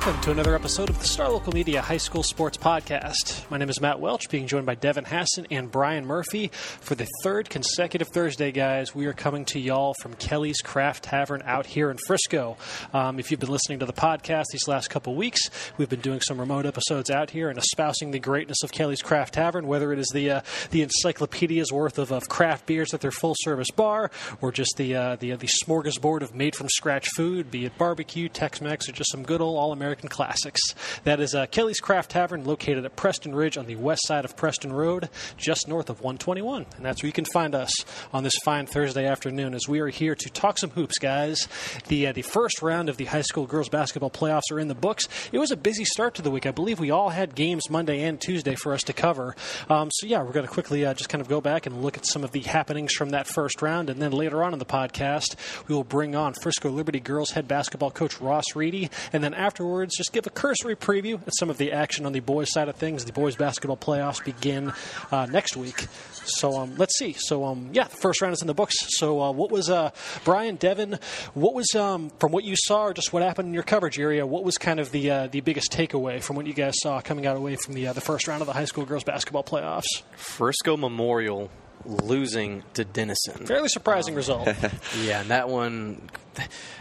Welcome 0.00 0.22
to 0.22 0.30
another 0.30 0.54
episode 0.54 0.88
of 0.88 0.98
the 0.98 1.04
Star 1.04 1.28
Local 1.28 1.52
Media 1.52 1.82
High 1.82 1.98
School 1.98 2.22
Sports 2.22 2.56
Podcast. 2.56 3.48
My 3.50 3.58
name 3.58 3.68
is 3.68 3.82
Matt 3.82 4.00
Welch, 4.00 4.30
being 4.30 4.46
joined 4.46 4.64
by 4.64 4.74
Devin 4.74 5.04
Hassan 5.04 5.46
and 5.50 5.70
Brian 5.70 6.06
Murphy 6.06 6.48
for 6.48 6.94
the 6.94 7.06
third 7.22 7.50
consecutive 7.50 8.08
Thursday, 8.08 8.50
guys. 8.50 8.94
We 8.94 9.04
are 9.04 9.12
coming 9.12 9.44
to 9.44 9.60
y'all 9.60 9.92
from 10.00 10.14
Kelly's 10.14 10.62
Craft 10.62 11.04
Tavern 11.04 11.42
out 11.44 11.66
here 11.66 11.90
in 11.90 11.98
Frisco. 12.06 12.56
Um, 12.94 13.18
if 13.18 13.30
you've 13.30 13.40
been 13.40 13.50
listening 13.50 13.80
to 13.80 13.84
the 13.84 13.92
podcast 13.92 14.46
these 14.52 14.66
last 14.66 14.88
couple 14.88 15.14
weeks, 15.16 15.38
we've 15.76 15.90
been 15.90 16.00
doing 16.00 16.22
some 16.22 16.40
remote 16.40 16.64
episodes 16.64 17.10
out 17.10 17.28
here 17.28 17.50
and 17.50 17.58
espousing 17.58 18.10
the 18.10 18.18
greatness 18.18 18.62
of 18.62 18.72
Kelly's 18.72 19.02
Craft 19.02 19.34
Tavern, 19.34 19.66
whether 19.66 19.92
it 19.92 19.98
is 19.98 20.08
the 20.14 20.30
uh, 20.30 20.40
the 20.70 20.80
encyclopedia's 20.80 21.70
worth 21.70 21.98
of, 21.98 22.10
of 22.10 22.26
craft 22.26 22.64
beers 22.64 22.94
at 22.94 23.02
their 23.02 23.10
full 23.10 23.34
service 23.40 23.70
bar, 23.70 24.10
or 24.40 24.50
just 24.50 24.78
the 24.78 24.96
uh, 24.96 25.16
the, 25.16 25.32
uh, 25.32 25.36
the 25.36 25.48
smorgasbord 25.62 26.22
of 26.22 26.34
made 26.34 26.56
from 26.56 26.70
scratch 26.70 27.06
food, 27.16 27.50
be 27.50 27.66
it 27.66 27.76
barbecue, 27.76 28.30
Tex 28.30 28.62
Mex, 28.62 28.88
or 28.88 28.92
just 28.92 29.10
some 29.10 29.24
good 29.24 29.42
old 29.42 29.58
all 29.58 29.72
American 29.72 29.89
classics. 29.96 30.60
That 31.04 31.20
is 31.20 31.34
uh, 31.34 31.46
Kelly's 31.46 31.80
Craft 31.80 32.10
Tavern, 32.10 32.44
located 32.44 32.84
at 32.84 32.96
Preston 32.96 33.34
Ridge 33.34 33.56
on 33.56 33.66
the 33.66 33.76
west 33.76 34.06
side 34.06 34.24
of 34.24 34.36
Preston 34.36 34.72
Road, 34.72 35.08
just 35.36 35.68
north 35.68 35.90
of 35.90 36.00
121. 36.00 36.66
And 36.76 36.84
that's 36.84 37.02
where 37.02 37.08
you 37.08 37.12
can 37.12 37.24
find 37.24 37.54
us 37.54 37.72
on 38.12 38.22
this 38.22 38.36
fine 38.44 38.66
Thursday 38.66 39.06
afternoon 39.06 39.54
as 39.54 39.68
we 39.68 39.80
are 39.80 39.88
here 39.88 40.14
to 40.14 40.30
talk 40.30 40.58
some 40.58 40.70
hoops, 40.70 40.98
guys. 40.98 41.48
The, 41.88 42.08
uh, 42.08 42.12
the 42.12 42.22
first 42.22 42.62
round 42.62 42.88
of 42.88 42.96
the 42.96 43.06
high 43.06 43.22
school 43.22 43.46
girls 43.46 43.68
basketball 43.68 44.10
playoffs 44.10 44.52
are 44.52 44.60
in 44.60 44.68
the 44.68 44.74
books. 44.74 45.08
It 45.32 45.38
was 45.38 45.50
a 45.50 45.56
busy 45.56 45.84
start 45.84 46.14
to 46.14 46.22
the 46.22 46.30
week. 46.30 46.46
I 46.46 46.50
believe 46.50 46.78
we 46.78 46.90
all 46.90 47.08
had 47.08 47.34
games 47.34 47.70
Monday 47.70 48.02
and 48.02 48.20
Tuesday 48.20 48.54
for 48.54 48.72
us 48.72 48.82
to 48.84 48.92
cover. 48.92 49.34
Um, 49.68 49.90
so, 49.92 50.06
yeah, 50.06 50.22
we're 50.22 50.32
going 50.32 50.46
to 50.46 50.52
quickly 50.52 50.84
uh, 50.84 50.94
just 50.94 51.08
kind 51.08 51.22
of 51.22 51.28
go 51.28 51.40
back 51.40 51.66
and 51.66 51.82
look 51.82 51.96
at 51.96 52.06
some 52.06 52.24
of 52.24 52.32
the 52.32 52.40
happenings 52.40 52.92
from 52.92 53.10
that 53.10 53.26
first 53.26 53.62
round. 53.62 53.90
And 53.90 54.00
then 54.00 54.12
later 54.12 54.42
on 54.42 54.52
in 54.52 54.58
the 54.58 54.64
podcast, 54.64 55.36
we 55.68 55.74
will 55.74 55.84
bring 55.84 56.14
on 56.14 56.34
Frisco 56.34 56.70
Liberty 56.70 57.00
girls 57.00 57.30
head 57.30 57.48
basketball 57.48 57.90
coach 57.90 58.20
Ross 58.20 58.44
Reedy. 58.54 58.90
And 59.12 59.22
then 59.22 59.34
after 59.34 59.64
afterwards, 59.80 59.96
just 59.96 60.12
give 60.12 60.26
a 60.26 60.30
cursory 60.30 60.76
preview 60.76 61.14
of 61.14 61.32
some 61.38 61.48
of 61.48 61.56
the 61.56 61.72
action 61.72 62.04
on 62.04 62.12
the 62.12 62.20
boys' 62.20 62.52
side 62.52 62.68
of 62.68 62.76
things. 62.76 63.04
The 63.04 63.12
boys' 63.12 63.36
basketball 63.36 63.78
playoffs 63.78 64.22
begin 64.22 64.72
uh, 65.10 65.26
next 65.26 65.56
week. 65.56 65.86
So 66.24 66.58
um, 66.58 66.74
let's 66.76 66.98
see. 66.98 67.14
So 67.14 67.44
um, 67.46 67.70
yeah, 67.72 67.84
the 67.84 67.96
first 67.96 68.20
round 68.20 68.34
is 68.34 68.42
in 68.42 68.46
the 68.46 68.54
books. 68.54 68.76
So 68.98 69.22
uh, 69.22 69.32
what 69.32 69.50
was 69.50 69.70
uh, 69.70 69.90
Brian 70.24 70.56
Devin? 70.56 70.98
What 71.32 71.54
was 71.54 71.74
um, 71.74 72.10
from 72.18 72.32
what 72.32 72.44
you 72.44 72.56
saw, 72.56 72.86
or 72.86 72.94
just 72.94 73.12
what 73.12 73.22
happened 73.22 73.48
in 73.48 73.54
your 73.54 73.62
coverage 73.62 73.98
area? 73.98 74.26
What 74.26 74.44
was 74.44 74.58
kind 74.58 74.80
of 74.80 74.90
the 74.92 75.10
uh, 75.10 75.26
the 75.28 75.40
biggest 75.40 75.72
takeaway 75.72 76.22
from 76.22 76.36
what 76.36 76.46
you 76.46 76.52
guys 76.52 76.74
saw 76.82 77.00
coming 77.00 77.26
out 77.26 77.36
away 77.36 77.56
from 77.56 77.74
the 77.74 77.86
uh, 77.86 77.92
the 77.94 78.02
first 78.02 78.28
round 78.28 78.42
of 78.42 78.46
the 78.46 78.52
high 78.52 78.66
school 78.66 78.84
girls 78.84 79.04
basketball 79.04 79.44
playoffs? 79.44 80.02
Frisco 80.12 80.76
Memorial 80.76 81.50
losing 81.84 82.62
to 82.74 82.84
Denison. 82.84 83.46
Fairly 83.46 83.68
surprising 83.68 84.14
um, 84.14 84.16
result. 84.16 84.46
yeah, 85.02 85.20
and 85.20 85.30
that 85.30 85.48
one. 85.48 86.08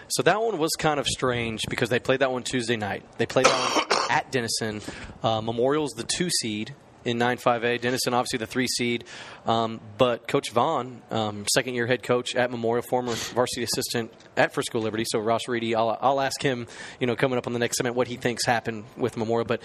So 0.09 0.23
that 0.23 0.41
one 0.41 0.57
was 0.57 0.71
kind 0.77 0.99
of 0.99 1.07
strange 1.07 1.61
because 1.69 1.89
they 1.89 1.99
played 1.99 2.19
that 2.21 2.31
one 2.31 2.43
Tuesday 2.43 2.77
night. 2.77 3.03
They 3.17 3.25
played 3.25 3.45
that 3.45 3.87
one 3.89 4.07
at 4.09 4.31
Denison. 4.31 4.81
Uh, 5.23 5.41
Memorial's 5.41 5.91
the 5.91 6.03
two 6.03 6.29
seed 6.29 6.73
in 7.05 7.17
9-5A. 7.17 7.81
Denison, 7.81 8.13
obviously 8.13 8.39
the 8.39 8.45
three 8.45 8.67
seed. 8.67 9.05
Um, 9.49 9.81
but 9.97 10.27
Coach 10.27 10.51
Vaughn, 10.51 11.01
um, 11.09 11.45
second 11.51 11.73
year 11.73 11.87
head 11.87 12.03
coach 12.03 12.35
at 12.35 12.51
Memorial, 12.51 12.83
former 12.83 13.13
varsity 13.13 13.63
assistant 13.63 14.13
at 14.37 14.53
Frisco 14.53 14.77
Liberty. 14.79 15.05
So 15.07 15.17
Ross 15.17 15.47
Reedy, 15.47 15.73
I'll, 15.73 15.97
I'll 15.99 16.21
ask 16.21 16.39
him, 16.39 16.67
you 16.99 17.07
know, 17.07 17.15
coming 17.15 17.39
up 17.39 17.47
on 17.47 17.53
the 17.53 17.59
next 17.59 17.77
segment, 17.77 17.95
what 17.95 18.07
he 18.07 18.15
thinks 18.15 18.45
happened 18.45 18.85
with 18.95 19.17
Memorial. 19.17 19.45
But, 19.45 19.63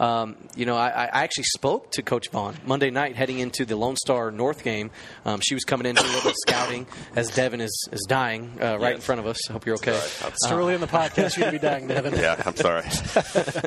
um, 0.00 0.36
you 0.56 0.64
know, 0.64 0.74
I, 0.74 0.88
I, 0.88 1.22
actually 1.24 1.44
spoke 1.44 1.90
to 1.92 2.02
Coach 2.02 2.30
Vaughn 2.30 2.56
Monday 2.64 2.88
night 2.88 3.14
heading 3.14 3.38
into 3.38 3.66
the 3.66 3.76
Lone 3.76 3.96
Star 3.96 4.30
North 4.30 4.64
game. 4.64 4.90
Um, 5.26 5.40
she 5.42 5.52
was 5.52 5.64
coming 5.64 5.86
in 5.86 5.96
doing 5.96 6.08
a 6.08 6.12
little 6.14 6.30
bit 6.30 6.36
scouting 6.46 6.86
as 7.14 7.28
Devin 7.28 7.60
is, 7.60 7.88
is 7.92 8.06
dying 8.08 8.56
uh, 8.58 8.78
right 8.78 8.92
yes. 8.92 8.94
in 8.94 9.00
front 9.02 9.20
of 9.20 9.26
us. 9.26 9.50
I 9.50 9.52
hope 9.52 9.66
you're 9.66 9.76
okay. 9.76 9.92
Right. 9.92 10.28
It's 10.28 10.50
early 10.50 10.72
in 10.72 10.80
the 10.80 10.86
podcast. 10.86 11.36
You're 11.36 11.50
going 11.50 11.52
to 11.52 11.60
be 11.60 11.66
dying, 11.66 11.88
Devin. 11.88 12.14
yeah, 12.16 12.42
I'm 12.46 12.56
sorry. 12.56 12.84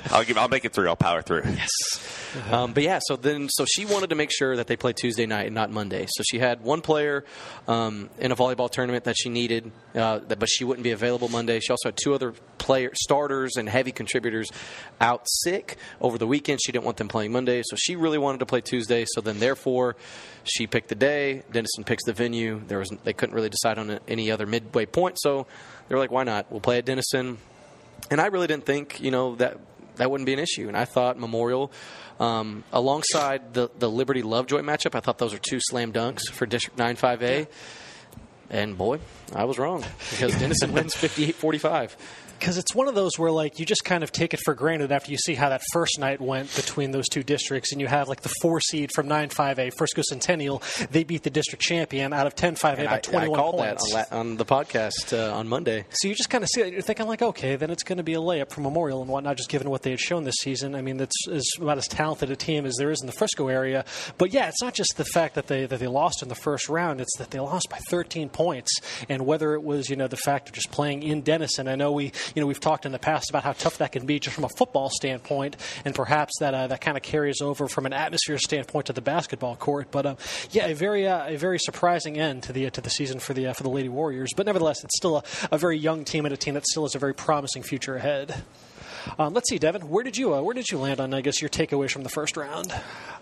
I'll, 0.12 0.24
give, 0.24 0.36
I'll 0.36 0.50
make 0.50 0.66
it 0.66 0.74
through. 0.74 0.88
I'll 0.90 0.96
power 0.96 1.22
through. 1.22 1.44
Yes. 1.46 1.70
Um, 2.50 2.74
but 2.74 2.82
yeah, 2.82 3.00
so 3.04 3.16
then, 3.16 3.50
so 3.50 3.66
she 3.66 3.86
wanted 3.86 4.10
to 4.10 4.16
make 4.16 4.32
sure 4.32 4.56
that 4.56 4.66
they 4.66 4.76
play 4.76 4.94
Tuesday 4.94 5.28
night 5.28 5.46
and 5.46 5.59
not 5.60 5.72
Monday. 5.72 6.08
So 6.10 6.24
she 6.24 6.40
had 6.40 6.62
one 6.62 6.82
player 6.82 7.26
um, 7.68 8.10
in 8.18 8.32
a 8.32 8.36
volleyball 8.36 8.70
tournament 8.72 9.04
that 9.04 9.16
she 9.18 9.28
needed, 9.28 9.72
uh, 9.94 10.20
but 10.20 10.48
she 10.48 10.64
wouldn't 10.64 10.84
be 10.84 10.92
available 10.92 11.28
Monday. 11.28 11.60
She 11.60 11.72
also 11.72 11.90
had 11.90 11.98
two 12.02 12.14
other 12.14 12.34
player 12.58 12.92
starters 12.94 13.58
and 13.58 13.68
heavy 13.68 13.92
contributors 13.92 14.50
out 15.02 15.24
sick 15.28 15.78
over 16.00 16.18
the 16.18 16.28
weekend. 16.28 16.62
She 16.64 16.72
didn't 16.72 16.86
want 16.86 16.96
them 16.96 17.10
playing 17.10 17.34
Monday, 17.34 17.62
so 17.66 17.76
she 17.76 17.98
really 17.98 18.18
wanted 18.18 18.40
to 18.40 18.46
play 18.46 18.62
Tuesday. 18.62 19.06
So 19.14 19.20
then, 19.20 19.40
therefore, 19.40 19.98
she 20.46 20.66
picked 20.66 20.88
the 20.88 20.96
day. 20.96 21.44
Denison 21.52 21.84
picks 21.84 22.06
the 22.06 22.14
venue. 22.14 22.62
There 22.68 22.80
was 22.80 22.90
they 23.04 23.14
couldn't 23.14 23.36
really 23.36 23.50
decide 23.50 23.78
on 23.78 24.00
any 24.08 24.32
other 24.32 24.46
midway 24.46 24.86
point, 24.86 25.18
so 25.20 25.46
they 25.88 25.96
were 25.96 26.00
like, 26.00 26.12
"Why 26.12 26.24
not? 26.24 26.50
We'll 26.50 26.62
play 26.62 26.78
at 26.78 26.86
Denison." 26.86 27.38
And 28.10 28.22
I 28.22 28.28
really 28.28 28.48
didn't 28.48 28.66
think, 28.66 29.02
you 29.02 29.12
know, 29.12 29.36
that 29.36 29.58
that 30.00 30.10
wouldn't 30.10 30.26
be 30.26 30.34
an 30.34 30.40
issue. 30.40 30.68
And 30.68 30.76
I 30.76 30.86
thought 30.86 31.20
Memorial, 31.20 31.72
um, 32.20 32.64
alongside 32.74 33.54
the 33.54 33.70
the 33.78 33.90
Liberty 33.90 34.24
Lovejoy 34.24 34.62
matchup, 34.62 34.96
I 34.96 35.00
thought 35.00 35.18
those 35.20 35.34
are 35.34 35.40
two 35.40 35.60
slam 35.62 35.94
dunks 35.94 36.30
for 36.32 36.46
District 36.46 36.78
9 36.78 36.96
5A. 36.96 37.48
And 38.50 38.78
boy, 38.78 39.00
I 39.36 39.46
was 39.46 39.60
wrong 39.60 39.86
because 40.10 40.38
Denison 40.40 40.72
wins 40.74 40.96
58 40.96 41.36
45 41.36 41.98
because 42.40 42.58
it's 42.58 42.74
one 42.74 42.88
of 42.88 42.96
those 42.96 43.18
where 43.18 43.32
like 43.32 43.60
you 43.60 43.66
just 43.66 43.84
kind 43.84 44.04
of 44.04 44.12
take 44.12 44.34
it 44.34 44.40
for 44.46 44.54
granted 44.54 44.92
after 44.92 45.12
you 45.12 45.18
see 45.18 45.36
how 45.36 45.50
that 45.50 45.62
first 45.74 46.00
night 46.00 46.22
went 46.22 46.56
between 46.56 46.92
those 46.92 47.08
two 47.10 47.24
districts, 47.24 47.72
and 47.72 47.82
you 47.82 47.88
have 47.88 48.08
like 48.08 48.22
the 48.22 48.34
four 48.42 48.62
seed 48.62 48.92
from 48.96 49.08
nine 49.08 49.30
five 49.30 49.60
A 49.60 49.70
Frisco 49.72 50.02
Centennial. 50.02 50.62
They 50.92 51.04
beat 51.04 51.24
the 51.24 51.30
district 51.30 51.64
champion 51.64 52.14
out 52.14 52.28
of 52.28 52.36
ten 52.36 52.56
five 52.56 52.80
A 52.80 52.86
by 52.86 53.00
twenty 53.00 53.28
one 53.28 53.40
points. 53.40 53.94
That 53.94 54.12
on, 54.12 54.38
the 54.38 54.46
podcast 54.46 55.18
uh, 55.18 55.36
on 55.36 55.48
Monday. 55.48 55.86
So 55.90 56.08
you 56.08 56.16
just 56.16 56.30
kind 56.30 56.44
of 56.44 56.50
see 56.54 56.62
it. 56.62 56.74
You're 56.74 56.82
thinking 56.82 57.08
like, 57.08 57.22
okay, 57.22 57.56
then 57.56 57.70
it's 57.70 57.84
going 57.84 57.98
to 57.98 58.04
be 58.04 58.14
a 58.14 58.20
layup 58.20 58.52
for 58.52 58.62
Memorial 58.62 59.02
and 59.02 59.10
whatnot, 59.10 59.38
just 59.38 59.50
given 59.50 59.70
what 59.70 59.84
they 59.84 59.92
had 59.92 60.00
shown 60.00 60.24
this 60.24 60.36
season. 60.42 60.76
I 60.76 60.82
mean, 60.82 60.98
that's 60.98 61.28
is 61.28 61.58
about 61.60 61.78
as 61.78 61.88
talented 61.88 62.32
a 62.32 62.36
team 62.36 62.66
as 62.66 62.76
there 62.78 62.92
is 62.92 63.02
in 63.02 63.08
the 63.08 63.14
Frisco 63.14 63.48
area. 63.48 63.86
But 64.18 64.34
yeah, 64.34 64.48
it's 64.48 64.62
not 64.62 64.74
just 64.74 64.96
the 64.98 65.06
fact 65.06 65.36
that 65.36 65.48
they 65.48 65.66
that 65.66 65.80
they 65.80 65.88
lost 65.88 66.22
in 66.22 66.30
the 66.30 66.36
first 66.36 66.70
round; 66.70 67.02
it's 67.02 67.18
that 67.18 67.32
they 67.32 67.40
lost 67.40 67.70
by 67.70 67.78
thirteen 67.90 68.30
points, 68.30 68.72
and 69.10 69.26
whether 69.26 69.54
it 69.54 69.64
was 69.64 69.90
you 69.90 69.96
know 69.96 70.08
the 70.08 70.18
fact 70.18 70.50
of 70.50 70.56
just 70.56 70.72
playing 70.72 71.04
in 71.04 71.22
Denison. 71.22 71.68
I 71.68 71.76
know 71.76 71.92
we 71.92 72.12
you 72.36 72.42
know 72.42 72.48
we've 72.48 72.60
talked 72.60 72.86
in 72.86 72.92
the 72.92 73.00
past 73.00 73.30
about 73.30 73.44
how 73.44 73.54
tough 73.54 73.78
that 73.80 73.92
can 73.92 74.06
be 74.06 74.20
just 74.20 74.36
from 74.36 74.44
a 74.44 74.50
football 74.50 74.90
standpoint, 74.90 75.58
and 75.86 75.96
perhaps 75.96 76.34
that 76.40 76.54
uh, 76.54 76.68
that 76.68 76.82
kind 76.82 76.98
of 76.98 77.04
carries 77.04 77.42
over 77.42 77.68
from 77.68 77.86
an 77.86 77.94
atmosphere 77.94 78.38
standpoint 78.38 78.88
to 78.88 78.94
the 78.94 79.02
basketball 79.02 79.56
court. 79.56 79.88
But 79.92 80.06
uh, 80.06 80.16
yeah, 80.52 80.68
a 80.68 80.76
very 80.76 81.08
uh, 81.08 81.34
a 81.34 81.38
very 81.38 81.60
surprising 81.60 82.18
end 82.18 82.44
to 82.44 82.54
the 82.54 82.68
uh, 82.68 82.70
to 82.72 82.82
the 82.82 82.90
season 82.90 83.20
for 83.20 83.34
the 83.34 83.48
uh, 83.48 83.54
for 83.54 83.64
the 83.64 83.70
Lady 83.70 83.90
Warriors. 83.90 84.32
But 84.36 84.46
nevertheless, 84.46 84.84
it's 84.84 84.98
still 84.98 85.18
a, 85.18 85.24
a 85.52 85.58
very 85.58 85.78
young 85.78 86.06
team 86.06 86.26
and 86.26 86.34
a 86.34 86.38
team 86.38 86.54
that 86.54 86.66
still 86.66 86.84
has 86.84 86.96
a 86.96 87.00
very 87.00 87.14
promising 87.14 87.64
future 87.64 87.96
ahead. 87.96 88.44
Um, 89.18 89.34
let's 89.34 89.50
see, 89.50 89.58
Devin. 89.58 89.90
Where 89.90 90.04
did 90.04 90.18
you 90.18 90.34
uh, 90.34 90.42
where 90.42 90.54
did 90.54 90.70
you 90.70 90.78
land 90.78 91.00
on? 91.00 91.14
I 91.14 91.22
guess 91.22 91.42
your 91.42 91.50
takeaways 91.50 91.92
from 91.92 92.04
the 92.04 92.10
first 92.10 92.38
round. 92.38 92.74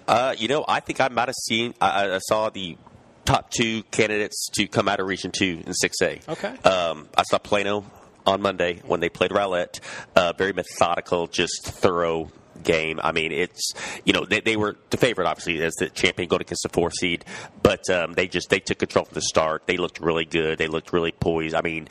Uh, 0.08 0.36
you 0.38 0.48
know, 0.48 0.66
I 0.68 0.80
think 0.80 1.02
I 1.02 1.08
might 1.10 1.28
have 1.28 1.36
seen. 1.36 1.74
I, 1.82 2.16
I, 2.16 2.20
saw 2.20 2.50
the 2.50 2.78
top 3.26 3.52
two 3.52 3.84
candidates 3.84 4.48
to 4.54 4.68
come 4.68 4.88
out 4.88 5.00
of 5.00 5.08
Region 5.08 5.32
Two 5.32 5.62
in 5.66 5.74
Six 5.74 6.02
A. 6.02 6.20
Okay. 6.30 6.50
Um, 6.60 7.10
I 7.16 7.24
saw 7.24 7.38
Plano 7.38 7.86
on 8.28 8.42
Monday 8.42 8.82
when 8.86 9.00
they 9.00 9.10
played 9.10 9.32
Rowlett. 9.32 9.80
Uh, 10.16 10.34
very 10.38 10.54
methodical, 10.54 11.28
just 11.28 11.64
thorough 11.64 12.30
game. 12.64 13.00
I 13.04 13.12
mean, 13.12 13.32
it's 13.32 13.72
you 14.06 14.14
know 14.14 14.26
they, 14.26 14.42
they 14.42 14.56
were 14.56 14.76
the 14.90 14.98
favorite 14.98 15.28
obviously 15.28 15.62
as 15.64 15.74
the 15.76 15.90
champion 15.90 16.28
going 16.28 16.42
against 16.42 16.64
the 16.64 16.70
four 16.70 16.92
seed, 16.92 17.26
but 17.64 17.90
um, 17.90 18.14
they 18.14 18.28
just 18.28 18.50
they 18.50 18.60
took 18.60 18.80
control 18.80 19.06
from 19.06 19.16
the 19.16 19.22
start. 19.22 19.66
They 19.66 19.78
looked 19.78 20.00
really 20.00 20.26
good. 20.26 20.58
They 20.58 20.68
looked 20.68 20.94
really 20.94 21.12
poised. 21.12 21.56
I 21.56 21.62
mean, 21.62 21.88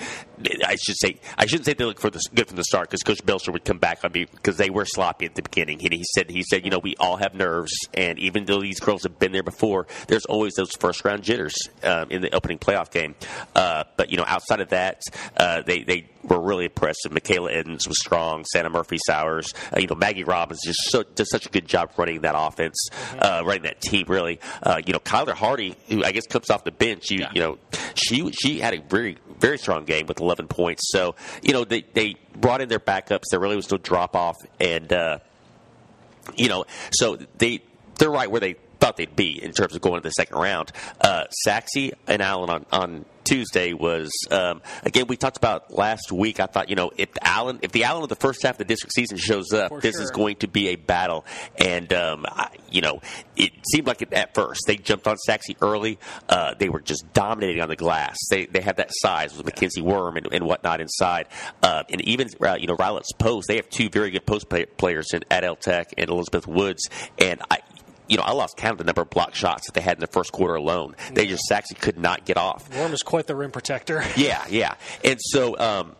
I 0.64 0.76
should 0.76 0.96
say 0.98 1.18
I 1.36 1.46
shouldn't 1.46 1.66
say 1.66 1.74
they 1.74 1.84
looked 1.84 2.00
for 2.00 2.10
the, 2.10 2.22
good 2.34 2.48
from 2.48 2.56
the 2.56 2.64
start 2.64 2.90
because 2.90 3.02
Coach 3.02 3.24
Belcher 3.24 3.52
would 3.52 3.64
come 3.64 3.78
back 3.78 4.04
on 4.04 4.12
me 4.12 4.26
because 4.26 4.56
they 4.56 4.70
were 4.70 4.84
sloppy 4.84 5.26
at 5.26 5.34
the 5.34 5.42
beginning. 5.42 5.82
And 5.82 5.92
he 5.92 6.04
said 6.14 6.30
he 6.30 6.42
said 6.42 6.64
you 6.64 6.70
know 6.70 6.78
we 6.78 6.94
all 6.96 7.16
have 7.16 7.34
nerves, 7.34 7.72
and 7.94 8.18
even 8.18 8.44
though 8.44 8.60
these 8.60 8.80
girls 8.80 9.02
have 9.04 9.18
been 9.18 9.32
there 9.32 9.42
before, 9.42 9.86
there's 10.08 10.26
always 10.26 10.54
those 10.54 10.70
first 10.78 11.04
round 11.04 11.22
jitters 11.22 11.54
um, 11.82 12.10
in 12.10 12.22
the 12.22 12.34
opening 12.34 12.58
playoff 12.58 12.90
game. 12.90 13.14
Uh, 13.54 13.84
but 13.96 14.10
you 14.10 14.16
know 14.16 14.24
outside 14.26 14.60
of 14.60 14.68
that, 14.70 15.02
uh, 15.36 15.62
they 15.62 15.82
they 15.82 16.06
were 16.28 16.40
really 16.40 16.64
impressive. 16.64 17.12
Michaela 17.12 17.50
Edens 17.50 17.86
was 17.86 17.98
strong. 17.98 18.44
Santa 18.44 18.70
Murphy 18.70 18.98
Sowers. 19.06 19.52
Uh, 19.72 19.80
you 19.80 19.86
know, 19.86 19.94
Maggie 19.94 20.24
Robbins 20.24 20.60
just 20.64 20.78
so, 20.90 21.02
does 21.02 21.30
such 21.30 21.46
a 21.46 21.48
good 21.48 21.66
job 21.66 21.90
running 21.96 22.22
that 22.22 22.34
offense, 22.36 22.88
mm-hmm. 22.90 23.18
uh, 23.20 23.42
running 23.44 23.62
that 23.62 23.80
team. 23.80 24.06
Really, 24.08 24.40
uh, 24.62 24.80
you 24.84 24.92
know, 24.92 24.98
Kyler 24.98 25.34
Hardy, 25.34 25.76
who 25.88 26.04
I 26.04 26.12
guess 26.12 26.26
comes 26.26 26.50
off 26.50 26.64
the 26.64 26.72
bench. 26.72 27.10
You, 27.10 27.20
yeah. 27.20 27.30
you 27.34 27.40
know, 27.40 27.58
she 27.94 28.30
she 28.32 28.60
had 28.60 28.74
a 28.74 28.80
very 28.82 29.18
very 29.38 29.58
strong 29.58 29.84
game 29.84 30.06
with 30.06 30.20
11 30.20 30.48
points. 30.48 30.82
So 30.86 31.14
you 31.42 31.52
know, 31.52 31.64
they 31.64 31.84
they 31.92 32.16
brought 32.34 32.60
in 32.60 32.68
their 32.68 32.80
backups. 32.80 33.24
There 33.30 33.40
really 33.40 33.56
was 33.56 33.70
no 33.70 33.78
drop 33.78 34.16
off, 34.16 34.36
and 34.60 34.92
uh, 34.92 35.18
you 36.34 36.48
know, 36.48 36.64
so 36.92 37.18
they 37.38 37.62
they're 37.98 38.10
right 38.10 38.30
where 38.30 38.40
they 38.40 38.56
thought 38.80 38.96
they'd 38.96 39.16
be 39.16 39.42
in 39.42 39.52
terms 39.52 39.74
of 39.74 39.80
going 39.80 40.00
to 40.02 40.08
the 40.08 40.12
second 40.12 40.38
round. 40.38 40.72
Uh, 41.00 41.24
Sachse 41.30 41.90
and 42.06 42.22
Allen 42.22 42.50
on, 42.50 42.66
on 42.72 43.04
Tuesday 43.24 43.72
was 43.72 44.12
um, 44.30 44.62
again 44.84 45.06
we 45.08 45.16
talked 45.16 45.36
about 45.36 45.72
last 45.74 46.12
week. 46.12 46.38
I 46.38 46.46
thought 46.46 46.68
you 46.68 46.76
know 46.76 46.92
if 46.96 47.08
Allen 47.22 47.58
if 47.62 47.72
the 47.72 47.82
Allen 47.84 48.04
of 48.04 48.08
the 48.08 48.14
first 48.14 48.42
half 48.44 48.52
of 48.52 48.58
the 48.58 48.64
district 48.64 48.94
season 48.94 49.16
shows 49.18 49.52
up, 49.52 49.70
For 49.70 49.80
this 49.80 49.96
sure. 49.96 50.04
is 50.04 50.10
going 50.12 50.36
to 50.36 50.48
be 50.48 50.68
a 50.68 50.76
battle. 50.76 51.24
And 51.58 51.92
um, 51.92 52.24
I, 52.28 52.50
you 52.70 52.82
know 52.82 53.00
it 53.36 53.50
seemed 53.72 53.88
like 53.88 54.02
it 54.02 54.12
at 54.12 54.32
first 54.34 54.62
they 54.68 54.76
jumped 54.76 55.08
on 55.08 55.16
Sachse 55.16 55.48
early. 55.60 55.98
Uh, 56.28 56.54
they 56.56 56.68
were 56.68 56.80
just 56.80 57.12
dominating 57.14 57.60
on 57.62 57.68
the 57.68 57.74
glass. 57.74 58.16
They 58.30 58.46
they 58.46 58.60
have 58.60 58.76
that 58.76 58.90
size 58.92 59.36
with 59.36 59.44
Mackenzie 59.44 59.80
Worm 59.82 60.16
and, 60.16 60.28
and 60.32 60.46
whatnot 60.46 60.80
inside. 60.80 61.26
Uh, 61.64 61.82
and 61.90 62.00
even 62.02 62.28
uh, 62.40 62.56
you 62.60 62.68
know 62.68 62.76
Rowlett's 62.76 63.12
post, 63.18 63.48
they 63.48 63.56
have 63.56 63.68
two 63.70 63.88
very 63.88 64.10
good 64.10 64.24
post 64.24 64.46
players 64.76 65.08
in 65.12 65.24
Adele 65.32 65.56
Tech 65.56 65.92
and 65.98 66.08
Elizabeth 66.08 66.46
Woods. 66.46 66.88
And 67.18 67.40
I, 67.50 67.58
you 68.08 68.16
know, 68.16 68.22
I 68.22 68.32
lost 68.32 68.56
count 68.56 68.72
of 68.72 68.78
the 68.78 68.84
number 68.84 69.02
of 69.02 69.10
block 69.10 69.34
shots 69.34 69.66
that 69.66 69.72
they 69.74 69.80
had 69.80 69.96
in 69.96 70.00
the 70.00 70.06
first 70.06 70.32
quarter 70.32 70.54
alone. 70.54 70.94
They 71.12 71.26
just 71.26 71.50
actually 71.50 71.76
could 71.80 71.98
not 71.98 72.24
get 72.24 72.36
off. 72.36 72.68
Worm 72.76 72.92
is 72.92 73.02
quite 73.02 73.26
the 73.26 73.36
rim 73.36 73.50
protector. 73.50 74.04
yeah, 74.16 74.44
yeah. 74.48 74.74
And 75.04 75.18
so, 75.20 75.58
um, 75.58 75.96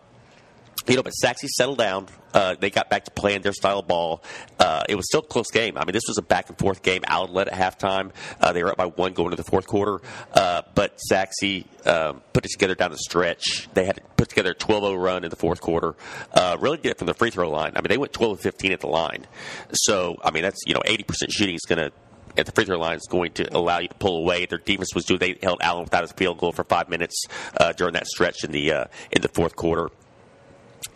you 0.88 0.96
know, 0.96 1.02
but 1.02 1.12
Sachse 1.12 1.44
settled 1.56 1.78
down. 1.78 2.06
Uh, 2.32 2.54
they 2.58 2.70
got 2.70 2.90
back 2.90 3.04
to 3.04 3.10
playing 3.10 3.42
their 3.42 3.52
style 3.52 3.78
of 3.78 3.88
ball. 3.88 4.22
Uh, 4.58 4.84
it 4.88 4.94
was 4.94 5.06
still 5.06 5.20
a 5.20 5.26
close 5.26 5.50
game. 5.50 5.78
I 5.78 5.84
mean, 5.84 5.92
this 5.92 6.04
was 6.06 6.18
a 6.18 6.22
back 6.22 6.48
and 6.48 6.58
forth 6.58 6.82
game. 6.82 7.02
Allen 7.06 7.32
led 7.32 7.48
at 7.48 7.54
halftime. 7.54 8.10
Uh, 8.40 8.52
they 8.52 8.62
were 8.62 8.70
up 8.70 8.76
by 8.76 8.86
one 8.86 9.14
going 9.14 9.30
to 9.30 9.36
the 9.36 9.44
fourth 9.44 9.66
quarter. 9.66 10.00
Uh, 10.34 10.62
but 10.74 10.98
Sachse 11.00 11.64
um, 11.86 12.22
put 12.32 12.44
it 12.44 12.50
together 12.50 12.74
down 12.74 12.90
the 12.90 12.98
stretch. 12.98 13.68
They 13.72 13.86
had 13.86 14.02
put 14.16 14.28
together 14.28 14.50
a 14.50 14.54
12 14.54 14.82
0 14.82 14.94
run 14.96 15.24
in 15.24 15.30
the 15.30 15.36
fourth 15.36 15.60
quarter. 15.60 15.94
Uh, 16.32 16.56
really 16.60 16.76
did 16.76 16.90
it 16.90 16.98
from 16.98 17.06
the 17.06 17.14
free 17.14 17.30
throw 17.30 17.50
line. 17.50 17.72
I 17.74 17.80
mean, 17.80 17.88
they 17.88 17.98
went 17.98 18.12
12 18.12 18.40
15 18.40 18.72
at 18.72 18.80
the 18.80 18.88
line. 18.88 19.26
So, 19.72 20.18
I 20.22 20.30
mean, 20.30 20.42
that's, 20.42 20.60
you 20.66 20.74
know, 20.74 20.82
80% 20.84 21.30
shooting 21.30 21.54
is 21.54 21.64
going 21.66 21.78
to 21.78 21.92
at 22.36 22.44
the 22.44 22.52
free 22.52 22.66
throw 22.66 22.78
line 22.78 22.96
is 22.96 23.06
going 23.08 23.32
to 23.32 23.56
allow 23.56 23.78
you 23.78 23.88
to 23.88 23.94
pull 23.94 24.18
away. 24.18 24.44
Their 24.44 24.58
defense 24.58 24.94
was 24.94 25.06
doing. 25.06 25.20
They 25.20 25.38
held 25.42 25.58
Allen 25.62 25.84
without 25.84 26.02
his 26.02 26.12
field 26.12 26.36
goal 26.36 26.52
for 26.52 26.64
five 26.64 26.90
minutes 26.90 27.24
uh, 27.58 27.72
during 27.72 27.94
that 27.94 28.06
stretch 28.06 28.44
in 28.44 28.52
the 28.52 28.72
uh, 28.72 28.84
in 29.10 29.22
the 29.22 29.28
fourth 29.28 29.56
quarter 29.56 29.88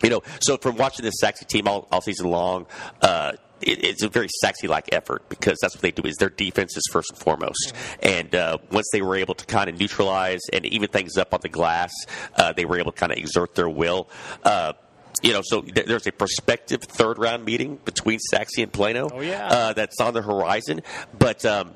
you 0.03 0.09
know, 0.09 0.21
so 0.39 0.57
from 0.57 0.77
watching 0.77 1.03
this 1.03 1.15
Sachse 1.19 1.45
team 1.45 1.67
all, 1.67 1.87
all 1.91 2.01
season 2.01 2.29
long, 2.29 2.65
uh, 3.01 3.33
it, 3.61 3.83
it's 3.83 4.03
a 4.03 4.09
very 4.09 4.27
Sachse 4.41 4.63
like 4.63 4.93
effort 4.93 5.27
because 5.29 5.57
that's 5.61 5.75
what 5.75 5.81
they 5.81 5.91
do 5.91 6.03
is 6.03 6.17
their 6.17 6.29
defense 6.29 6.75
is 6.75 6.83
first 6.91 7.11
and 7.11 7.19
foremost. 7.19 7.73
And 8.01 8.33
uh, 8.33 8.57
once 8.71 8.87
they 8.91 9.01
were 9.01 9.15
able 9.15 9.35
to 9.35 9.45
kind 9.45 9.69
of 9.69 9.79
neutralize 9.79 10.41
and 10.51 10.65
even 10.65 10.89
things 10.89 11.17
up 11.17 11.33
on 11.33 11.41
the 11.41 11.49
glass, 11.49 11.91
uh, 12.35 12.53
they 12.53 12.65
were 12.65 12.79
able 12.79 12.91
to 12.91 12.99
kind 12.99 13.11
of 13.11 13.17
exert 13.17 13.55
their 13.55 13.69
will. 13.69 14.09
Uh, 14.43 14.73
you 15.21 15.33
know, 15.33 15.41
so 15.43 15.61
there's 15.61 16.07
a 16.07 16.11
prospective 16.11 16.81
third 16.81 17.19
round 17.19 17.45
meeting 17.45 17.79
between 17.85 18.17
Sachse 18.17 18.57
and 18.57 18.71
Plano. 18.73 19.09
Oh, 19.13 19.21
yeah. 19.21 19.47
Uh, 19.47 19.73
that's 19.73 19.99
on 20.01 20.13
the 20.13 20.21
horizon. 20.21 20.81
But, 21.17 21.45
um, 21.45 21.73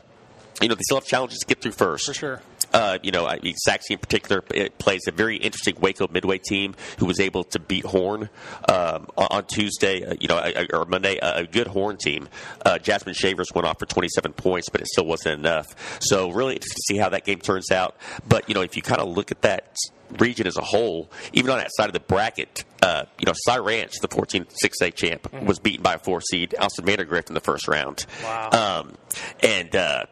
you 0.62 0.68
know, 0.68 0.75
they 0.75 0.81
still 0.84 0.98
have 0.98 1.06
challenges 1.06 1.40
to 1.40 1.46
get 1.46 1.62
through 1.62 1.72
first. 1.72 2.06
For 2.06 2.13
sure. 2.13 2.42
Uh, 2.74 2.98
you 3.04 3.12
know, 3.12 3.30
Sachse 3.56 3.90
in 3.90 4.00
particular 4.00 4.42
plays 4.42 5.02
a 5.07 5.12
very 5.12 5.38
interesting 5.38 5.75
Waco 5.80 6.07
Midway 6.10 6.40
team 6.40 6.75
who 7.00 7.06
was 7.06 7.22
able 7.22 7.46
to 7.46 7.60
beat 7.60 7.86
Horn 7.86 8.30
um, 8.68 9.07
on 9.18 9.46
Tuesday, 9.46 10.04
uh, 10.04 10.16
you 10.19 10.28
know, 10.28 10.44
or 10.74 10.84
Monday, 10.84 11.18
a 11.22 11.46
good 11.46 11.68
Horn 11.68 11.96
team. 11.96 12.28
Uh, 12.66 12.78
Jasmine 12.78 13.16
Shavers 13.16 13.48
went 13.56 13.66
off 13.66 13.80
for 13.80 13.86
27 13.86 14.34
points, 14.34 14.68
but 14.69 14.81
it 14.81 14.88
still 14.88 15.06
wasn't 15.06 15.40
enough. 15.40 15.68
So 16.02 16.31
really 16.31 16.56
interested 16.56 16.75
to 16.75 16.94
see 16.94 16.98
how 16.98 17.10
that 17.10 17.24
game 17.24 17.40
turns 17.40 17.72
out. 17.72 17.96
But, 18.28 18.50
you 18.50 18.56
know, 18.56 18.62
if 18.62 18.75
you 18.75 18.81
kind 18.81 19.00
of 19.00 19.07
look 19.07 19.31
at 19.31 19.44
that 19.44 19.74
region 20.19 20.46
as 20.46 20.57
a 20.57 20.62
whole, 20.62 21.10
even 21.31 21.52
on 21.52 21.60
that 21.60 21.72
side 21.75 21.88
of 21.88 21.94
the 21.94 22.02
bracket, 22.02 22.66
uh, 22.81 23.06
you 23.19 23.25
know, 23.25 23.34
Cy 23.36 23.57
Ranch, 23.57 23.94
the 24.02 24.10
14 24.10 24.46
6A 24.63 24.94
champ, 24.94 25.24
mm-hmm. 25.24 25.46
was 25.46 25.60
beaten 25.60 25.81
by 25.81 25.94
a 25.94 26.00
four 26.00 26.19
seed, 26.19 26.56
Austin 26.60 26.86
Vandegrift 26.86 27.30
in 27.30 27.36
the 27.36 27.42
first 27.42 27.68
round. 27.69 28.06
Wow. 28.22 28.81
Um, 28.81 28.98
and, 29.42 29.74
uh, 29.75 30.06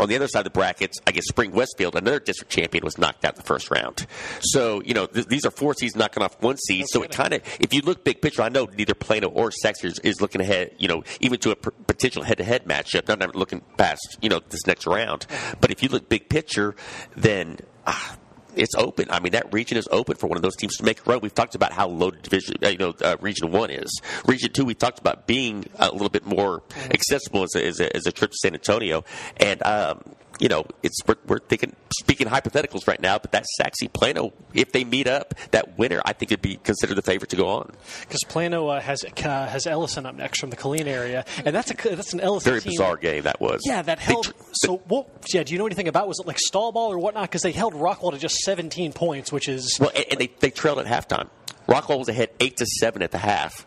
on 0.00 0.08
the 0.08 0.16
other 0.16 0.28
side 0.28 0.40
of 0.40 0.44
the 0.44 0.50
brackets, 0.50 0.98
I 1.06 1.12
guess 1.12 1.26
Spring 1.26 1.52
Westfield, 1.52 1.96
another 1.96 2.20
district 2.20 2.52
champion, 2.52 2.84
was 2.84 2.98
knocked 2.98 3.24
out 3.24 3.34
in 3.34 3.40
the 3.40 3.46
first 3.46 3.70
round. 3.70 4.06
So, 4.40 4.82
you 4.82 4.94
know, 4.94 5.06
th- 5.06 5.26
these 5.26 5.44
are 5.44 5.50
four 5.50 5.74
seeds 5.74 5.96
knocking 5.96 6.22
off 6.22 6.40
one 6.42 6.56
seed. 6.56 6.80
No 6.80 6.86
so 6.88 7.00
kidding. 7.00 7.12
it 7.12 7.16
kind 7.16 7.32
of, 7.34 7.42
if 7.60 7.72
you 7.72 7.82
look 7.82 8.04
big 8.04 8.20
picture, 8.20 8.42
I 8.42 8.48
know 8.48 8.66
neither 8.76 8.94
Plano 8.94 9.28
or 9.28 9.50
Sachse 9.50 9.84
is, 9.84 10.20
looking 10.20 10.40
ahead, 10.40 10.72
you 10.78 10.88
know, 10.88 11.04
even 11.20 11.38
to 11.40 11.50
a 11.50 11.56
p- 11.56 11.70
potential 11.86 12.22
head 12.22 12.38
to 12.38 12.44
head 12.44 12.64
matchup, 12.64 13.06
not 13.06 13.36
looking 13.36 13.60
past, 13.76 14.18
you 14.22 14.28
know, 14.28 14.40
this 14.48 14.66
next 14.66 14.86
round. 14.86 15.26
But 15.60 15.70
if 15.70 15.82
you 15.82 15.88
look 15.88 16.08
big 16.08 16.28
picture, 16.28 16.74
then. 17.14 17.58
Ah, 17.86 18.16
it's 18.56 18.74
open. 18.74 19.10
I 19.10 19.20
mean, 19.20 19.32
that 19.32 19.52
region 19.52 19.78
is 19.78 19.88
open 19.90 20.16
for 20.16 20.26
one 20.26 20.36
of 20.36 20.42
those 20.42 20.56
teams 20.56 20.76
to 20.76 20.84
make 20.84 21.00
a 21.00 21.10
run. 21.10 21.20
We've 21.20 21.34
talked 21.34 21.54
about 21.54 21.72
how 21.72 21.88
loaded 21.88 22.22
division, 22.22 22.56
uh, 22.62 22.68
you 22.68 22.78
know, 22.78 22.94
uh, 23.02 23.16
Region 23.20 23.52
One 23.52 23.70
is. 23.70 24.00
Region 24.26 24.52
Two, 24.52 24.64
we 24.64 24.74
talked 24.74 24.98
about 24.98 25.26
being 25.26 25.66
a 25.76 25.92
little 25.92 26.08
bit 26.08 26.26
more 26.26 26.62
accessible 26.90 27.42
as 27.44 27.54
a, 27.54 27.66
as 27.66 27.80
a, 27.80 27.96
as 27.96 28.06
a 28.06 28.12
trip 28.12 28.30
to 28.30 28.36
San 28.38 28.54
Antonio, 28.54 29.04
and 29.38 29.62
um, 29.64 30.02
you 30.38 30.48
know, 30.48 30.64
it's 30.82 30.98
we're, 31.06 31.16
we're, 31.26 31.38
thinking 31.38 31.74
speaking 31.98 32.26
hypotheticals 32.26 32.86
right 32.86 33.00
now, 33.00 33.18
but 33.18 33.32
that 33.32 33.46
Sachse 33.56 33.88
Plano, 33.92 34.32
if 34.52 34.72
they 34.72 34.84
meet 34.84 35.06
up, 35.06 35.34
that 35.52 35.78
winner, 35.78 36.02
I 36.04 36.12
think 36.12 36.30
would 36.30 36.42
be 36.42 36.56
considered 36.56 36.94
the 36.94 37.02
favorite 37.02 37.30
to 37.30 37.36
go 37.36 37.48
on. 37.48 37.72
Because 38.00 38.22
Plano 38.24 38.68
uh, 38.68 38.80
has 38.80 39.04
uh, 39.04 39.46
has 39.46 39.66
Ellison 39.66 40.06
up 40.06 40.14
next 40.14 40.40
from 40.40 40.50
the 40.50 40.56
Killeen 40.56 40.86
area, 40.86 41.24
and 41.44 41.54
that's 41.54 41.70
a 41.70 41.74
that's 41.74 42.12
an 42.12 42.20
Ellison 42.20 42.50
very 42.50 42.60
team. 42.60 42.72
bizarre 42.72 42.96
game 42.96 43.24
that 43.24 43.40
was. 43.40 43.62
Yeah, 43.64 43.82
that 43.82 43.98
held. 43.98 44.32
So, 44.52 44.78
what, 44.88 45.08
yeah, 45.32 45.42
do 45.42 45.52
you 45.52 45.58
know 45.58 45.66
anything 45.66 45.88
about? 45.88 46.08
Was 46.08 46.20
it 46.20 46.26
like 46.26 46.38
stall 46.38 46.72
ball 46.72 46.92
or 46.92 46.98
whatnot? 46.98 47.24
Because 47.24 47.42
they 47.42 47.52
held 47.52 47.74
Rockwall 47.74 48.12
to 48.12 48.18
just 48.18 48.36
17 48.38 48.92
points, 48.92 49.32
which 49.32 49.48
is 49.48 49.78
well, 49.80 49.90
and, 49.94 50.04
and 50.10 50.20
they 50.20 50.30
they 50.40 50.50
trailed 50.50 50.78
at 50.78 50.86
halftime. 50.86 51.28
Rockwall 51.68 51.98
was 51.98 52.08
ahead 52.08 52.30
eight 52.40 52.56
to 52.58 52.66
seven 52.66 53.02
at 53.02 53.10
the 53.10 53.18
half. 53.18 53.66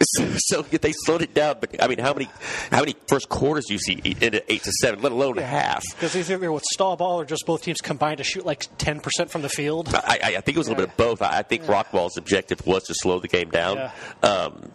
So, 0.50 0.62
they 0.62 0.92
slowed 1.04 1.22
it 1.22 1.34
down. 1.34 1.56
But 1.60 1.82
I 1.82 1.86
mean, 1.86 1.98
how 1.98 2.12
many 2.12 2.28
how 2.70 2.80
many 2.80 2.96
first 3.06 3.28
quarters 3.28 3.66
do 3.66 3.74
you 3.74 3.78
see 3.78 3.94
in 4.20 4.40
eight 4.48 4.62
to 4.64 4.72
seven, 4.72 5.02
let 5.02 5.12
alone 5.12 5.36
yeah. 5.36 5.42
half? 5.42 5.84
Because 5.90 6.16
either 6.16 6.50
with 6.50 6.64
stall 6.72 6.96
ball 6.96 7.20
or 7.20 7.24
just 7.24 7.44
both 7.46 7.62
teams 7.62 7.80
combined 7.80 8.18
to 8.18 8.24
shoot 8.24 8.44
like 8.44 8.66
ten 8.78 9.00
percent 9.00 9.30
from 9.30 9.42
the 9.42 9.48
field. 9.48 9.94
I, 9.94 10.20
I, 10.22 10.40
think 10.40 10.56
it 10.56 10.58
was 10.58 10.66
a 10.66 10.70
little 10.70 10.84
yeah. 10.84 10.86
bit 10.86 11.04
of 11.04 11.18
both. 11.18 11.22
I, 11.22 11.42
think 11.42 11.62
yeah. 11.62 11.82
Rockwall's 11.82 12.16
objective 12.16 12.66
was 12.66 12.84
to 12.84 12.94
slow 12.94 13.20
the 13.20 13.28
game 13.28 13.50
down. 13.50 13.90
Um, 14.22 14.72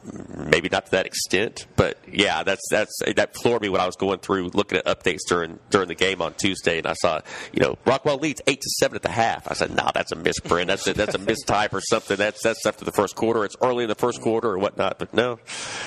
maybe 0.50 0.70
not 0.70 0.86
to 0.86 0.92
that 0.92 1.06
extent, 1.06 1.68
but 1.76 1.98
yeah, 2.12 2.44
that's 2.44 2.64
that's 2.70 2.94
that 3.16 3.36
floored 3.36 3.62
me 3.62 3.70
when 3.70 3.82
I 3.82 3.86
was 3.86 3.96
going 3.96 4.20
through 4.20 4.52
looking 4.54 4.78
at 4.78 4.86
updates 4.86 5.22
during 5.28 5.60
during 5.72 5.88
the 5.88 5.96
game 5.96 6.22
on 6.22 6.34
Tuesday, 6.36 6.78
and 6.78 6.88
I 6.88 6.94
saw 6.94 7.22
you 7.52 7.62
know 7.62 7.78
Rockwall 7.86 8.22
leads 8.22 8.42
eight 8.48 8.62
to 8.62 8.70
seven 8.80 8.96
at 8.96 9.02
the 9.02 9.10
half. 9.10 9.50
I 9.50 9.56
said, 9.56 9.76
nah, 9.76 9.92
that's 9.92 10.12
a 10.12 10.16
misprint. 10.16 10.68
That's 10.68 10.88
a, 10.88 10.94
that's 10.94 11.16
a 11.16 11.20
mistype 11.20 11.74
or 11.74 11.82
something. 11.82 12.18
That's 12.18 12.42
that's 12.44 12.66
after 12.66 12.86
the 12.86 12.92
first 12.92 13.16
quarter. 13.16 13.44
It's 13.46 13.56
early 13.62 13.84
in 13.84 13.90
the 13.90 13.96
first 13.96 14.22
quarter 14.22 14.50
or 14.50 14.58
whatnot. 14.58 15.00
But 15.00 15.14
no, 15.16 15.40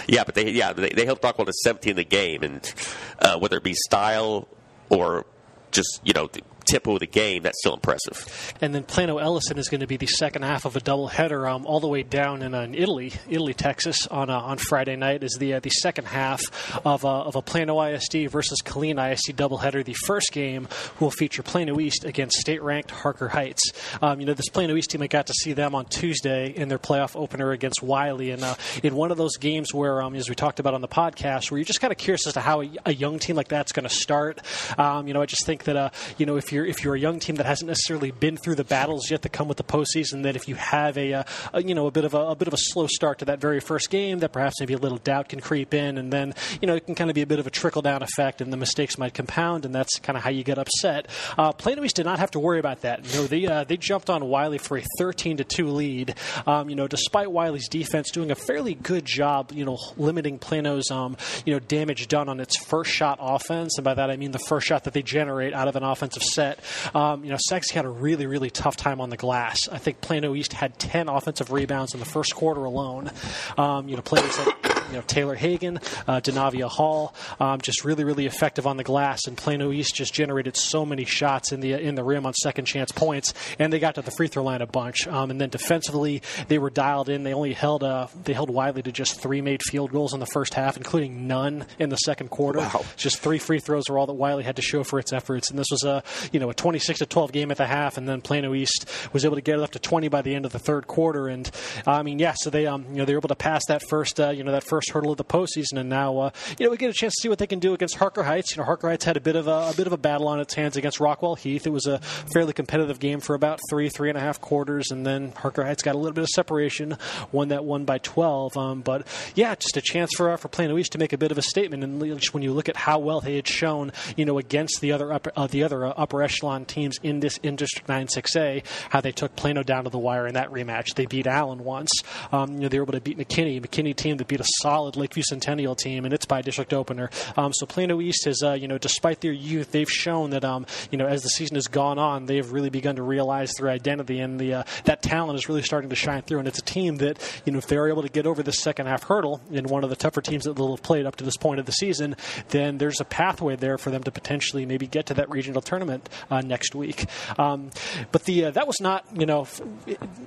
yeah, 0.07 0.25
but 0.25 0.35
they 0.35 0.51
yeah 0.51 0.73
they, 0.73 0.91
they 0.91 1.05
helped 1.05 1.23
Rockwall 1.23 1.47
to 1.47 1.53
17 1.53 1.91
in 1.91 1.97
the 1.97 2.05
game, 2.05 2.43
and 2.43 2.75
uh, 3.21 3.39
whether 3.39 3.59
it 3.59 3.63
be 3.63 3.75
style 3.75 4.49
or 4.89 5.27
just 5.71 6.01
you 6.05 6.13
know 6.13 6.29
tempo 6.69 6.95
of 6.95 7.01
the 7.01 7.07
game, 7.07 7.43
that's 7.43 7.59
still 7.61 7.75
impressive. 7.75 8.55
And 8.61 8.75
then 8.75 8.85
Plano 8.85 9.19
Ellison 9.19 9.59
is 9.59 9.69
going 9.69 9.81
to 9.81 9.87
be 9.87 9.97
the 9.97 10.07
second 10.07 10.43
half 10.43 10.65
of 10.65 10.77
a 10.77 10.81
doubleheader, 10.81 11.51
um, 11.51 11.67
all 11.67 11.81
the 11.81 11.89
way 11.89 12.03
down 12.03 12.43
in, 12.43 12.55
uh, 12.55 12.63
in 12.63 12.75
Italy, 12.75 13.13
Italy, 13.29 13.55
Texas, 13.55 14.07
on 14.07 14.31
uh, 14.31 14.39
on 14.39 14.59
Friday 14.59 14.97
night. 14.97 15.23
Is 15.23 15.37
the 15.39 15.55
uh, 15.55 15.61
the 15.61 15.71
second 15.71 16.07
half 16.07 16.43
of 16.85 17.05
uh, 17.05 17.23
of 17.23 17.37
a 17.37 17.43
Plano 17.43 17.81
ISD 17.83 18.31
versus 18.31 18.61
Killeen 18.63 18.99
ISD 19.13 19.37
doubleheader. 19.37 19.85
The 19.85 19.95
first 20.07 20.33
game 20.33 20.69
will 21.01 21.11
feature 21.11 21.43
Plano 21.43 21.81
East 21.81 22.05
against 22.05 22.37
state-ranked 22.39 22.91
Harker 22.91 23.29
Heights. 23.29 23.73
Um, 24.03 24.21
you 24.21 24.27
know, 24.27 24.35
this 24.35 24.49
Plano 24.49 24.77
East 24.77 24.91
team, 24.91 25.03
I 25.03 25.07
got 25.07 25.27
to 25.27 25.35
see 25.35 25.53
them 25.53 25.75
on 25.75 25.87
Tuesday 25.87 26.51
in 26.55 26.69
their 26.69 26.79
playoff 26.79 27.17
opener 27.17 27.53
against 27.53 27.83
Wylie, 27.83 28.31
and 28.31 28.43
uh, 28.43 28.55
in 28.83 28.95
one 28.95 29.11
of 29.11 29.17
those 29.17 29.37
games 29.37 29.73
where, 29.73 30.03
um, 30.03 30.15
as 30.15 30.29
we 30.29 30.35
talked 30.35 30.61
about 30.61 30.75
on 30.75 30.81
the 30.81 30.89
podcast, 30.89 31.51
where 31.51 31.59
you're 31.59 31.65
just 31.65 31.81
kind 31.81 31.93
of 31.93 31.99
curious 31.99 32.27
as 32.27 32.35
to 32.35 32.41
how 32.41 32.63
a, 32.63 32.71
a 32.87 32.95
young 32.95 33.19
team 33.19 33.37
like 33.37 33.49
that's 33.49 33.73
going 33.73 33.89
to 33.89 33.95
start. 33.95 34.41
Um, 34.79 35.09
you 35.09 35.15
know, 35.15 35.23
I 35.23 35.27
just 35.27 35.47
think 35.47 35.65
that 35.65 35.77
uh, 35.77 35.91
you 36.17 36.27
know 36.27 36.37
if 36.37 36.53
you're 36.53 36.58
if 36.65 36.85
you're 36.85 36.95
a 36.95 37.01
young 37.01 37.19
team 37.19 37.37
that 37.37 37.47
hasn't 37.47 37.69
necessarily 37.69 38.13
been 38.13 38.37
through 38.37 38.55
the 38.55 38.65
battles 38.65 39.11
yet 39.11 39.23
that 39.23 39.31
come 39.31 39.49
with 39.49 39.57
the 39.57 39.65
postseason, 39.65 40.23
that 40.23 40.37
if 40.37 40.49
you 40.49 40.55
have 40.55 40.97
a, 40.97 41.09
a, 41.13 41.19
uh, 41.21 41.25
a 41.55 41.63
you 41.63 41.75
know 41.75 41.87
a 41.87 41.91
bit 41.91 42.05
of 42.05 42.15
a, 42.15 42.19
a, 42.19 42.35
bit 42.35 42.49
of 42.49 42.55
a 42.55 42.59
slow 42.59 42.87
start 42.87 43.19
to 43.19 43.25
that 43.27 43.41
very 43.41 43.61
first 43.61 43.91
game, 43.91 44.19
that 44.21 44.33
perhaps 44.33 44.61
maybe 44.61 44.75
a 44.75 44.79
little 44.79 44.99
doubt 44.99 45.29
can 45.29 45.41
creep 45.41 45.75
in, 45.75 45.99
and 45.99 46.13
then 46.13 46.35
you 46.61 46.67
know 46.67 46.75
it 46.75 46.87
can 46.87 46.95
kind 46.95 47.11
of 47.11 47.15
be 47.15 47.23
a 47.23 47.27
bit 47.27 47.39
of 47.39 47.47
a 47.47 47.51
trickle 47.51 47.83
down 47.83 48.03
effect, 48.03 48.41
and 48.41 48.53
the 48.53 48.57
mistakes 48.57 48.99
might 48.99 49.15
compound, 49.15 49.65
and 49.65 49.75
that's 49.75 49.99
kind 49.99 50.17
of 50.17 50.23
how 50.23 50.31
you 50.31 50.45
get 50.45 50.59
upset. 50.59 51.09
Uh, 51.37 51.53
Plano 51.53 51.85
East 51.85 51.97
did 51.97 52.07
not 52.07 52.19
have 52.19 52.31
to 52.33 52.39
worry 52.39 52.59
about 52.59 52.83
that. 52.83 53.05
You 53.13 53.21
know 53.21 53.27
they 53.27 53.47
uh, 53.47 53.65
they 53.65 53.77
jumped 53.77 54.11
on 54.11 54.25
Wylie 54.25 54.59
for 54.59 54.79
a 54.79 54.85
13 54.99 55.39
to 55.39 55.45
two 55.45 55.69
lead. 55.69 56.15
Um, 56.47 56.69
you 56.69 56.77
know 56.77 56.89
despite 56.89 57.29
Wylie's 57.29 57.69
defense 57.69 58.11
doing 58.11 58.31
a 58.31 58.37
fairly 58.37 58.75
good 58.75 59.05
job, 59.05 59.53
you 59.53 59.65
know 59.65 59.79
limiting 59.97 60.39
Plano's 60.39 60.91
um, 60.91 61.17
you 61.45 61.53
know 61.53 61.61
damage 61.61 62.09
done 62.09 62.29
on 62.29 62.41
its 62.41 62.57
first 62.57 62.91
shot 62.91 63.19
offense, 63.21 63.77
and 63.79 63.85
by 63.85 63.95
that 63.95 64.11
I 64.11 64.17
mean 64.17 64.33
the 64.33 64.39
first 64.39 64.67
shot 64.67 64.85
that 64.85 64.95
they 64.95 65.03
generate 65.03 65.55
out 65.55 65.69
of 65.69 65.77
an 65.77 65.83
offensive 65.83 66.23
set 66.23 66.48
upset. 66.49 66.95
Um, 66.95 67.25
you 67.25 67.31
know, 67.31 67.39
Sachse 67.49 67.71
had 67.71 67.85
a 67.85 67.89
really, 67.89 68.27
really 68.27 68.51
tough 68.51 68.77
time 68.77 69.01
on 69.01 69.11
the 69.11 69.17
glass. 69.17 69.69
I 69.71 69.79
think 69.79 70.01
Plano 70.01 70.35
East 70.35 70.53
had 70.53 70.79
10 70.79 71.09
offensive 71.09 71.51
rebounds 71.51 71.95
in 71.95 72.01
the 72.01 72.07
first 72.07 72.35
quarter 72.35 72.65
alone. 72.65 73.11
Um, 73.57 73.89
you 73.89 73.97
know, 73.97 74.03
players 74.03 74.39
like 74.39 74.68
you 74.89 74.95
know 74.95 75.03
Taylor 75.07 75.35
Hagan, 75.35 75.79
uh, 76.07 76.21
Denavia 76.21 76.69
Hall, 76.69 77.15
um, 77.41 77.61
just 77.61 77.85
really 77.85 78.05
really 78.05 78.27
effective 78.27 78.67
on 78.67 78.77
the 78.77 78.85
glass. 78.85 79.27
And 79.27 79.37
Plano 79.37 79.73
East 79.73 79.95
just 79.95 80.15
generated 80.15 80.57
so 80.57 80.85
many 80.85 81.05
shots 81.05 81.53
in 81.53 81.61
the 81.61 81.73
in 81.73 81.95
the 81.95 82.05
rim 82.05 82.27
on 82.27 82.35
second 82.35 82.65
chance 82.65 82.93
points, 82.93 83.35
and 83.59 83.73
they 83.73 83.79
got 83.79 83.95
to 83.97 84.03
the 84.03 84.11
free 84.11 84.29
throw 84.29 84.43
line 84.43 84.63
a 84.63 84.67
bunch. 84.67 85.07
Um, 85.07 85.31
and 85.31 85.41
then 85.41 85.49
defensively, 85.51 86.23
they 86.49 86.59
were 86.59 86.71
dialed 86.71 87.09
in. 87.09 87.23
They 87.23 87.35
only 87.35 87.53
held 87.53 87.83
uh, 87.83 88.09
they 88.25 88.33
held 88.33 88.51
Wylie 88.51 88.83
to 88.83 88.93
just 88.93 89.21
three 89.21 89.41
made 89.41 89.63
field 89.63 89.93
goals 89.93 90.15
in 90.15 90.21
the 90.21 90.27
first 90.27 90.55
half, 90.55 90.77
including 90.77 91.27
none 91.27 91.67
in 91.79 91.91
the 91.91 91.97
second 91.97 92.29
quarter. 92.29 92.61
Wow. 92.61 92.85
Just 92.97 93.19
three 93.19 93.39
free 93.39 93.61
throws 93.61 93.85
were 93.89 93.99
all 93.99 94.07
that 94.07 94.15
Wylie 94.15 94.45
had 94.45 94.57
to 94.57 94.63
show 94.63 94.85
for 94.85 94.99
its 94.99 95.13
efforts. 95.13 95.51
And 95.51 95.59
this 95.59 95.69
was 95.71 95.85
a 95.85 96.03
you 96.33 96.41
know 96.41 96.51
a 96.51 96.55
26 96.55 97.01
to 97.01 97.07
12 97.07 97.33
game 97.33 97.51
at 97.51 97.57
the 97.57 97.67
half, 97.67 97.99
and 97.99 98.09
then 98.09 98.21
Plano 98.21 98.55
East 98.55 98.87
was 99.13 99.25
able 99.25 99.37
to 99.37 99.43
get 99.43 99.59
it 99.59 99.63
up 99.63 99.73
to 99.73 99.79
20 99.79 100.09
by 100.09 100.23
the 100.23 100.35
end 100.35 100.45
of 100.45 100.53
the 100.53 100.59
third 100.59 100.87
quarter. 100.87 101.29
And 101.29 101.51
I 101.87 102.03
mean, 102.03 102.19
yeah, 102.19 102.35
so 102.37 102.51
they 102.51 102.67
um 102.67 102.87
you 102.91 102.97
know 102.97 103.05
they 103.05 103.13
were 103.13 103.19
able 103.19 103.29
to 103.29 103.35
pass 103.35 103.67
that 103.67 103.83
first 103.89 104.21
uh, 104.21 104.31
you 104.31 104.45
know 104.45 104.53
that 104.53 104.65
first 104.65 104.78
hurdle 104.91 105.11
of 105.11 105.17
the 105.17 105.25
postseason, 105.25 105.79
and 105.79 105.89
now 105.89 106.19
uh, 106.19 106.31
you 106.59 106.67
know 106.67 106.71
we 106.71 106.77
get 106.77 106.91
a 106.91 106.95
chance 106.95 107.15
to 107.15 107.23
see 107.23 107.29
what 107.29 107.39
they 107.39 107.47
can 107.47 107.59
do 107.59 107.75
against 107.75 107.97
Harker 107.97 108.23
Heights. 108.23 108.53
You 108.53 108.59
know 108.59 108.65
Harker 108.65 108.89
Heights 108.89 109.05
had 109.05 109.17
a 109.17 109.21
bit 109.21 109.37
of 109.37 109.47
a, 109.47 109.71
a 109.71 109.75
bit 109.77 109.87
of 109.87 109.93
a 109.93 109.99
battle 109.99 110.29
on 110.29 110.41
its 110.41 110.55
hands 110.55 110.77
against 110.77 110.99
Rockwall 110.99 111.39
Heath. 111.39 111.67
It 111.67 111.73
was 111.73 111.87
a 111.87 111.99
fairly 112.33 112.53
competitive 112.53 113.01
game 113.01 113.21
for 113.21 113.35
about 113.35 113.61
three 113.71 113.89
three 113.89 114.09
and 114.09 114.19
a 114.19 114.21
half 114.21 114.41
quarters, 114.41 114.91
and 114.91 115.07
then 115.07 115.33
Harker 115.33 115.65
Heights 115.65 115.83
got 115.83 115.95
a 115.95 115.99
little 115.99 116.15
bit 116.15 116.23
of 116.23 116.29
separation, 116.29 116.97
won 117.33 117.49
that 117.49 117.65
one 117.65 117.85
by 117.85 117.99
12. 117.99 118.57
Um, 118.57 118.81
but 118.83 119.07
yeah, 119.35 119.55
just 119.55 119.77
a 119.77 119.81
chance 119.81 120.11
for 120.17 120.31
uh, 120.31 120.37
for 120.37 120.49
Plano 120.49 120.79
East 120.79 120.93
to 120.93 120.99
make 120.99 121.13
a 121.13 121.19
bit 121.19 121.31
of 121.31 121.39
a 121.39 121.43
statement. 121.43 121.85
And 121.85 122.01
just 122.19 122.35
when 122.35 122.43
you 122.43 122.53
look 122.53 122.69
at 122.69 122.77
how 122.77 122.99
well 122.99 123.21
they 123.21 123.37
had 123.37 123.49
shown, 123.49 123.93
you 124.17 124.25
know, 124.25 124.39
against 124.39 124.81
the 124.81 124.93
other 124.93 125.13
upper, 125.13 125.33
uh, 125.37 125.47
the 125.47 125.63
other 125.63 125.87
uh, 125.87 125.95
upper 125.97 126.23
echelon 126.23 126.65
teams 126.65 126.99
in 127.03 127.21
this 127.21 127.39
in 127.39 127.57
District 127.57 127.89
9 127.89 128.07
6A, 128.07 128.65
how 128.91 129.01
they 129.01 129.13
took 129.13 129.35
Plano 129.37 129.63
down 129.63 129.85
to 129.85 129.91
the 129.91 129.99
wire 129.99 130.27
in 130.27 130.35
that 130.35 130.51
rematch. 130.51 130.95
They 130.95 131.07
beat 131.07 131.27
Allen 131.27 131.65
once. 131.65 131.91
Um, 132.33 132.55
you 132.55 132.61
know, 132.61 132.69
they 132.69 132.79
were 132.79 132.85
able 132.85 132.93
to 132.93 133.01
beat 133.01 133.19
McKinney, 133.19 133.61
McKinney 133.61 133.95
team 133.95 134.17
that 134.19 134.29
beat 134.29 134.41
a 134.41 134.47
solid 134.69 134.97
Lakeview 134.97 135.23
Centennial 135.23 135.75
team, 135.75 136.05
and 136.05 136.13
it's 136.13 136.27
by 136.27 136.43
district 136.43 136.75
opener. 136.75 137.09
Um, 137.39 137.55
so 137.55 137.65
Plano 137.65 138.03
East 138.03 138.27
has, 138.27 138.43
uh, 138.43 138.53
you 138.53 138.69
know, 138.69 138.77
despite 138.77 139.23
their 139.23 139.33
youth, 139.33 139.73
they've 139.73 139.91
shown 139.91 140.29
that, 140.31 140.45
um, 140.45 140.67
you 140.91 140.99
know, 140.99 141.07
as 141.07 141.23
the 141.23 141.31
season 141.31 141.55
has 141.55 141.69
gone 141.69 141.99
on, 141.99 142.27
they 142.27 142.37
have 142.37 142.53
really 142.53 142.69
begun 142.69 142.97
to 142.97 143.03
realize 143.03 143.51
their 143.55 143.71
identity, 143.71 144.21
and 144.21 144.39
the 144.39 144.53
uh, 144.53 144.63
that 144.85 145.01
talent 145.01 145.39
is 145.39 145.49
really 145.49 145.63
starting 145.63 145.89
to 145.89 145.97
shine 145.97 146.21
through. 146.21 146.41
And 146.41 146.47
it's 146.47 146.59
a 146.59 146.63
team 146.63 146.97
that, 146.99 147.19
you 147.47 147.53
know, 147.53 147.59
if 147.59 147.67
they're 147.67 147.89
able 147.89 148.03
to 148.03 148.11
get 148.11 148.27
over 148.27 148.43
the 148.43 148.53
second 148.53 148.89
half 148.89 149.05
hurdle 149.05 149.41
in 149.51 149.65
one 149.69 149.85
of 149.85 149.91
the 149.91 149.97
tougher 149.97 150.21
teams 150.21 150.45
that 150.45 150.55
they'll 150.55 150.77
have 150.77 150.83
played 150.83 151.07
up 151.07 151.17
to 151.17 151.25
this 151.25 151.39
point 151.39 151.61
of 151.61 151.65
the 151.65 151.73
season, 151.73 152.15
then 152.51 152.77
there's 152.77 153.01
a 153.01 153.07
pathway 153.07 153.57
there 153.57 153.79
for 153.79 153.91
them 153.91 154.03
to 154.03 154.11
potentially 154.11 154.67
maybe 154.67 154.87
get 154.87 155.07
to 155.07 155.15
that 155.15 155.31
regional 155.31 155.63
tournament 155.63 156.11
uh, 156.31 156.43
next 156.43 156.75
week. 156.75 157.07
Um, 157.39 157.71
but 158.13 158.25
the 158.25 158.45
uh, 158.45 158.51
that 158.51 158.67
was 158.67 158.81
not, 158.83 159.07
you 159.15 159.25
know, 159.25 159.43
f- 159.43 159.63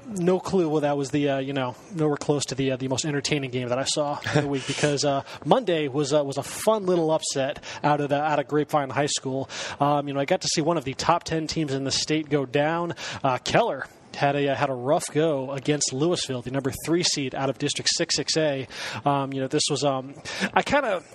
no 0.08 0.40
clue 0.40 0.68
Well, 0.68 0.82
that 0.82 0.98
was 0.98 1.12
the, 1.12 1.30
uh, 1.30 1.38
you 1.38 1.54
know, 1.54 1.76
nowhere 1.94 2.18
close 2.18 2.44
to 2.46 2.56
the 2.56 2.72
uh, 2.72 2.78
the 2.78 2.88
most 2.88 3.06
entertaining 3.06 3.52
game 3.52 3.70
that 3.70 3.78
I 3.78 3.84
saw 3.84 4.20
the 4.34 4.48
week 4.48 4.66
because 4.68 5.06
uh, 5.06 5.24
Monday 5.46 5.88
was 5.88 6.14
uh, 6.14 6.24
was 6.24 6.38
a 6.38 6.44
fun 6.44 6.86
little 6.86 7.12
upset 7.12 7.64
out 7.84 8.02
of 8.02 8.10
the 8.10 8.22
out 8.22 8.40
of 8.40 8.48
Grapevine 8.48 8.90
High 8.90 9.08
School. 9.08 9.50
Um, 9.80 10.08
you 10.08 10.14
know, 10.14 10.20
I 10.20 10.26
got 10.26 10.42
to 10.42 10.48
see 10.48 10.62
one 10.62 10.78
of 10.78 10.84
the 10.84 10.94
top 10.94 11.24
ten 11.24 11.48
teams 11.48 11.74
in 11.74 11.84
the 11.84 11.92
state 11.92 12.30
go 12.30 12.46
down. 12.46 12.94
Uh, 13.24 13.38
Keller 13.40 13.88
had 14.16 14.36
a 14.36 14.56
had 14.56 14.70
a 14.70 14.74
rough 14.74 15.06
go 15.12 15.52
against 15.52 15.92
Lewisville, 15.92 16.44
the 16.44 16.52
number 16.52 16.72
three 16.86 17.04
seed 17.04 17.36
out 17.36 17.50
of 17.50 17.58
District 17.58 17.90
Six 17.94 18.16
Six 18.16 18.38
A. 18.38 18.68
Um, 19.06 19.34
you 19.34 19.42
know, 19.42 19.48
this 19.48 19.64
was 19.70 19.84
um, 19.84 20.16
I 20.54 20.62
kind 20.62 20.86
of 20.86 21.06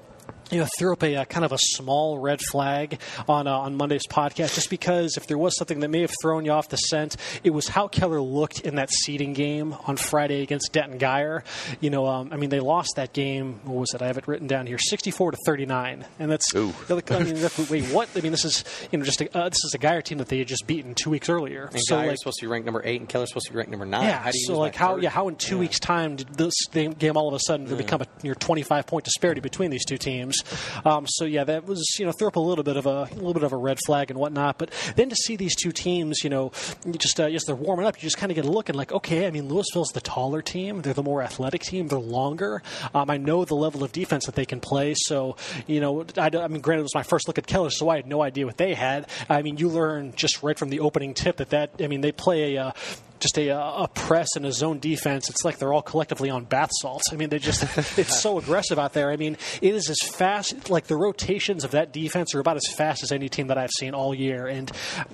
you 0.51 0.61
know, 0.61 0.67
threw 0.79 0.93
up 0.93 1.03
a, 1.03 1.17
uh 1.17 1.25
kind 1.25 1.45
of 1.45 1.53
a 1.53 1.59
small 1.59 2.19
red 2.19 2.41
flag 2.41 3.01
on 3.29 3.47
uh, 3.47 3.53
on 3.57 3.77
Monday's 3.77 4.07
podcast, 4.09 4.55
just 4.55 4.71
because 4.71 5.17
if 5.17 5.27
there 5.27 5.39
was 5.39 5.57
something 5.57 5.81
that 5.81 5.89
may 5.89 6.01
have 6.03 6.13
thrown 6.23 6.45
you 6.45 6.53
off 6.53 6.69
the 6.69 6.77
scent, 6.77 7.17
it 7.43 7.51
was 7.51 7.69
how 7.69 7.89
Keller 7.89 8.21
looked 8.21 8.61
in 8.61 8.77
that 8.77 8.91
seeding 8.91 9.33
game 9.33 9.75
on 9.87 9.97
Friday 9.97 10.43
against 10.43 10.73
Denton 10.73 10.99
Guyer. 10.99 11.43
You 11.81 11.91
know, 11.91 12.07
um, 12.07 12.31
I 12.33 12.37
mean, 12.37 12.51
they 12.51 12.61
lost 12.61 12.93
that 12.97 13.13
game. 13.13 13.61
What 13.65 13.77
was 13.81 13.95
it? 13.95 14.03
I 14.03 14.07
have 14.07 14.19
it 14.19 14.29
written 14.29 14.47
down 14.47 14.67
here, 14.67 14.79
sixty-four 14.79 15.33
to 15.33 15.39
thirty-nine, 15.45 16.05
and 16.19 16.31
that's. 16.31 16.55
Ooh. 16.55 16.73
I 16.89 16.95
mean, 17.23 17.35
that- 17.41 17.67
wait, 17.71 17.85
what? 17.87 18.09
I 18.17 18.21
mean, 18.21 18.33
this 18.33 18.45
is 18.45 18.65
you 18.93 18.99
know 18.99 19.05
just 19.05 19.21
a, 19.21 19.37
uh, 19.39 19.49
this 19.49 19.65
is 19.65 19.75
a 19.75 19.79
Guyer 19.79 20.03
team 20.03 20.19
that 20.19 20.29
they 20.29 20.39
had 20.39 20.49
just 20.49 20.67
beaten 20.67 20.95
two 20.95 21.11
weeks 21.11 21.29
earlier. 21.29 21.69
And 21.73 21.81
so 21.85 21.97
Guyer's 21.97 22.09
like, 22.09 22.19
supposed 22.19 22.39
to 22.41 22.47
be 22.47 22.51
ranked 22.51 22.67
number 22.67 22.83
eight, 22.85 23.01
and 23.01 23.09
Keller's 23.09 23.31
supposed 23.31 23.47
to 23.47 23.53
be 23.53 23.59
ranked 23.59 23.71
number 23.71 23.87
nine. 23.87 24.05
yeah, 24.05 24.19
how 24.19 24.31
do 24.31 24.39
you 24.39 24.45
so 24.47 24.59
like 24.59 24.75
how 24.75 24.93
30? 24.95 25.03
yeah 25.03 25.11
how 25.11 25.29
in 25.29 25.37
two 25.37 25.59
weeks 25.59 25.79
time 25.81 26.17
did 26.17 26.29
this 26.35 26.55
game, 26.73 26.93
game 26.93 27.17
all 27.17 27.29
of 27.29 27.35
a 27.35 27.41
sudden 27.47 27.67
there 27.67 27.77
become 27.77 28.01
a 28.03 28.07
near 28.23 28.35
25 28.35 28.87
point 28.87 29.05
disparity 29.05 29.41
between 29.41 29.71
these 29.71 29.85
two 29.85 29.99
teams? 29.99 30.36
Um, 30.85 31.07
so 31.07 31.25
yeah, 31.25 31.45
that 31.45 31.65
was 31.67 31.97
you 31.99 32.07
know 32.07 32.13
threw 32.13 32.29
up 32.29 32.37
a 32.37 32.41
little 32.41 32.65
bit 32.65 32.77
of 32.77 32.87
a, 32.87 33.09
a 33.11 33.15
little 33.15 33.35
bit 33.35 33.43
of 33.43 33.53
a 33.53 33.57
red 33.57 33.79
flag 33.87 34.11
and 34.11 34.19
whatnot. 34.19 34.59
But 34.59 34.71
then 34.97 35.09
to 35.09 35.17
see 35.17 35.37
these 35.37 35.55
two 35.55 35.73
teams, 35.73 36.23
you 36.23 36.31
know, 36.31 36.53
just 36.99 37.21
uh, 37.21 37.25
as 37.25 37.45
they're 37.45 37.55
warming 37.55 37.87
up, 37.87 37.97
you 37.97 38.03
just 38.03 38.19
kind 38.19 38.31
of 38.31 38.37
get 38.37 38.45
a 38.45 38.51
look 38.51 38.69
and 38.69 38.77
like, 38.77 38.93
okay, 38.93 39.27
I 39.27 39.31
mean 39.31 39.49
Lewisville's 39.49 39.91
the 39.91 40.01
taller 40.01 40.43
team, 40.43 40.83
they're 40.83 40.95
the 40.95 41.03
more 41.03 41.23
athletic 41.23 41.63
team, 41.63 41.89
they're 41.89 41.99
longer. 41.99 42.63
Um, 42.95 43.11
I 43.11 43.17
know 43.17 43.45
the 43.45 43.55
level 43.55 43.85
of 43.85 43.93
defense 43.93 44.27
that 44.27 44.35
they 44.35 44.47
can 44.47 44.61
play, 44.61 44.95
so 44.97 45.37
you 45.67 45.81
know, 45.81 46.07
I, 46.17 46.31
I 46.35 46.49
mean, 46.49 46.61
granted 46.61 46.81
it 46.81 46.83
was 46.85 46.95
my 46.95 47.03
first 47.03 47.29
look 47.29 47.39
at 47.39 47.47
Keller, 47.47 47.71
so 47.71 47.89
I 47.89 47.97
had 47.97 48.07
no 48.07 48.23
idea 48.23 48.47
what 48.47 48.57
they 48.57 48.75
had. 48.75 49.09
I 49.29 49.43
mean, 49.43 49.57
you 49.57 49.69
learn 49.69 50.13
just 50.17 50.43
right 50.43 50.59
from 50.59 50.71
the 50.71 50.81
opening 50.81 51.15
tip 51.15 51.37
that 51.37 51.51
that 51.51 51.71
I 51.81 51.87
mean 51.87 52.01
they 52.01 52.13
play 52.13 52.57
a. 52.57 52.67
Uh, 52.67 52.73
just 53.21 53.39
a, 53.39 53.57
a 53.57 53.89
press 53.89 54.29
and 54.37 54.45
a 54.47 54.53
zone 54.53 54.79
defense. 54.79 55.31
It's 55.31 55.45
like 55.45 55.59
they're 55.59 55.73
all 55.73 55.83
collectively 55.83 56.31
on 56.31 56.45
bath 56.45 56.71
salts. 56.81 57.13
I 57.13 57.17
mean, 57.17 57.29
they 57.29 57.39
just, 57.39 57.63
it's 57.99 58.21
so 58.21 58.39
aggressive 58.39 58.79
out 58.79 58.93
there. 58.93 59.11
I 59.11 59.17
mean, 59.17 59.37
it 59.63 59.75
is 59.75 59.89
as 59.89 59.99
fast, 60.11 60.71
like 60.71 60.87
the 60.87 60.97
rotations 60.97 61.65
of 61.65 61.73
that 61.73 61.93
defense 61.93 62.35
are 62.35 62.41
about 62.41 62.57
as 62.57 62.67
fast 62.69 63.03
as 63.03 63.13
any 63.13 63.29
team 63.29 63.49
that 63.49 63.59
I've 63.59 63.71
seen 63.71 63.95
all 63.95 64.15
year. 64.15 64.47
And 64.47 64.71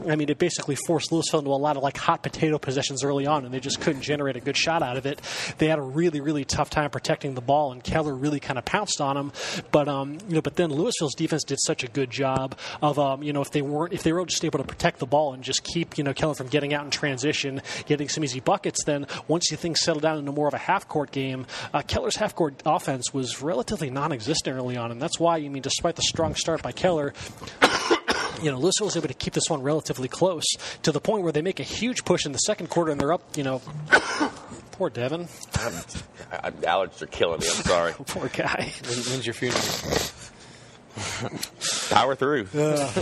I 0.08 0.16
mean, 0.16 0.28
it 0.28 0.38
basically 0.38 0.76
forced 0.86 1.10
Lewisville 1.10 1.40
into 1.40 1.50
a 1.50 1.52
lot 1.52 1.76
of 1.76 1.82
like 1.82 1.96
hot 1.96 2.22
potato 2.22 2.58
possessions 2.58 3.04
early 3.04 3.26
on, 3.26 3.44
and 3.44 3.52
they 3.52 3.60
just 3.60 3.80
couldn't 3.80 4.02
generate 4.02 4.36
a 4.36 4.40
good 4.40 4.56
shot 4.56 4.82
out 4.82 4.96
of 4.96 5.06
it. 5.06 5.20
They 5.58 5.68
had 5.68 5.78
a 5.78 5.82
really, 5.82 6.20
really 6.20 6.44
tough 6.44 6.70
time 6.70 6.90
protecting 6.90 7.34
the 7.34 7.40
ball, 7.40 7.72
and 7.72 7.82
Keller 7.82 8.14
really 8.14 8.40
kind 8.40 8.58
of 8.58 8.64
pounced 8.64 9.00
on 9.00 9.16
them. 9.16 9.32
But, 9.70 9.88
um, 9.88 10.18
you 10.28 10.34
know, 10.36 10.42
but 10.42 10.56
then 10.56 10.70
Lewisville's 10.70 11.14
defense 11.14 11.44
did 11.44 11.58
such 11.60 11.84
a 11.84 11.88
good 11.88 12.10
job 12.10 12.56
of, 12.80 12.98
um, 12.98 13.22
you 13.22 13.32
know, 13.32 13.42
if 13.42 13.50
they 13.50 13.62
weren't, 13.62 13.92
if 13.92 14.02
they 14.02 14.12
were 14.12 14.24
just 14.26 14.44
able 14.44 14.58
to 14.58 14.64
protect 14.64 14.98
the 14.98 15.06
ball 15.06 15.34
and 15.34 15.42
just 15.42 15.64
keep, 15.64 15.98
you 15.98 16.04
know, 16.04 16.12
Keller 16.12 16.34
from 16.34 16.48
getting 16.48 16.74
out 16.74 16.84
in 16.84 16.90
transition, 16.90 17.62
getting 17.92 18.08
some 18.08 18.24
easy 18.24 18.40
buckets, 18.40 18.84
then 18.84 19.06
once 19.28 19.50
you 19.50 19.56
things 19.58 19.80
settle 19.82 20.00
down 20.00 20.18
into 20.18 20.32
more 20.32 20.48
of 20.48 20.54
a 20.54 20.58
half 20.58 20.88
court 20.88 21.10
game, 21.10 21.46
uh, 21.74 21.82
Keller's 21.82 22.16
half 22.16 22.34
court 22.34 22.62
offense 22.64 23.12
was 23.12 23.42
relatively 23.42 23.90
non 23.90 24.12
existent 24.12 24.56
early 24.56 24.78
on. 24.78 24.90
And 24.90 25.00
that's 25.02 25.20
why, 25.20 25.36
I 25.36 25.48
mean, 25.48 25.62
despite 25.62 25.96
the 25.96 26.02
strong 26.02 26.34
start 26.34 26.62
by 26.62 26.72
Keller, 26.72 27.12
you 28.42 28.50
know, 28.50 28.58
Lewisville 28.58 28.86
was 28.86 28.96
able 28.96 29.08
to 29.08 29.14
keep 29.14 29.34
this 29.34 29.50
one 29.50 29.62
relatively 29.62 30.08
close 30.08 30.44
to 30.84 30.90
the 30.92 31.00
point 31.00 31.22
where 31.22 31.32
they 31.32 31.42
make 31.42 31.60
a 31.60 31.64
huge 31.64 32.04
push 32.06 32.24
in 32.24 32.32
the 32.32 32.38
second 32.38 32.70
quarter 32.70 32.90
and 32.90 32.98
they're 33.00 33.12
up, 33.12 33.36
you 33.36 33.44
know. 33.44 33.60
Poor 34.72 34.88
Devin. 34.88 35.28
I'm, 36.32 36.52
Allergies 36.62 37.02
are 37.02 37.06
killing 37.06 37.40
me. 37.40 37.46
I'm 37.46 37.62
sorry. 37.62 37.92
Poor 38.06 38.28
guy. 38.28 38.72
When- 38.88 38.98
when's 38.98 39.26
your 39.26 39.34
funeral? 39.34 39.60
Power 41.90 42.14
through. 42.14 42.46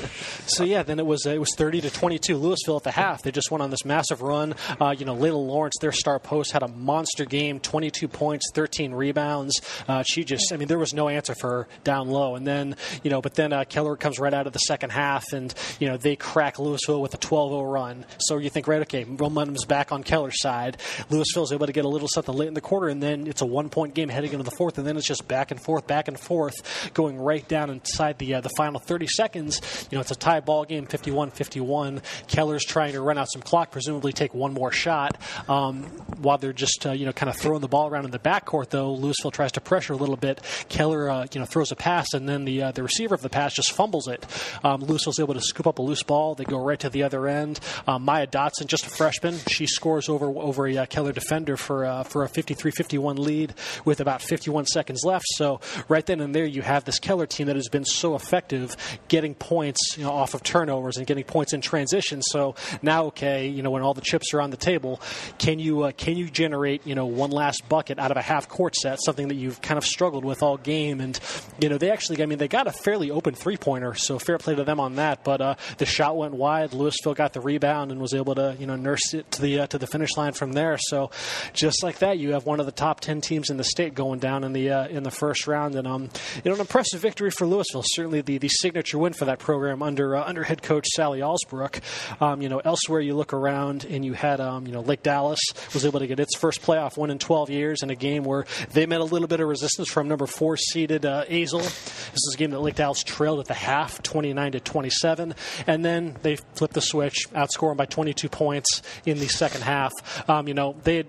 So 0.46 0.64
yeah, 0.64 0.82
then 0.82 0.98
it 0.98 1.06
was 1.06 1.26
it 1.26 1.38
was 1.38 1.54
thirty 1.56 1.80
to 1.80 1.90
twenty 1.90 2.18
two. 2.18 2.36
Lewisville 2.36 2.76
at 2.76 2.82
the 2.82 2.90
half. 2.90 3.22
They 3.22 3.30
just 3.30 3.52
went 3.52 3.62
on 3.62 3.70
this 3.70 3.84
massive 3.84 4.20
run. 4.20 4.54
Uh, 4.80 4.94
you 4.98 5.04
know, 5.04 5.14
Layla 5.14 5.46
Lawrence, 5.46 5.74
their 5.80 5.92
star 5.92 6.18
post, 6.18 6.50
had 6.50 6.64
a 6.64 6.68
monster 6.68 7.24
game. 7.24 7.60
Twenty 7.60 7.88
two 7.90 8.08
points, 8.08 8.50
thirteen 8.52 8.92
rebounds. 8.92 9.60
Uh, 9.86 10.02
she 10.02 10.24
just, 10.24 10.52
I 10.52 10.56
mean, 10.56 10.66
there 10.66 10.78
was 10.78 10.92
no 10.92 11.08
answer 11.08 11.36
for 11.36 11.50
her 11.50 11.68
down 11.84 12.08
low. 12.08 12.34
And 12.34 12.44
then 12.44 12.74
you 13.04 13.10
know, 13.10 13.20
but 13.20 13.34
then 13.34 13.52
uh, 13.52 13.62
Keller 13.64 13.96
comes 13.96 14.18
right 14.18 14.34
out 14.34 14.48
of 14.48 14.52
the 14.52 14.58
second 14.58 14.90
half, 14.90 15.32
and 15.32 15.54
you 15.78 15.88
know 15.88 15.96
they 15.96 16.16
crack 16.16 16.56
Lewisville 16.56 17.00
with 17.00 17.14
a 17.14 17.18
12-0 17.18 17.72
run. 17.72 18.04
So 18.18 18.38
you 18.38 18.50
think, 18.50 18.66
right, 18.66 18.82
okay, 18.82 19.04
momentum's 19.04 19.64
back 19.66 19.92
on 19.92 20.02
Keller's 20.02 20.40
side. 20.40 20.78
Lewisville's 21.10 21.52
able 21.52 21.66
to 21.66 21.72
get 21.72 21.84
a 21.84 21.88
little 21.88 22.08
something 22.08 22.34
late 22.34 22.48
in 22.48 22.54
the 22.54 22.60
quarter, 22.60 22.88
and 22.88 23.00
then 23.00 23.28
it's 23.28 23.42
a 23.42 23.46
one-point 23.46 23.94
game 23.94 24.08
heading 24.08 24.32
into 24.32 24.44
the 24.44 24.50
fourth, 24.50 24.78
and 24.78 24.86
then 24.86 24.96
it's 24.96 25.06
just 25.06 25.28
back 25.28 25.52
and 25.52 25.62
forth, 25.62 25.86
back 25.86 26.08
and 26.08 26.18
forth, 26.18 26.90
going 26.92 27.16
right 27.18 27.46
down 27.46 27.70
inside 27.80 28.18
the 28.18 28.34
uh, 28.34 28.40
the 28.40 28.50
final 28.56 28.80
30 28.80 29.06
seconds. 29.06 29.60
You 29.90 29.96
know, 29.96 30.00
it's 30.00 30.10
a 30.10 30.16
tie 30.16 30.40
ball 30.40 30.64
game, 30.64 30.86
51-51. 30.86 32.02
Keller's 32.26 32.64
trying 32.64 32.92
to 32.92 33.00
run 33.00 33.18
out 33.18 33.28
some 33.30 33.42
clock, 33.42 33.70
presumably 33.70 34.12
take 34.12 34.34
one 34.34 34.52
more 34.52 34.72
shot. 34.72 35.20
Um, 35.48 35.84
while 36.18 36.38
they're 36.38 36.52
just 36.52 36.86
uh, 36.86 36.92
you 36.92 37.06
know 37.06 37.12
kind 37.12 37.30
of 37.30 37.36
throwing 37.36 37.60
the 37.60 37.68
ball 37.68 37.88
around 37.88 38.04
in 38.04 38.10
the 38.10 38.18
backcourt, 38.18 38.70
though, 38.70 38.94
Lewisville 38.94 39.32
tries 39.32 39.52
to 39.52 39.60
pressure 39.60 39.92
a 39.92 39.96
little 39.96 40.16
bit. 40.16 40.40
Keller 40.68 41.10
uh, 41.10 41.26
you 41.32 41.40
know 41.40 41.46
throws 41.46 41.72
a 41.72 41.76
pass, 41.76 42.12
and 42.14 42.28
then 42.28 42.44
the 42.44 42.62
uh, 42.62 42.72
the 42.72 42.82
receiver 42.82 43.14
of 43.14 43.22
the 43.22 43.30
pass 43.30 43.54
just 43.54 43.72
fumbles 43.72 44.08
it. 44.08 44.24
Um, 44.62 44.82
Lewisville's 44.82 45.20
able 45.20 45.34
to 45.34 45.40
scoop 45.40 45.66
up 45.66 45.78
a 45.78 45.82
loose 45.82 46.02
ball. 46.02 46.34
They 46.34 46.44
go 46.44 46.58
right 46.58 46.78
to 46.80 46.90
the 46.90 47.02
other 47.02 47.26
end. 47.26 47.60
Um, 47.86 48.04
Maya 48.04 48.26
Dotson, 48.26 48.66
just 48.66 48.86
a 48.86 48.90
freshman, 48.90 49.38
she 49.46 49.66
scores 49.66 50.08
over 50.08 50.26
over 50.26 50.66
a 50.66 50.78
uh, 50.78 50.86
Keller 50.86 51.12
defender 51.12 51.56
for 51.56 51.84
uh, 51.84 52.02
for 52.04 52.24
a 52.24 52.28
53-51 52.28 53.18
lead 53.18 53.54
with 53.84 54.00
about 54.00 54.22
51 54.22 54.66
seconds 54.66 55.02
left. 55.04 55.24
So 55.28 55.60
right 55.88 56.04
then 56.04 56.20
and 56.20 56.34
there, 56.34 56.44
you 56.44 56.62
have 56.62 56.84
this 56.84 56.98
Keller 56.98 57.26
team 57.26 57.46
that 57.46 57.56
has 57.56 57.68
been 57.70 57.84
so 57.84 58.14
effective 58.14 58.76
getting 59.08 59.34
points 59.34 59.96
you 59.96 60.04
know, 60.04 60.10
off 60.10 60.34
of 60.34 60.42
turnovers 60.42 60.96
and 60.96 61.06
getting 61.06 61.24
points 61.24 61.52
in 61.52 61.60
transition. 61.60 62.22
So 62.22 62.54
now, 62.82 63.06
okay, 63.06 63.48
you 63.48 63.62
know, 63.62 63.70
when 63.70 63.82
all 63.82 63.94
the 63.94 64.00
chips 64.00 64.32
are 64.34 64.40
on 64.40 64.50
the 64.50 64.56
table, 64.56 65.00
can 65.38 65.58
you 65.58 65.84
uh, 65.84 65.92
can 65.92 66.16
you 66.16 66.28
generate 66.28 66.86
you 66.86 66.94
know 66.94 67.06
one 67.06 67.30
last 67.30 67.68
bucket 67.68 67.98
out 67.98 68.10
of 68.10 68.16
a 68.16 68.22
half 68.22 68.48
court 68.48 68.76
set? 68.76 68.98
Something 69.02 69.28
that 69.28 69.34
you've 69.34 69.60
kind 69.60 69.78
of 69.78 69.84
struggled 69.84 70.24
with 70.24 70.42
all 70.42 70.56
game, 70.56 71.00
and 71.00 71.18
you 71.60 71.68
know 71.68 71.78
they 71.78 71.90
actually, 71.90 72.22
I 72.22 72.26
mean, 72.26 72.38
they 72.38 72.48
got 72.48 72.66
a 72.66 72.72
fairly 72.72 73.10
open 73.10 73.34
three 73.34 73.56
pointer, 73.56 73.94
so 73.94 74.18
fair 74.18 74.38
play 74.38 74.54
to 74.54 74.64
them 74.64 74.80
on 74.80 74.96
that. 74.96 75.24
But 75.24 75.40
uh, 75.40 75.54
the 75.78 75.86
shot 75.86 76.16
went 76.16 76.34
wide. 76.34 76.70
Lewisville 76.70 77.14
got 77.14 77.32
the 77.32 77.40
rebound 77.40 77.92
and 77.92 78.00
was 78.00 78.14
able 78.14 78.34
to 78.34 78.56
you 78.58 78.66
know 78.66 78.76
nurse 78.76 79.14
it 79.14 79.30
to 79.32 79.42
the 79.42 79.60
uh, 79.60 79.66
to 79.68 79.78
the 79.78 79.86
finish 79.86 80.16
line 80.16 80.32
from 80.32 80.52
there. 80.52 80.76
So 80.78 81.10
just 81.52 81.82
like 81.82 81.98
that, 81.98 82.18
you 82.18 82.32
have 82.32 82.46
one 82.46 82.60
of 82.60 82.66
the 82.66 82.72
top 82.72 83.00
ten 83.00 83.20
teams 83.20 83.50
in 83.50 83.56
the 83.56 83.64
state 83.64 83.94
going 83.94 84.18
down 84.18 84.44
in 84.44 84.52
the 84.52 84.70
uh, 84.70 84.88
in 84.88 85.02
the 85.02 85.10
first 85.10 85.46
round, 85.46 85.74
and 85.74 85.86
um, 85.86 86.10
you 86.44 86.50
know 86.50 86.54
an 86.54 86.60
impressive 86.60 87.00
victory 87.00 87.30
for 87.30 87.46
Lewisville. 87.60 87.84
Certainly 87.86 88.22
the, 88.22 88.38
the 88.38 88.48
signature 88.48 88.98
win 88.98 89.12
for 89.12 89.26
that 89.26 89.38
program 89.38 89.82
under 89.82 90.16
uh, 90.16 90.24
under 90.24 90.42
head 90.44 90.62
coach 90.62 90.86
Sally 90.88 91.20
Alsbrook. 91.20 91.80
Um, 92.20 92.42
you 92.42 92.48
know 92.48 92.58
elsewhere 92.58 93.00
you 93.00 93.14
look 93.14 93.32
around 93.32 93.84
and 93.84 94.04
you 94.04 94.12
had 94.12 94.40
um, 94.40 94.66
you 94.66 94.72
know 94.72 94.80
Lake 94.80 95.02
Dallas 95.02 95.40
was 95.74 95.84
able 95.84 96.00
to 96.00 96.06
get 96.06 96.20
its 96.20 96.36
first 96.36 96.62
playoff 96.62 96.96
win 96.96 97.10
in 97.10 97.18
12 97.18 97.50
years 97.50 97.82
in 97.82 97.90
a 97.90 97.94
game 97.94 98.24
where 98.24 98.46
they 98.72 98.86
met 98.86 99.00
a 99.00 99.04
little 99.04 99.28
bit 99.28 99.40
of 99.40 99.48
resistance 99.48 99.90
from 99.90 100.08
number 100.08 100.26
four 100.26 100.56
seeded 100.56 101.04
uh, 101.04 101.24
Azle. 101.26 101.62
This 101.62 102.22
is 102.26 102.34
a 102.34 102.38
game 102.38 102.50
that 102.50 102.60
Lake 102.60 102.76
Dallas 102.76 103.02
trailed 103.02 103.40
at 103.40 103.46
the 103.46 103.54
half, 103.54 104.02
29 104.02 104.52
to 104.52 104.60
27, 104.60 105.34
and 105.66 105.84
then 105.84 106.16
they 106.22 106.36
flipped 106.54 106.74
the 106.74 106.80
switch, 106.80 107.26
outscoring 107.34 107.76
by 107.76 107.86
22 107.86 108.28
points 108.28 108.82
in 109.06 109.18
the 109.18 109.28
second 109.28 109.62
half. 109.62 109.92
Um, 110.28 110.48
you 110.48 110.54
know 110.54 110.76
they 110.84 110.98
had 110.98 111.06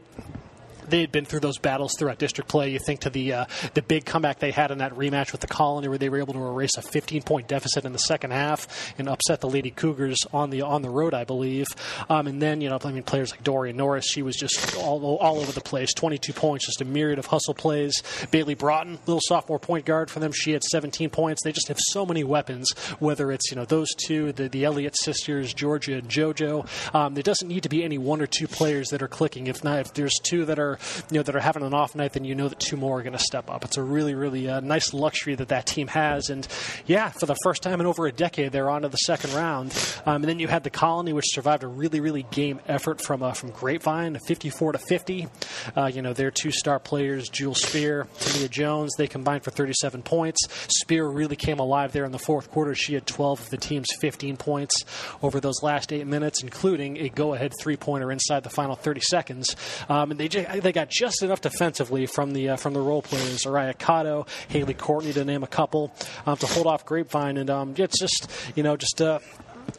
they 0.91 1.01
had 1.01 1.11
been 1.11 1.25
through 1.25 1.39
those 1.39 1.57
battles 1.57 1.95
throughout 1.97 2.19
district 2.19 2.49
play. 2.49 2.69
You 2.69 2.79
think 2.79 3.01
to 3.01 3.09
the 3.09 3.33
uh, 3.33 3.45
the 3.73 3.81
big 3.81 4.05
comeback 4.05 4.39
they 4.39 4.51
had 4.51 4.71
in 4.71 4.77
that 4.79 4.93
rematch 4.93 5.31
with 5.31 5.41
the 5.41 5.47
Colony, 5.47 5.87
where 5.87 5.97
they 5.97 6.09
were 6.09 6.19
able 6.19 6.33
to 6.33 6.39
erase 6.39 6.77
a 6.77 6.81
15 6.81 7.23
point 7.23 7.47
deficit 7.47 7.85
in 7.85 7.93
the 7.93 7.99
second 7.99 8.31
half 8.31 8.93
and 8.97 9.09
upset 9.09 9.41
the 9.41 9.49
Lady 9.49 9.71
Cougars 9.71 10.19
on 10.33 10.49
the 10.49 10.61
on 10.61 10.81
the 10.81 10.89
road, 10.89 11.13
I 11.13 11.23
believe. 11.23 11.67
Um, 12.09 12.27
and 12.27 12.41
then 12.41 12.61
you 12.61 12.69
know, 12.69 12.79
I 12.83 12.91
mean, 12.91 13.03
players 13.03 13.31
like 13.31 13.43
Dorian 13.43 13.77
Norris, 13.77 14.05
she 14.05 14.21
was 14.21 14.35
just 14.35 14.75
all 14.77 15.17
all 15.17 15.39
over 15.39 15.51
the 15.51 15.61
place. 15.61 15.93
22 15.93 16.33
points, 16.33 16.65
just 16.65 16.81
a 16.81 16.85
myriad 16.85 17.19
of 17.19 17.25
hustle 17.25 17.53
plays. 17.53 17.93
Bailey 18.31 18.55
Broughton, 18.55 18.99
little 19.05 19.21
sophomore 19.23 19.59
point 19.59 19.85
guard 19.85 20.11
for 20.11 20.19
them, 20.19 20.31
she 20.31 20.51
had 20.51 20.63
17 20.63 21.09
points. 21.09 21.41
They 21.43 21.51
just 21.51 21.67
have 21.69 21.79
so 21.79 22.05
many 22.05 22.23
weapons. 22.23 22.69
Whether 22.99 23.31
it's 23.31 23.49
you 23.49 23.55
know 23.55 23.65
those 23.65 23.89
two, 24.05 24.33
the 24.33 24.49
the 24.49 24.65
Elliott 24.65 24.95
sisters, 24.97 25.53
Georgia 25.53 25.95
and 25.95 26.09
JoJo. 26.09 26.95
Um, 26.95 27.13
there 27.13 27.23
doesn't 27.23 27.47
need 27.47 27.63
to 27.63 27.69
be 27.69 27.83
any 27.83 27.97
one 27.97 28.21
or 28.21 28.27
two 28.27 28.47
players 28.47 28.89
that 28.89 29.01
are 29.01 29.07
clicking. 29.07 29.47
If 29.47 29.63
not, 29.63 29.79
if 29.79 29.93
there's 29.93 30.17
two 30.23 30.45
that 30.45 30.59
are 30.59 30.77
you 31.09 31.17
know 31.17 31.23
that 31.23 31.35
are 31.35 31.39
having 31.39 31.63
an 31.63 31.73
off 31.73 31.95
night, 31.95 32.13
then 32.13 32.23
you 32.23 32.35
know 32.35 32.47
that 32.47 32.59
two 32.59 32.77
more 32.77 32.99
are 32.99 33.03
going 33.03 33.13
to 33.13 33.19
step 33.19 33.49
up. 33.49 33.63
It's 33.63 33.77
a 33.77 33.83
really 33.83 34.15
really 34.15 34.49
uh, 34.49 34.59
nice 34.59 34.93
luxury 34.93 35.35
that 35.35 35.49
that 35.49 35.65
team 35.65 35.87
has, 35.87 36.29
and 36.29 36.47
yeah, 36.85 37.09
for 37.09 37.25
the 37.25 37.35
first 37.43 37.63
time 37.63 37.79
in 37.79 37.85
over 37.85 38.07
a 38.07 38.11
decade, 38.11 38.51
they're 38.51 38.69
on 38.69 38.83
to 38.83 38.89
the 38.89 38.97
second 38.97 39.33
round. 39.33 39.73
Um, 40.05 40.17
and 40.17 40.25
then 40.25 40.39
you 40.39 40.47
had 40.47 40.63
the 40.63 40.69
Colony, 40.69 41.13
which 41.13 41.25
survived 41.33 41.63
a 41.63 41.67
really 41.67 41.99
really 41.99 42.23
game 42.31 42.59
effort 42.67 43.01
from 43.01 43.23
uh, 43.23 43.33
from 43.33 43.51
Grapevine, 43.51 44.17
54 44.27 44.73
to 44.73 44.77
50. 44.77 45.27
Uh, 45.75 45.91
you 45.93 46.01
know 46.01 46.13
their 46.13 46.31
two 46.31 46.51
star 46.51 46.79
players, 46.79 47.29
Jules 47.29 47.61
Spear, 47.61 48.07
Tamia 48.19 48.49
Jones, 48.49 48.93
they 48.97 49.07
combined 49.07 49.43
for 49.43 49.51
37 49.51 50.01
points. 50.01 50.39
Spear 50.67 51.07
really 51.07 51.35
came 51.35 51.59
alive 51.59 51.91
there 51.91 52.05
in 52.05 52.11
the 52.11 52.19
fourth 52.19 52.51
quarter. 52.51 52.75
She 52.75 52.93
had 52.93 53.05
12 53.05 53.41
of 53.41 53.49
the 53.49 53.57
team's 53.57 53.87
15 53.99 54.37
points 54.37 54.73
over 55.21 55.39
those 55.39 55.61
last 55.63 55.93
eight 55.93 56.07
minutes, 56.07 56.43
including 56.43 56.97
a 56.97 57.09
go 57.09 57.33
ahead 57.33 57.53
three 57.59 57.77
pointer 57.77 58.11
inside 58.11 58.43
the 58.43 58.49
final 58.49 58.75
30 58.75 59.01
seconds. 59.01 59.55
Um, 59.89 60.11
and 60.11 60.19
they 60.19 60.27
they 60.61 60.71
got 60.71 60.89
just 60.89 61.23
enough 61.23 61.41
defensively 61.41 62.05
from 62.05 62.33
the 62.33 62.49
uh, 62.49 62.55
from 62.55 62.73
the 62.73 62.81
role 62.81 63.01
players, 63.01 63.43
Araya 63.43 63.75
Cotto, 63.77 64.27
Haley 64.49 64.73
Courtney, 64.73 65.13
to 65.13 65.25
name 65.25 65.43
a 65.43 65.47
couple, 65.47 65.93
um, 66.25 66.37
to 66.37 66.47
hold 66.47 66.67
off 66.67 66.85
Grapevine, 66.85 67.37
and 67.37 67.49
um, 67.49 67.73
it's 67.77 67.99
just 67.99 68.29
you 68.55 68.63
know 68.63 68.77
just. 68.77 69.01
Uh, 69.01 69.19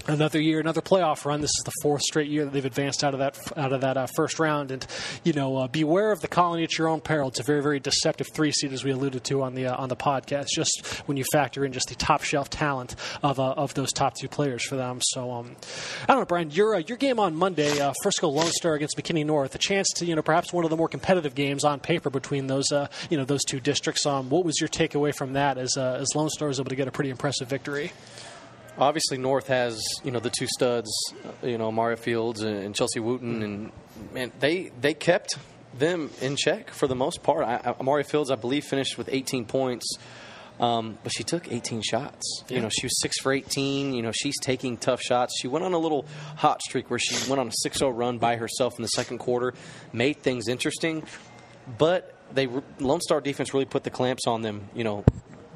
another 0.06 0.40
year, 0.40 0.60
another 0.60 0.80
playoff 0.80 1.24
run. 1.24 1.40
This 1.40 1.50
is 1.50 1.64
the 1.64 1.72
fourth 1.82 2.02
straight 2.02 2.28
year 2.28 2.44
that 2.44 2.52
they've 2.52 2.64
advanced 2.64 3.04
out 3.04 3.14
of 3.14 3.20
that 3.20 3.38
out 3.56 3.72
of 3.72 3.80
that 3.82 3.96
uh, 3.96 4.06
first 4.16 4.38
round. 4.38 4.70
And 4.70 4.86
you 5.24 5.32
know, 5.32 5.56
uh, 5.56 5.68
beware 5.68 6.12
of 6.12 6.20
the 6.20 6.28
colony 6.28 6.64
at 6.64 6.78
your 6.78 6.88
own 6.88 7.00
peril. 7.00 7.28
It's 7.28 7.40
a 7.40 7.42
very 7.42 7.62
very 7.62 7.80
deceptive 7.80 8.28
three 8.28 8.52
seed, 8.52 8.72
as 8.72 8.84
we 8.84 8.90
alluded 8.90 9.24
to 9.24 9.42
on 9.42 9.54
the 9.54 9.66
uh, 9.66 9.76
on 9.76 9.88
the 9.88 9.96
podcast. 9.96 10.48
Just 10.54 11.02
when 11.06 11.16
you 11.16 11.24
factor 11.32 11.64
in 11.64 11.72
just 11.72 11.88
the 11.88 11.94
top 11.94 12.22
shelf 12.22 12.50
talent 12.50 12.94
of 13.22 13.38
uh, 13.38 13.52
of 13.52 13.74
those 13.74 13.92
top 13.92 14.14
two 14.14 14.28
players 14.28 14.64
for 14.66 14.76
them. 14.76 15.00
So 15.02 15.30
um, 15.30 15.56
I 16.02 16.06
don't 16.08 16.20
know, 16.20 16.26
Brian. 16.26 16.50
Your 16.50 16.76
uh, 16.76 16.78
your 16.78 16.98
game 16.98 17.18
on 17.18 17.34
Monday, 17.34 17.80
uh, 17.80 17.92
Frisco 18.02 18.28
Lone 18.28 18.50
Star 18.52 18.74
against 18.74 18.96
McKinney 18.96 19.24
North, 19.24 19.54
a 19.54 19.58
chance 19.58 19.88
to 19.96 20.06
you 20.06 20.14
know 20.14 20.22
perhaps 20.22 20.52
one 20.52 20.64
of 20.64 20.70
the 20.70 20.76
more 20.76 20.88
competitive 20.88 21.34
games 21.34 21.64
on 21.64 21.80
paper 21.80 22.10
between 22.10 22.46
those 22.46 22.66
you 23.10 23.16
know 23.16 23.24
those 23.24 23.44
two 23.44 23.60
districts. 23.60 24.06
Um, 24.06 24.28
what 24.30 24.44
was 24.44 24.60
your 24.60 24.68
takeaway 24.68 25.14
from 25.14 25.34
that 25.34 25.58
as 25.58 25.76
as 25.76 26.08
Lone 26.14 26.30
Star 26.30 26.48
was 26.48 26.60
able 26.60 26.70
to 26.70 26.76
get 26.76 26.88
a 26.88 26.92
pretty 26.92 27.10
impressive 27.10 27.48
victory? 27.48 27.92
Obviously 28.78 29.18
North 29.18 29.48
has 29.48 29.82
you 30.04 30.10
know 30.10 30.20
the 30.20 30.30
two 30.30 30.46
studs, 30.46 30.90
uh, 31.24 31.46
you 31.46 31.58
know 31.58 31.70
Mario 31.72 31.96
Fields 31.96 32.42
and 32.42 32.74
Chelsea 32.74 33.00
Wooten, 33.00 33.42
and 33.42 33.72
man, 34.12 34.32
they 34.40 34.70
they 34.80 34.94
kept 34.94 35.36
them 35.76 36.10
in 36.20 36.36
check 36.36 36.70
for 36.70 36.86
the 36.86 36.94
most 36.94 37.22
part. 37.22 37.44
I, 37.44 37.74
I, 37.78 37.82
Mario 37.82 38.04
Fields, 38.04 38.30
I 38.30 38.36
believe, 38.36 38.64
finished 38.64 38.98
with 38.98 39.08
18 39.10 39.46
points. 39.46 39.96
Um, 40.60 40.98
but 41.02 41.12
she 41.12 41.24
took 41.24 41.50
18 41.50 41.82
shots. 41.82 42.44
You 42.48 42.60
know, 42.60 42.68
she 42.68 42.86
was 42.86 43.00
six 43.00 43.18
for 43.20 43.32
18. 43.32 43.94
You 43.94 44.02
know, 44.02 44.12
she's 44.12 44.38
taking 44.40 44.76
tough 44.76 45.00
shots. 45.00 45.34
She 45.40 45.48
went 45.48 45.64
on 45.64 45.72
a 45.72 45.78
little 45.78 46.04
hot 46.36 46.62
streak 46.62 46.88
where 46.90 47.00
she 47.00 47.16
went 47.28 47.40
on 47.40 47.48
a 47.48 47.68
6-0 47.68 47.96
run 47.96 48.18
by 48.18 48.36
herself 48.36 48.74
in 48.78 48.82
the 48.82 48.88
second 48.88 49.18
quarter, 49.18 49.54
made 49.92 50.18
things 50.18 50.48
interesting. 50.48 51.04
But 51.78 52.14
they 52.32 52.48
Lone 52.78 53.00
Star 53.00 53.20
defense 53.20 53.52
really 53.54 53.64
put 53.64 53.82
the 53.82 53.90
clamps 53.90 54.26
on 54.26 54.42
them. 54.42 54.68
You 54.74 54.84
know, 54.84 55.04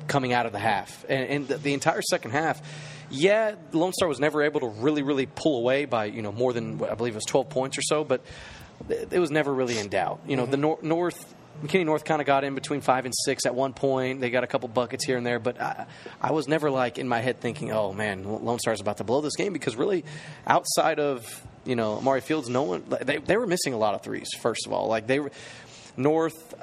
coming 0.07 0.33
out 0.33 0.47
of 0.47 0.53
the 0.53 0.59
half, 0.59 1.05
and, 1.09 1.29
and 1.29 1.49
the, 1.49 1.57
the 1.59 1.75
entire 1.75 2.03
second 2.03 2.33
half 2.33 2.63
yeah, 3.11 3.55
Lone 3.73 3.93
Star 3.93 4.09
was 4.09 4.19
never 4.19 4.43
able 4.43 4.61
to 4.61 4.69
really, 4.69 5.03
really 5.03 5.27
pull 5.27 5.59
away 5.59 5.85
by 5.85 6.07
you 6.07 6.23
know 6.23 6.33
more 6.33 6.53
than 6.53 6.83
I 6.83 6.95
believe 6.95 7.15
it 7.15 7.17
was 7.17 7.25
12 7.25 7.49
points 7.49 7.79
or 7.79 7.83
so, 7.83 8.05
but 8.05 8.23
it 8.89 9.19
was 9.19 9.31
never 9.31 9.53
really 9.53 9.79
in 9.79 9.89
doubt. 9.89 10.21
You 10.27 10.37
know, 10.37 10.43
mm-hmm. 10.43 10.51
the 10.51 10.57
nor- 10.57 10.79
North. 10.83 11.35
McKinney 11.63 11.87
North 11.87 12.05
kind 12.05 12.21
of 12.21 12.27
got 12.27 12.45
in 12.45 12.55
between 12.55 12.83
five 12.83 13.07
and 13.07 13.15
six 13.25 13.47
at 13.47 13.55
one 13.55 13.73
point. 13.73 14.21
They 14.21 14.29
got 14.29 14.45
a 14.45 14.47
couple 14.47 14.69
buckets 14.69 15.07
here 15.07 15.17
and 15.17 15.25
there, 15.25 15.39
but 15.39 15.59
I, 15.59 15.87
I 16.21 16.33
was 16.33 16.49
never 16.49 16.71
like 16.71 16.99
in 16.99 17.09
my 17.09 17.21
head 17.21 17.41
thinking, 17.41 17.73
"Oh 17.73 17.95
man, 17.95 18.25
Lone 18.25 18.59
Star 18.59 18.75
is 18.75 18.81
about 18.83 18.99
to 18.99 19.05
blow 19.05 19.23
this 19.23 19.37
game." 19.37 19.55
Because 19.55 19.75
really, 19.75 20.05
outside 20.47 21.01
of 21.01 21.47
you 21.65 21.75
know 21.75 21.95
Amari 21.95 22.21
Fields, 22.21 22.51
no 22.51 22.65
one 22.65 22.85
they 23.01 23.17
they 23.17 23.39
were 23.39 23.47
missing 23.47 23.73
a 23.73 23.79
lot 23.79 23.95
of 23.95 24.03
threes. 24.03 24.29
First 24.39 24.67
of 24.67 24.75
all, 24.75 24.89
like 24.89 25.07
they 25.07 25.19
were 25.19 25.31
North 25.97 26.55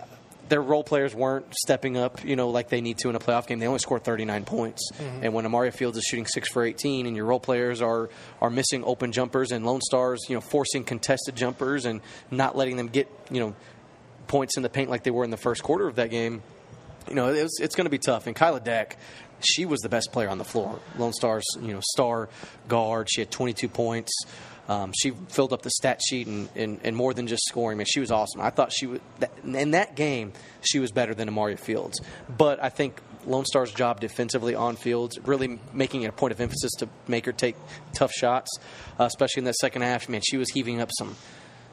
their 0.49 0.61
role 0.61 0.83
players 0.83 1.15
weren't 1.15 1.53
stepping 1.55 1.97
up, 1.97 2.23
you 2.23 2.35
know, 2.35 2.49
like 2.49 2.69
they 2.69 2.81
need 2.81 2.97
to 2.99 3.09
in 3.09 3.15
a 3.15 3.19
playoff 3.19 3.47
game. 3.47 3.59
They 3.59 3.67
only 3.67 3.79
scored 3.79 4.03
39 4.03 4.45
points. 4.45 4.91
Mm-hmm. 4.93 5.23
And 5.23 5.33
when 5.33 5.45
Amaria 5.45 5.73
Fields 5.73 5.97
is 5.97 6.03
shooting 6.03 6.25
six 6.25 6.49
for 6.49 6.63
18, 6.63 7.05
and 7.05 7.15
your 7.15 7.25
role 7.25 7.39
players 7.39 7.81
are 7.81 8.09
are 8.41 8.49
missing 8.49 8.83
open 8.83 9.11
jumpers, 9.11 9.51
and 9.51 9.65
Lone 9.65 9.81
Stars, 9.81 10.25
you 10.27 10.35
know, 10.35 10.41
forcing 10.41 10.83
contested 10.83 11.35
jumpers 11.35 11.85
and 11.85 12.01
not 12.29 12.55
letting 12.55 12.77
them 12.77 12.87
get, 12.87 13.09
you 13.31 13.39
know, 13.39 13.55
points 14.27 14.57
in 14.57 14.63
the 14.63 14.69
paint 14.69 14.89
like 14.89 15.03
they 15.03 15.11
were 15.11 15.23
in 15.23 15.31
the 15.31 15.37
first 15.37 15.63
quarter 15.63 15.87
of 15.87 15.95
that 15.95 16.09
game, 16.09 16.41
you 17.07 17.15
know, 17.15 17.29
it 17.29 17.43
was, 17.43 17.59
it's 17.61 17.75
going 17.75 17.85
to 17.85 17.91
be 17.91 17.99
tough. 17.99 18.27
And 18.27 18.35
Kyla 18.35 18.59
Deck, 18.59 18.97
she 19.39 19.65
was 19.65 19.81
the 19.81 19.89
best 19.89 20.11
player 20.11 20.29
on 20.29 20.37
the 20.37 20.43
floor. 20.43 20.79
Lone 20.97 21.13
Stars, 21.13 21.43
you 21.61 21.73
know, 21.73 21.81
star 21.91 22.29
guard. 22.67 23.09
She 23.09 23.21
had 23.21 23.31
22 23.31 23.67
points. 23.69 24.11
Um, 24.67 24.93
she 24.95 25.11
filled 25.27 25.51
up 25.51 25.61
the 25.61 25.69
stat 25.69 25.99
sheet 26.07 26.27
and, 26.27 26.47
and, 26.55 26.79
and, 26.83 26.95
more 26.95 27.13
than 27.13 27.27
just 27.27 27.43
scoring. 27.47 27.75
I 27.75 27.79
mean, 27.79 27.85
she 27.85 27.99
was 27.99 28.11
awesome. 28.11 28.39
I 28.39 28.49
thought 28.49 28.71
she 28.71 28.87
was 28.87 29.01
in 29.43 29.71
that 29.71 29.95
game. 29.95 30.31
She 30.61 30.79
was 30.79 30.91
better 30.91 31.13
than 31.13 31.29
Amaria 31.29 31.59
Fields, 31.59 31.99
but 32.29 32.63
I 32.63 32.69
think 32.69 33.01
Lone 33.25 33.45
Star's 33.45 33.73
job 33.73 33.99
defensively 33.99 34.55
on 34.55 34.75
fields, 34.75 35.19
really 35.25 35.59
making 35.73 36.03
it 36.03 36.07
a 36.07 36.11
point 36.11 36.31
of 36.31 36.39
emphasis 36.39 36.71
to 36.79 36.89
make 37.07 37.25
her 37.25 37.31
take 37.31 37.55
tough 37.93 38.11
shots, 38.11 38.49
uh, 38.99 39.03
especially 39.03 39.41
in 39.41 39.45
that 39.45 39.55
second 39.55 39.81
half. 39.81 40.07
Man, 40.07 40.21
she 40.25 40.37
was 40.37 40.49
heaving 40.49 40.81
up 40.81 40.89
some 40.97 41.15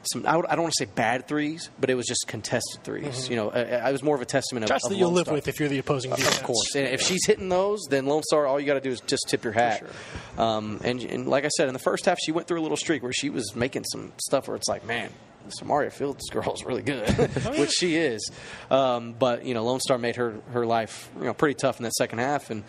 some 0.03 0.25
I, 0.25 0.33
don't 0.33 0.61
want 0.61 0.73
to 0.73 0.85
say 0.85 0.91
bad 0.93 1.27
threes, 1.27 1.69
but 1.79 1.89
it 1.89 1.95
was 1.95 2.05
just 2.05 2.25
contested 2.27 2.83
3s 2.83 3.03
mm-hmm. 3.03 3.31
You 3.31 3.35
know, 3.37 3.49
I, 3.51 3.89
I, 3.89 3.91
was 3.91 4.03
more 4.03 4.15
of 4.15 4.21
a 4.21 4.25
testament 4.25 4.67
Shots 4.67 4.85
of, 4.85 4.91
that 4.91 4.97
you'll 4.97 5.11
live 5.11 5.25
Star. 5.25 5.35
with 5.35 5.47
if 5.47 5.59
you're 5.59 5.69
the 5.69 5.79
opposing 5.79 6.11
defense. 6.11 6.37
Of 6.37 6.43
course, 6.43 6.75
and 6.75 6.87
if 6.87 7.01
she's 7.01 7.25
hitting 7.25 7.49
those, 7.49 7.81
then 7.89 8.05
Lone 8.05 8.23
Star, 8.23 8.47
all 8.47 8.59
you 8.59 8.65
got 8.65 8.75
to 8.75 8.81
do 8.81 8.89
is 8.89 9.01
just 9.01 9.25
tip 9.27 9.43
your 9.43 9.53
hat. 9.53 9.79
Sure. 9.79 10.43
Um, 10.43 10.81
and, 10.83 11.01
and 11.03 11.27
like 11.27 11.45
I 11.45 11.49
said, 11.49 11.67
in 11.67 11.73
the 11.73 11.79
first 11.79 12.05
half, 12.05 12.17
she 12.19 12.31
went 12.31 12.47
through 12.47 12.59
a 12.59 12.63
little 12.63 12.77
streak 12.77 13.03
where 13.03 13.13
she 13.13 13.29
was 13.29 13.55
making 13.55 13.83
some 13.85 14.11
stuff 14.17 14.47
where 14.47 14.57
it's 14.57 14.67
like, 14.67 14.85
man, 14.85 15.11
Samaria 15.49 15.91
Fields 15.91 16.29
girl 16.29 16.53
is 16.53 16.65
really 16.65 16.81
good, 16.83 17.07
which 17.57 17.71
she 17.71 17.95
is. 17.95 18.31
Um, 18.69 19.13
but 19.13 19.45
you 19.45 19.53
know, 19.53 19.63
Lone 19.63 19.79
Star 19.79 19.97
made 19.97 20.15
her 20.15 20.35
her 20.51 20.65
life 20.65 21.09
you 21.17 21.25
know 21.25 21.33
pretty 21.33 21.55
tough 21.55 21.79
in 21.79 21.83
that 21.83 21.93
second 21.93 22.19
half, 22.19 22.49
and 22.49 22.63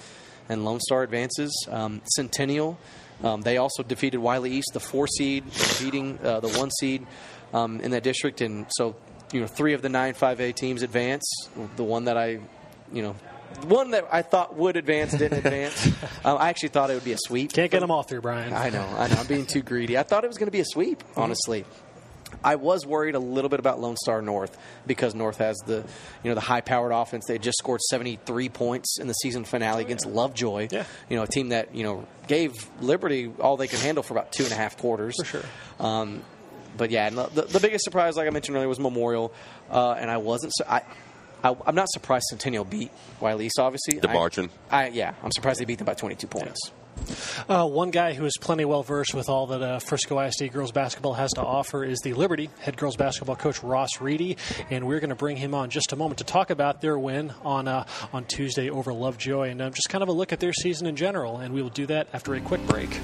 and 0.48 0.64
Lone 0.64 0.80
Star 0.80 1.02
advances. 1.02 1.66
Um, 1.70 2.02
Centennial, 2.16 2.78
um, 3.22 3.42
they 3.42 3.56
also 3.56 3.82
defeated 3.82 4.18
Wylie 4.18 4.50
East, 4.50 4.70
the 4.72 4.80
four 4.80 5.06
seed, 5.06 5.44
beating 5.78 6.18
uh, 6.22 6.40
the 6.40 6.48
one 6.48 6.70
seed 6.70 7.06
um, 7.52 7.80
in 7.80 7.92
that 7.92 8.02
district, 8.02 8.40
and 8.40 8.66
so 8.70 8.96
you 9.32 9.40
know 9.40 9.46
three 9.46 9.74
of 9.74 9.82
the 9.82 9.88
nine 9.88 10.14
5A 10.14 10.54
teams 10.54 10.82
advance. 10.82 11.24
The 11.76 11.84
one 11.84 12.04
that 12.04 12.16
I, 12.16 12.40
you 12.92 13.02
know, 13.02 13.16
one 13.64 13.90
that 13.92 14.08
I 14.10 14.22
thought 14.22 14.56
would 14.56 14.76
advance 14.76 15.12
didn't 15.12 15.38
advance. 15.38 15.88
Um, 16.24 16.38
I 16.38 16.50
actually 16.50 16.68
thought 16.68 16.88
it 16.88 16.94
would 16.94 17.04
be 17.04 17.14
a 17.14 17.18
sweep. 17.18 17.52
Can't 17.52 17.68
get 17.68 17.80
them 17.80 17.90
all 17.90 18.04
through, 18.04 18.20
Brian. 18.20 18.52
I 18.52 18.70
know, 18.70 18.86
I 18.96 19.08
know. 19.08 19.16
I'm 19.16 19.26
being 19.26 19.44
too 19.44 19.60
greedy. 19.60 19.98
I 19.98 20.04
thought 20.04 20.22
it 20.22 20.28
was 20.28 20.38
going 20.38 20.46
to 20.46 20.52
be 20.52 20.60
a 20.60 20.64
sweep, 20.64 21.02
honestly. 21.16 21.64
I 22.44 22.56
was 22.56 22.86
worried 22.86 23.14
a 23.14 23.18
little 23.18 23.48
bit 23.48 23.60
about 23.60 23.80
Lone 23.80 23.96
Star 23.96 24.20
North 24.22 24.56
because 24.86 25.14
North 25.14 25.38
has 25.38 25.56
the 25.66 25.76
you 26.22 26.30
know 26.30 26.34
the 26.34 26.40
high 26.40 26.60
powered 26.60 26.92
offense. 26.92 27.24
They 27.26 27.38
just 27.38 27.58
scored 27.58 27.80
73 27.82 28.48
points 28.48 28.98
in 28.98 29.06
the 29.06 29.12
season 29.14 29.44
finale 29.44 29.82
against 29.82 30.06
Lovejoy. 30.06 30.68
Yeah. 30.70 30.84
You 31.08 31.16
know, 31.16 31.22
a 31.22 31.26
team 31.28 31.50
that 31.50 31.74
you 31.74 31.82
know 31.84 32.06
gave 32.26 32.52
Liberty 32.80 33.30
all 33.40 33.56
they 33.56 33.68
could 33.68 33.80
handle 33.80 34.02
for 34.02 34.14
about 34.14 34.32
two 34.32 34.44
and 34.44 34.52
a 34.52 34.56
half 34.56 34.76
quarters. 34.78 35.14
For 35.18 35.24
sure. 35.24 35.44
Um, 35.80 36.22
but 36.76 36.90
yeah, 36.90 37.10
the, 37.10 37.42
the 37.42 37.60
biggest 37.60 37.84
surprise, 37.84 38.16
like 38.16 38.26
I 38.26 38.30
mentioned 38.30 38.56
earlier, 38.56 38.68
was 38.68 38.80
Memorial, 38.80 39.32
uh, 39.70 39.92
and 39.92 40.10
I 40.10 40.16
wasn't. 40.16 40.52
Su- 40.56 40.64
I, 40.66 40.82
I, 41.44 41.54
I'm 41.66 41.74
not 41.74 41.88
surprised 41.90 42.24
Centennial 42.30 42.64
beat 42.64 42.90
Wylie 43.20 43.46
East. 43.46 43.58
Obviously, 43.58 43.98
The 43.98 44.08
I- 44.08 44.12
margin. 44.14 44.48
I, 44.70 44.88
yeah, 44.88 45.12
I'm 45.22 45.32
surprised 45.32 45.60
they 45.60 45.64
beat 45.66 45.78
them 45.78 45.84
by 45.86 45.94
22 45.94 46.26
points. 46.28 46.70
Uh, 47.48 47.66
one 47.66 47.90
guy 47.90 48.14
who 48.14 48.24
is 48.24 48.36
plenty 48.40 48.64
well 48.64 48.82
versed 48.82 49.14
with 49.14 49.28
all 49.28 49.46
that 49.48 49.62
uh, 49.62 49.78
Frisco 49.78 50.18
ISD 50.18 50.52
girls 50.52 50.72
basketball 50.72 51.14
has 51.14 51.30
to 51.32 51.40
offer 51.40 51.84
is 51.84 51.98
the 52.00 52.14
Liberty 52.14 52.50
head 52.60 52.76
girls 52.76 52.96
basketball 52.96 53.36
coach 53.36 53.62
Ross 53.62 54.00
Reedy, 54.00 54.36
and 54.70 54.86
we're 54.86 55.00
going 55.00 55.10
to 55.10 55.16
bring 55.16 55.36
him 55.36 55.54
on 55.54 55.70
just 55.70 55.92
a 55.92 55.96
moment 55.96 56.18
to 56.18 56.24
talk 56.24 56.50
about 56.50 56.80
their 56.80 56.98
win 56.98 57.32
on 57.42 57.68
uh, 57.68 57.86
on 58.12 58.24
Tuesday 58.24 58.70
over 58.70 58.92
Lovejoy 58.92 59.50
and 59.50 59.60
uh, 59.60 59.70
just 59.70 59.88
kind 59.88 60.02
of 60.02 60.08
a 60.08 60.12
look 60.12 60.32
at 60.32 60.40
their 60.40 60.52
season 60.52 60.86
in 60.86 60.96
general. 60.96 61.38
And 61.38 61.54
we 61.54 61.62
will 61.62 61.70
do 61.70 61.86
that 61.86 62.08
after 62.12 62.34
a 62.34 62.40
quick 62.40 62.66
break. 62.66 63.00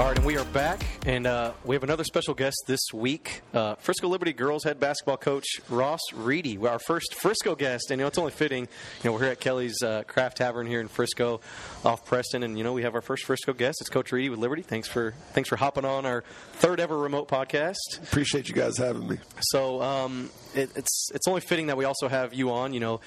All 0.00 0.06
right, 0.06 0.16
and 0.16 0.24
we 0.24 0.38
are 0.38 0.46
back, 0.46 0.82
and 1.04 1.26
uh, 1.26 1.52
we 1.62 1.76
have 1.76 1.82
another 1.82 2.04
special 2.04 2.32
guest 2.32 2.56
this 2.66 2.80
week. 2.90 3.42
Uh, 3.52 3.74
Frisco 3.74 4.08
Liberty 4.08 4.32
girls 4.32 4.64
head 4.64 4.80
basketball 4.80 5.18
coach 5.18 5.44
Ross 5.68 6.00
Reedy, 6.14 6.56
our 6.56 6.78
first 6.78 7.14
Frisco 7.16 7.54
guest, 7.54 7.90
and 7.90 7.98
you 7.98 8.04
know 8.04 8.08
it's 8.08 8.16
only 8.16 8.32
fitting. 8.32 8.62
You 8.62 8.68
know 9.04 9.12
we're 9.12 9.24
here 9.24 9.32
at 9.32 9.40
Kelly's 9.40 9.82
uh, 9.82 10.04
Craft 10.04 10.38
Tavern 10.38 10.66
here 10.66 10.80
in 10.80 10.88
Frisco, 10.88 11.42
off 11.84 12.06
Preston, 12.06 12.42
and 12.42 12.56
you 12.56 12.64
know 12.64 12.72
we 12.72 12.80
have 12.80 12.94
our 12.94 13.02
first 13.02 13.26
Frisco 13.26 13.52
guest. 13.52 13.82
It's 13.82 13.90
Coach 13.90 14.10
Reedy 14.10 14.30
with 14.30 14.38
Liberty. 14.38 14.62
Thanks 14.62 14.88
for 14.88 15.12
thanks 15.32 15.50
for 15.50 15.56
hopping 15.56 15.84
on 15.84 16.06
our 16.06 16.24
third 16.54 16.80
ever 16.80 16.96
remote 16.96 17.28
podcast. 17.28 17.76
Appreciate 18.02 18.48
you 18.48 18.54
guys 18.54 18.78
having 18.78 19.06
me. 19.06 19.18
So 19.50 19.82
um, 19.82 20.30
it, 20.54 20.70
it's 20.76 21.10
it's 21.12 21.28
only 21.28 21.42
fitting 21.42 21.66
that 21.66 21.76
we 21.76 21.84
also 21.84 22.08
have 22.08 22.32
you 22.32 22.52
on. 22.52 22.72
You 22.72 22.80
know, 22.80 23.00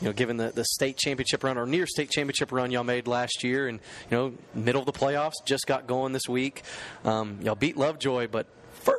you 0.00 0.06
know, 0.06 0.12
given 0.12 0.36
the, 0.36 0.50
the 0.50 0.64
state 0.64 0.96
championship 0.96 1.42
run 1.42 1.58
or 1.58 1.66
near 1.66 1.86
state 1.86 2.10
championship 2.10 2.52
run 2.52 2.70
y'all 2.70 2.84
made 2.84 3.06
last 3.06 3.42
year, 3.42 3.68
and 3.68 3.80
you 4.10 4.16
know, 4.16 4.32
middle 4.54 4.80
of 4.80 4.86
the 4.86 4.92
playoffs 4.92 5.34
just 5.44 5.66
got 5.66 5.86
going 5.86 6.12
this 6.12 6.28
week. 6.28 6.62
Um, 7.04 7.38
y'all 7.42 7.54
beat 7.54 7.76
Lovejoy, 7.76 8.28
but. 8.28 8.46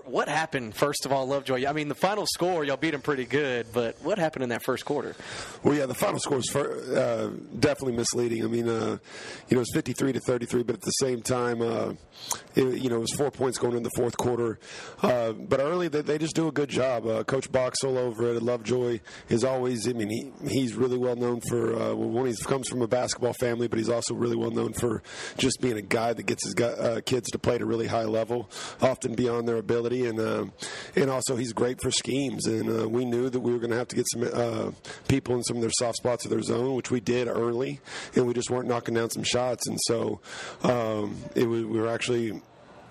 What 0.05 0.27
happened, 0.27 0.75
first 0.75 1.05
of 1.05 1.11
all, 1.11 1.27
Lovejoy? 1.27 1.65
I 1.67 1.73
mean, 1.73 1.87
the 1.87 1.95
final 1.95 2.25
score, 2.25 2.63
y'all 2.63 2.77
beat 2.77 2.91
them 2.91 3.01
pretty 3.01 3.25
good, 3.25 3.67
but 3.73 3.95
what 4.01 4.17
happened 4.17 4.43
in 4.43 4.49
that 4.49 4.63
first 4.63 4.83
quarter? 4.85 5.15
Well, 5.63 5.75
yeah, 5.75 5.85
the 5.85 5.93
final 5.93 6.19
score 6.19 6.39
is 6.39 6.49
fir- 6.49 6.97
uh, 6.97 7.37
definitely 7.59 7.95
misleading. 7.95 8.43
I 8.43 8.47
mean, 8.47 8.67
uh, 8.67 8.97
you 9.47 9.55
know, 9.55 9.61
it's 9.61 9.73
53 9.73 10.13
to 10.13 10.19
33, 10.19 10.63
but 10.63 10.75
at 10.75 10.81
the 10.81 10.91
same 10.91 11.21
time, 11.21 11.61
uh, 11.61 11.93
it, 12.55 12.81
you 12.81 12.89
know, 12.89 12.97
it 12.97 13.01
was 13.01 13.13
four 13.13 13.31
points 13.31 13.57
going 13.57 13.77
in 13.77 13.83
the 13.83 13.91
fourth 13.95 14.17
quarter. 14.17 14.59
Uh, 15.01 15.31
but 15.31 15.59
early, 15.59 15.87
they, 15.87 16.01
they 16.01 16.17
just 16.17 16.35
do 16.35 16.47
a 16.47 16.51
good 16.51 16.69
job. 16.69 17.05
Uh, 17.05 17.23
Coach 17.23 17.51
Boxell 17.51 17.97
over 17.97 18.33
at 18.33 18.41
Lovejoy 18.41 18.99
is 19.29 19.43
always, 19.43 19.87
I 19.87 19.93
mean, 19.93 20.09
he, 20.09 20.31
he's 20.49 20.75
really 20.75 20.97
well 20.97 21.15
known 21.15 21.39
for, 21.47 21.73
uh, 21.73 21.95
well, 21.95 22.09
one, 22.09 22.25
he 22.27 22.35
comes 22.35 22.67
from 22.67 22.81
a 22.81 22.87
basketball 22.87 23.33
family, 23.33 23.67
but 23.67 23.79
he's 23.79 23.89
also 23.89 24.13
really 24.13 24.35
well 24.35 24.51
known 24.51 24.73
for 24.73 25.01
just 25.37 25.61
being 25.61 25.77
a 25.77 25.81
guy 25.81 26.13
that 26.13 26.23
gets 26.23 26.43
his 26.45 26.53
kids 27.05 27.29
to 27.29 27.39
play 27.39 27.55
at 27.55 27.61
a 27.61 27.65
really 27.65 27.87
high 27.87 28.03
level, 28.03 28.49
often 28.81 29.15
beyond 29.15 29.47
their 29.47 29.57
ability. 29.57 29.78
And, 29.85 30.19
um, 30.19 30.53
and 30.95 31.09
also, 31.09 31.35
he's 31.35 31.53
great 31.53 31.81
for 31.81 31.91
schemes. 31.91 32.45
And 32.45 32.81
uh, 32.81 32.89
we 32.89 33.05
knew 33.05 33.29
that 33.29 33.39
we 33.39 33.51
were 33.51 33.59
going 33.59 33.71
to 33.71 33.77
have 33.77 33.87
to 33.89 33.95
get 33.95 34.05
some 34.11 34.29
uh, 34.31 34.71
people 35.07 35.35
in 35.35 35.43
some 35.43 35.57
of 35.57 35.61
their 35.61 35.71
soft 35.71 35.97
spots 35.97 36.25
of 36.25 36.31
their 36.31 36.41
zone, 36.41 36.75
which 36.75 36.91
we 36.91 36.99
did 36.99 37.27
early, 37.27 37.79
and 38.15 38.27
we 38.27 38.33
just 38.33 38.49
weren't 38.49 38.67
knocking 38.67 38.95
down 38.95 39.09
some 39.09 39.23
shots. 39.23 39.67
And 39.67 39.77
so 39.85 40.21
um, 40.63 41.17
it 41.35 41.47
was, 41.47 41.63
we 41.63 41.79
were 41.79 41.87
actually 41.87 42.41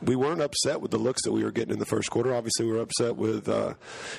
we 0.02 0.16
weren't 0.16 0.40
upset 0.40 0.80
with 0.80 0.90
the 0.90 0.98
looks 0.98 1.22
that 1.22 1.32
we 1.32 1.42
were 1.42 1.50
getting 1.50 1.72
in 1.72 1.78
the 1.78 1.86
first 1.86 2.10
quarter. 2.10 2.34
Obviously, 2.34 2.66
we 2.66 2.72
were 2.72 2.80
upset 2.80 3.16
with 3.16 3.48
uh, 3.48 3.74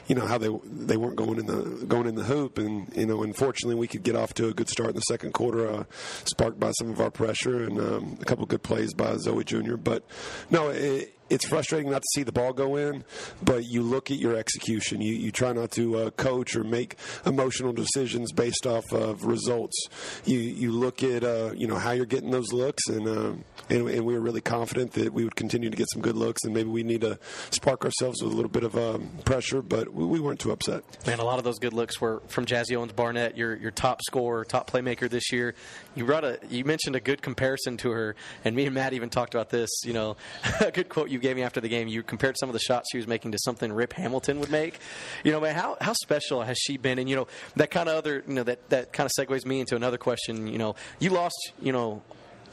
you 0.08 0.15
know 0.15 0.25
how 0.25 0.38
they 0.38 0.49
they 0.65 0.97
weren't 0.97 1.15
going 1.15 1.39
in 1.39 1.45
the 1.45 1.86
going 1.86 2.08
in 2.08 2.15
the 2.15 2.23
hoop, 2.23 2.58
and 2.58 2.91
you 2.95 3.05
know 3.05 3.23
unfortunately 3.23 3.75
we 3.75 3.88
could 3.88 4.03
get 4.03 4.15
off 4.15 4.34
to 4.36 4.47
a 4.47 4.53
good 4.53 4.69
start 4.69 4.89
in 4.89 4.95
the 4.95 5.01
second 5.01 5.34
quarter, 5.34 5.69
uh, 5.69 5.84
sparked 6.25 6.60
by 6.60 6.71
some 6.71 6.89
of 6.89 6.99
our 6.99 7.12
pressure 7.12 7.63
and 7.63 7.79
um, 7.79 8.17
a 8.21 8.25
couple 8.25 8.45
good 8.45 8.63
plays 8.63 8.93
by 8.93 9.15
Zoe 9.17 9.43
Jr. 9.43 9.77
But 9.77 10.03
no, 10.49 10.69
it, 10.69 11.18
it's 11.30 11.48
frustrating 11.48 11.92
not 11.92 12.02
to 12.02 12.08
see 12.13 12.24
the 12.24 12.32
ball 12.32 12.54
go 12.54 12.76
in, 12.76 13.04
but 13.42 13.65
you 13.65 13.82
look 13.82 14.12
at 14.12 14.18
your 14.18 14.36
execution. 14.36 15.02
You 15.02 15.13
you 15.13 15.32
try 15.32 15.54
not 15.54 15.72
to 15.72 15.98
uh, 15.98 16.10
coach 16.12 16.56
or 16.56 16.63
make 16.63 16.96
emotional 17.26 17.74
decisions 17.74 18.32
based 18.32 18.65
off 18.65 18.92
of 18.92 19.26
results. 19.26 19.88
You 20.26 20.39
you 20.39 20.72
look 20.72 21.04
at 21.04 21.24
uh, 21.24 21.52
you 21.56 21.68
know 21.68 21.76
how 21.76 21.92
you're 21.92 22.06
getting 22.06 22.32
those 22.32 22.52
looks, 22.52 22.88
and, 22.88 23.08
uh, 23.08 23.34
and 23.70 23.89
and 23.89 24.06
we 24.06 24.13
were 24.13 24.20
really 24.20 24.42
confident 24.42 24.94
that 24.94 25.13
we 25.13 25.24
would 25.24 25.36
continue 25.36 25.70
to 25.70 25.78
get 25.78 25.88
some 25.92 26.02
good 26.02 26.15
looks, 26.15 26.44
and 26.44 26.54
maybe 26.54 26.70
we 26.70 26.84
need 26.84 27.02
to 27.02 27.20
spark 27.52 27.86
ourselves 27.86 28.22
with 28.22 28.32
a 28.32 28.36
little 28.36 28.50
bit 28.50 28.63
of 28.63 28.76
um, 28.76 29.10
pressure, 29.26 29.62
but 29.62 29.94
we, 29.94 30.06
we 30.06 30.20
weren't 30.20 30.39
too 30.39 30.52
upset. 30.52 30.84
Man, 31.06 31.20
a 31.20 31.24
lot 31.24 31.38
of 31.38 31.44
those 31.44 31.60
good 31.60 31.74
looks 31.74 32.02
were 32.02 32.22
from 32.28 32.46
Jazzy 32.46 32.76
Owens 32.76 32.94
Barnett, 32.94 33.38
your 33.38 33.56
your 33.56 33.72
top 33.72 34.02
scorer, 34.04 34.44
top 34.44 34.70
playmaker 34.70 35.10
this 35.10 35.32
year. 35.32 35.56
You 35.96 36.06
brought 36.06 36.24
a 36.24 36.39
you 36.50 36.65
mentioned 36.65 36.96
a 36.96 37.00
good 37.00 37.22
comparison 37.22 37.78
to 37.78 37.92
her, 37.92 38.15
and 38.44 38.56
me 38.56 38.65
and 38.65 38.74
Matt 38.74 38.94
even 38.94 39.10
talked 39.10 39.36
about 39.36 39.50
this. 39.50 39.70
You 39.84 39.94
know, 39.94 40.18
a 40.62 40.72
good 40.72 40.89
quote 40.89 41.10
you 41.10 41.18
gave 41.19 41.36
me 41.36 41.43
after 41.43 41.62
the 41.62 41.69
game. 41.69 41.88
You 41.88 42.03
compared 42.03 42.38
some 42.38 42.49
of 42.49 42.53
the 42.53 42.60
shots 42.60 42.89
she 42.91 42.97
was 42.97 43.08
making 43.08 43.32
to 43.32 43.39
something 43.39 43.71
Rip 43.71 43.93
Hamilton 43.93 44.39
would 44.39 44.51
make. 44.51 44.79
You 45.23 45.32
know, 45.32 45.39
man, 45.39 45.55
how 45.55 45.77
how 45.82 45.93
special 45.93 46.41
has 46.41 46.58
she 46.58 46.77
been? 46.77 46.99
And 46.99 47.10
you 47.10 47.15
know, 47.15 47.27
that 47.55 47.71
kind 47.71 47.89
of 47.89 47.95
other 47.95 48.23
you 48.27 48.34
know 48.34 48.43
that 48.43 48.69
that 48.69 48.93
kind 48.93 49.10
of 49.10 49.12
segues 49.17 49.45
me 49.45 49.60
into 49.60 49.75
another 49.75 49.97
question. 49.97 50.47
You 50.47 50.58
know, 50.58 50.75
you 50.99 51.10
lost 51.10 51.53
you 51.62 51.71
know 51.71 52.01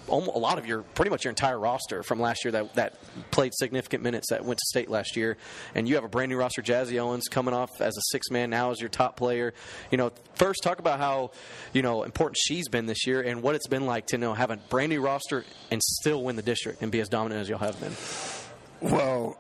a 0.09 0.15
lot 0.15 0.59
of 0.59 0.67
your 0.67 0.83
pretty 0.83 1.11
much 1.11 1.25
your 1.25 1.31
entire 1.31 1.59
roster 1.59 2.03
from 2.03 2.21
last 2.21 2.45
year 2.45 2.53
that 2.53 2.75
that 2.75 2.95
played 3.31 3.53
significant 3.55 4.03
minutes 4.03 4.31
that 4.31 4.45
went 4.45 4.59
to 4.59 4.65
state 4.67 4.89
last 4.89 5.17
year, 5.17 5.37
and 5.75 5.89
you 5.89 5.95
have 5.97 6.05
a 6.05 6.09
brand 6.09 6.31
new 6.31 6.37
roster. 6.37 6.63
Jazzy 6.63 6.99
Owens 6.99 7.29
coming 7.29 7.55
off 7.55 7.71
as 7.81 7.97
a 7.97 8.03
six 8.11 8.31
man 8.31 8.51
now 8.51 8.71
as 8.71 8.81
your 8.81 8.89
top 8.89 9.17
player. 9.17 9.55
You 9.91 9.99
know, 9.99 10.13
first 10.35 10.63
talk 10.63 10.79
about 10.79 10.99
how 10.99 11.33
you 11.73 11.83
know 11.83 12.03
important 12.03 12.37
she's 12.39 12.69
been 12.69 12.87
this 12.87 13.07
year 13.07 13.21
and 13.21 13.43
what 13.43 13.55
it's 13.55 13.67
been 13.67 13.87
like 13.87 14.07
to 14.09 14.17
you 14.17 14.21
know 14.21 14.35
have 14.35 14.51
a 14.51 14.57
brand 14.57 14.91
new 14.91 15.01
roster 15.01 15.45
and 15.71 15.83
still 15.83 16.23
win 16.23 16.37
the 16.37 16.43
district 16.43 16.83
and 16.83 16.93
be 16.93 17.01
as 17.01 17.09
dominant 17.09 17.41
as 17.41 17.49
you'll 17.49 17.59
have 17.59 17.79
been. 17.81 17.93
Well, 18.91 19.37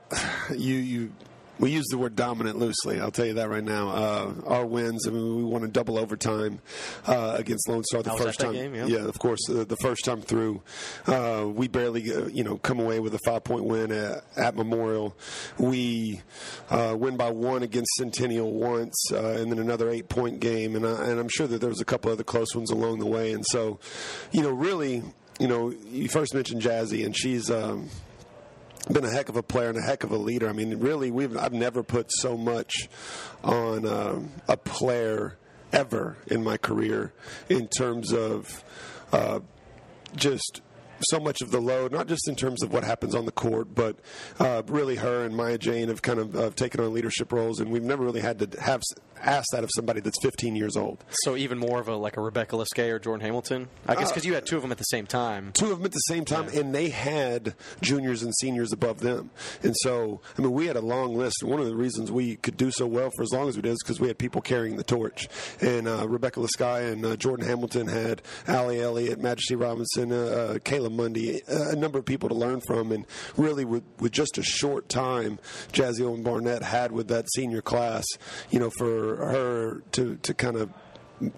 you 0.50 0.74
you 0.74 1.12
we 1.58 1.70
use 1.70 1.86
the 1.86 1.98
word 1.98 2.16
dominant 2.16 2.58
loosely. 2.58 3.00
I'll 3.00 3.10
tell 3.10 3.24
you 3.24 3.34
that 3.34 3.48
right 3.48 3.64
now. 3.64 3.88
Uh, 3.88 4.34
our 4.46 4.66
wins. 4.66 5.06
I 5.06 5.10
mean, 5.10 5.36
we 5.36 5.44
won 5.44 5.64
in 5.64 5.70
double 5.70 5.98
overtime 5.98 6.60
uh, 7.06 7.36
against 7.38 7.68
Lone 7.68 7.84
Star 7.84 8.02
the 8.02 8.12
I 8.12 8.18
first 8.18 8.40
time. 8.40 8.52
game, 8.52 8.74
yeah. 8.74 9.06
of 9.06 9.18
course, 9.18 9.40
uh, 9.48 9.64
the 9.64 9.76
first 9.76 10.04
time 10.04 10.20
through, 10.20 10.62
uh, 11.06 11.46
we 11.48 11.68
barely 11.68 12.12
uh, 12.12 12.26
you 12.26 12.44
know 12.44 12.58
come 12.58 12.80
away 12.80 13.00
with 13.00 13.14
a 13.14 13.18
five 13.24 13.44
point 13.44 13.64
win 13.64 13.92
at, 13.92 14.24
at 14.36 14.56
Memorial. 14.56 15.16
We 15.58 16.20
uh, 16.68 16.96
win 16.98 17.16
by 17.16 17.30
one 17.30 17.62
against 17.62 17.90
Centennial 17.96 18.52
once, 18.52 19.12
uh, 19.12 19.36
and 19.38 19.50
then 19.50 19.58
another 19.58 19.88
eight 19.88 20.08
point 20.08 20.40
game. 20.40 20.76
And 20.76 20.86
I, 20.86 21.06
and 21.06 21.18
I'm 21.20 21.28
sure 21.28 21.46
that 21.46 21.60
there 21.60 21.70
was 21.70 21.80
a 21.80 21.86
couple 21.86 22.10
other 22.10 22.24
close 22.24 22.54
ones 22.54 22.70
along 22.70 22.98
the 22.98 23.06
way. 23.06 23.32
And 23.32 23.44
so, 23.46 23.78
you 24.32 24.42
know, 24.42 24.50
really, 24.50 25.02
you 25.38 25.48
know, 25.48 25.70
you 25.70 26.08
first 26.08 26.34
mentioned 26.34 26.62
Jazzy, 26.62 27.04
and 27.04 27.16
she's. 27.16 27.50
Um, 27.50 27.88
been 28.94 29.04
a 29.04 29.10
heck 29.10 29.28
of 29.28 29.36
a 29.36 29.42
player 29.42 29.68
and 29.68 29.78
a 29.78 29.82
heck 29.82 30.04
of 30.04 30.12
a 30.12 30.16
leader. 30.16 30.48
I 30.48 30.52
mean, 30.52 30.78
really, 30.78 31.10
we've 31.10 31.36
I've 31.36 31.52
never 31.52 31.82
put 31.82 32.10
so 32.10 32.36
much 32.36 32.88
on 33.42 33.86
um, 33.86 34.30
a 34.48 34.56
player 34.56 35.36
ever 35.72 36.16
in 36.28 36.42
my 36.42 36.56
career 36.56 37.12
in 37.48 37.68
terms 37.68 38.12
of 38.12 38.64
uh, 39.12 39.40
just 40.14 40.60
so 41.00 41.20
much 41.20 41.40
of 41.42 41.50
the 41.50 41.60
load, 41.60 41.92
not 41.92 42.08
just 42.08 42.28
in 42.28 42.36
terms 42.36 42.62
of 42.62 42.72
what 42.72 42.84
happens 42.84 43.14
on 43.14 43.26
the 43.26 43.32
court, 43.32 43.74
but 43.74 43.96
uh, 44.38 44.62
really 44.66 44.96
her 44.96 45.24
and 45.24 45.36
Maya 45.36 45.58
Jane 45.58 45.88
have 45.88 46.02
kind 46.02 46.18
of 46.18 46.36
uh, 46.36 46.50
taken 46.50 46.80
on 46.80 46.92
leadership 46.92 47.32
roles, 47.32 47.60
and 47.60 47.70
we've 47.70 47.82
never 47.82 48.04
really 48.04 48.20
had 48.20 48.38
to 48.38 48.60
have 48.60 48.82
ask 49.22 49.46
that 49.52 49.64
of 49.64 49.70
somebody 49.74 50.00
that's 50.00 50.18
15 50.20 50.56
years 50.56 50.76
old. 50.76 51.04
So 51.22 51.36
even 51.36 51.58
more 51.58 51.80
of 51.80 51.88
a 51.88 51.96
like 51.96 52.16
a 52.16 52.20
Rebecca 52.20 52.56
Liskay 52.56 52.90
or 52.90 52.98
Jordan 52.98 53.24
Hamilton, 53.24 53.68
I 53.86 53.94
guess, 53.94 54.10
because 54.10 54.24
you 54.24 54.34
had 54.34 54.46
two 54.46 54.56
of 54.56 54.62
them 54.62 54.72
at 54.72 54.78
the 54.78 54.84
same 54.84 55.06
time. 55.06 55.52
two 55.52 55.72
of 55.72 55.78
them 55.78 55.86
at 55.86 55.92
the 55.92 55.98
same 56.00 56.24
time, 56.24 56.48
and 56.48 56.74
they 56.74 56.90
had 56.90 57.54
juniors 57.80 58.22
and 58.22 58.34
seniors 58.36 58.72
above 58.72 59.00
them. 59.00 59.30
And 59.62 59.74
so, 59.82 60.20
I 60.38 60.42
mean, 60.42 60.52
we 60.52 60.66
had 60.66 60.76
a 60.76 60.80
long 60.80 61.16
list. 61.16 61.42
One 61.42 61.60
of 61.60 61.66
the 61.66 61.76
reasons 61.76 62.10
we 62.12 62.36
could 62.36 62.56
do 62.56 62.70
so 62.70 62.86
well 62.86 63.10
for 63.16 63.22
as 63.22 63.32
long 63.32 63.48
as 63.48 63.56
we 63.56 63.62
did 63.62 63.72
is 63.72 63.82
because 63.82 64.00
we 64.00 64.08
had 64.08 64.18
people 64.18 64.40
carrying 64.40 64.76
the 64.76 64.84
torch. 64.84 65.28
And 65.60 65.88
uh, 65.88 66.06
Rebecca 66.08 66.40
Liskay 66.40 66.92
and 66.92 67.04
uh, 67.04 67.16
Jordan 67.16 67.46
Hamilton 67.46 67.88
had 67.88 68.22
Allie 68.46 68.80
Elliott, 68.80 69.20
Majesty 69.20 69.56
Robinson, 69.56 70.12
uh, 70.12 70.58
Mundy, 70.90 71.42
uh, 71.44 71.70
a 71.70 71.76
number 71.76 71.98
of 71.98 72.04
people 72.04 72.28
to 72.28 72.34
learn 72.34 72.60
from. 72.60 72.92
And 72.92 73.06
really, 73.36 73.64
with, 73.64 73.84
with 74.00 74.12
just 74.12 74.38
a 74.38 74.42
short 74.42 74.88
time, 74.88 75.38
Jazzy 75.72 76.02
Owen 76.02 76.22
Barnett 76.22 76.62
had 76.62 76.92
with 76.92 77.08
that 77.08 77.26
senior 77.34 77.62
class, 77.62 78.04
you 78.50 78.58
know, 78.58 78.70
for 78.70 79.16
her 79.16 79.82
to, 79.92 80.16
to 80.16 80.34
kind 80.34 80.56
of 80.56 80.70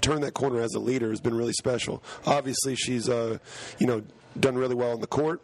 turn 0.00 0.20
that 0.22 0.34
corner 0.34 0.60
as 0.60 0.74
a 0.74 0.78
leader 0.78 1.10
has 1.10 1.20
been 1.20 1.36
really 1.36 1.52
special. 1.52 2.02
Obviously, 2.26 2.74
she's 2.74 3.08
uh, 3.08 3.38
you 3.78 3.86
know 3.86 4.02
done 4.40 4.56
really 4.56 4.74
well 4.74 4.92
on 4.92 5.00
the 5.00 5.06
court. 5.06 5.40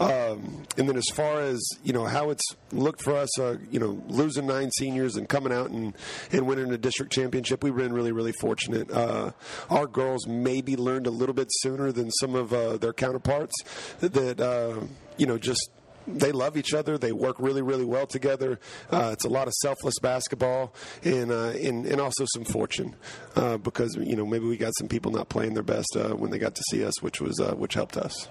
Um, 0.00 0.64
and 0.76 0.88
then 0.88 0.96
as 0.96 1.06
far 1.12 1.40
as 1.40 1.60
you 1.82 1.92
know 1.92 2.04
how 2.04 2.30
it's 2.30 2.44
looked 2.72 3.02
for 3.02 3.14
us, 3.14 3.38
uh, 3.38 3.56
you 3.70 3.80
know 3.80 4.02
losing 4.08 4.46
nine 4.46 4.70
seniors 4.72 5.16
and 5.16 5.28
coming 5.28 5.52
out 5.52 5.70
and, 5.70 5.94
and 6.32 6.46
winning 6.46 6.72
a 6.72 6.78
district 6.78 7.12
championship, 7.12 7.62
we've 7.62 7.76
been 7.76 7.92
really 7.92 8.12
really 8.12 8.32
fortunate. 8.32 8.90
Uh, 8.90 9.32
our 9.70 9.86
girls 9.86 10.26
maybe 10.26 10.76
learned 10.76 11.06
a 11.06 11.10
little 11.10 11.34
bit 11.34 11.48
sooner 11.50 11.92
than 11.92 12.10
some 12.12 12.34
of 12.34 12.52
uh, 12.52 12.76
their 12.76 12.92
counterparts 12.92 13.54
that 14.00 14.40
uh, 14.40 14.80
you 15.16 15.26
know 15.26 15.38
just 15.38 15.70
they 16.06 16.32
love 16.32 16.56
each 16.56 16.74
other. 16.74 16.98
They 16.98 17.12
work 17.12 17.36
really, 17.38 17.62
really 17.62 17.84
well 17.84 18.06
together. 18.06 18.58
Uh, 18.90 19.10
it's 19.12 19.24
a 19.24 19.28
lot 19.28 19.46
of 19.46 19.54
selfless 19.54 19.98
basketball 20.00 20.74
and 21.02 21.30
uh, 21.30 21.50
and, 21.50 21.86
and 21.86 22.00
also 22.00 22.24
some 22.34 22.44
fortune 22.44 22.94
uh, 23.36 23.56
because 23.58 23.96
you 23.96 24.16
know 24.16 24.26
maybe 24.26 24.46
we 24.46 24.56
got 24.56 24.72
some 24.78 24.88
people 24.88 25.10
not 25.10 25.28
playing 25.28 25.54
their 25.54 25.62
best 25.62 25.96
uh, 25.96 26.10
when 26.10 26.30
they 26.30 26.38
got 26.38 26.54
to 26.54 26.62
see 26.70 26.84
us, 26.84 27.02
which 27.02 27.20
was 27.20 27.40
uh, 27.40 27.54
which 27.54 27.74
helped 27.74 27.96
us. 27.96 28.28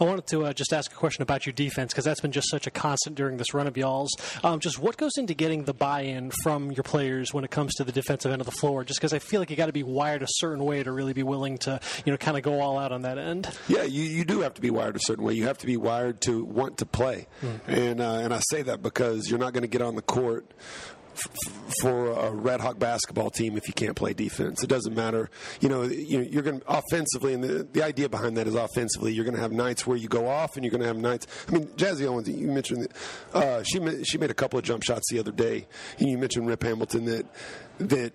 I 0.00 0.04
wanted 0.04 0.26
to 0.28 0.46
uh, 0.46 0.52
just 0.52 0.72
ask 0.72 0.92
a 0.92 0.94
question 0.94 1.22
about 1.22 1.46
your 1.46 1.52
defense 1.52 1.92
because 1.92 2.04
that's 2.04 2.20
been 2.20 2.32
just 2.32 2.50
such 2.50 2.66
a 2.66 2.70
constant 2.70 3.16
during 3.16 3.36
this 3.36 3.54
run 3.54 3.66
of 3.66 3.76
y'all's. 3.76 4.10
Um, 4.42 4.60
just 4.60 4.78
what 4.78 4.96
goes 4.96 5.12
into 5.16 5.34
getting 5.34 5.64
the 5.64 5.74
buy-in 5.74 6.32
from 6.42 6.72
your 6.72 6.84
players 6.84 7.32
when 7.32 7.44
it 7.44 7.50
comes 7.50 7.74
to 7.74 7.84
the 7.84 7.92
defensive 7.92 8.32
end 8.32 8.40
of 8.40 8.46
the 8.46 8.52
floor? 8.52 8.84
Just 8.84 9.00
because 9.00 9.12
I 9.12 9.18
feel 9.18 9.40
like 9.40 9.50
you 9.50 9.56
got 9.56 9.66
to 9.66 9.72
be 9.72 9.82
wired 9.82 10.22
a 10.22 10.28
certain 10.28 10.64
way 10.64 10.82
to 10.82 10.90
really 10.90 11.12
be 11.12 11.22
willing 11.22 11.58
to 11.58 11.80
you 12.04 12.12
know 12.12 12.16
kind 12.16 12.36
of 12.36 12.42
go 12.42 12.60
all 12.60 12.78
out 12.78 12.92
on 12.92 13.02
that 13.02 13.18
end. 13.18 13.48
Yeah, 13.68 13.84
you, 13.84 14.02
you 14.02 14.24
do 14.24 14.40
have 14.40 14.54
to 14.54 14.60
be 14.60 14.70
wired 14.70 14.96
a 14.96 15.00
certain 15.00 15.24
way. 15.24 15.34
You 15.34 15.46
have 15.46 15.58
to 15.58 15.66
be 15.66 15.76
wired 15.76 16.20
to 16.22 16.44
want 16.44 16.78
to 16.78 16.86
play 16.86 17.11
play. 17.12 17.26
Mm-hmm. 17.42 17.70
And 17.70 18.00
uh, 18.00 18.18
and 18.22 18.34
I 18.34 18.40
say 18.50 18.62
that 18.62 18.82
because 18.82 19.28
you're 19.28 19.38
not 19.38 19.52
going 19.52 19.62
to 19.62 19.68
get 19.68 19.82
on 19.82 19.94
the 19.94 20.02
court 20.02 20.46
for 21.82 22.10
a 22.10 22.30
Red 22.30 22.60
Hawk 22.60 22.78
basketball 22.78 23.28
team 23.28 23.58
if 23.58 23.68
you 23.68 23.74
can't 23.74 23.94
play 23.94 24.14
defense. 24.14 24.62
It 24.62 24.68
doesn't 24.68 24.94
matter. 24.94 25.28
You 25.60 25.68
know, 25.68 25.82
you're 25.82 26.42
going 26.42 26.60
to 26.60 26.66
offensively, 26.66 27.34
and 27.34 27.44
the, 27.44 27.68
the 27.70 27.82
idea 27.82 28.08
behind 28.08 28.38
that 28.38 28.46
is 28.46 28.54
offensively. 28.54 29.12
You're 29.12 29.26
going 29.26 29.36
to 29.36 29.40
have 29.42 29.52
nights 29.52 29.86
where 29.86 29.96
you 29.96 30.08
go 30.08 30.26
off, 30.26 30.56
and 30.56 30.64
you're 30.64 30.70
going 30.70 30.80
to 30.80 30.86
have 30.86 30.96
nights. 30.96 31.26
I 31.48 31.52
mean, 31.52 31.66
Jazzy 31.76 32.06
Owens, 32.06 32.28
you 32.28 32.48
mentioned 32.48 32.88
uh, 33.34 33.62
she 33.62 34.04
she 34.04 34.18
made 34.18 34.30
a 34.30 34.34
couple 34.34 34.58
of 34.58 34.64
jump 34.64 34.84
shots 34.84 35.10
the 35.10 35.18
other 35.18 35.32
day, 35.32 35.66
and 35.98 36.08
you 36.08 36.16
mentioned 36.16 36.46
Rip 36.46 36.62
Hamilton 36.62 37.04
that 37.06 37.26
that 37.78 38.12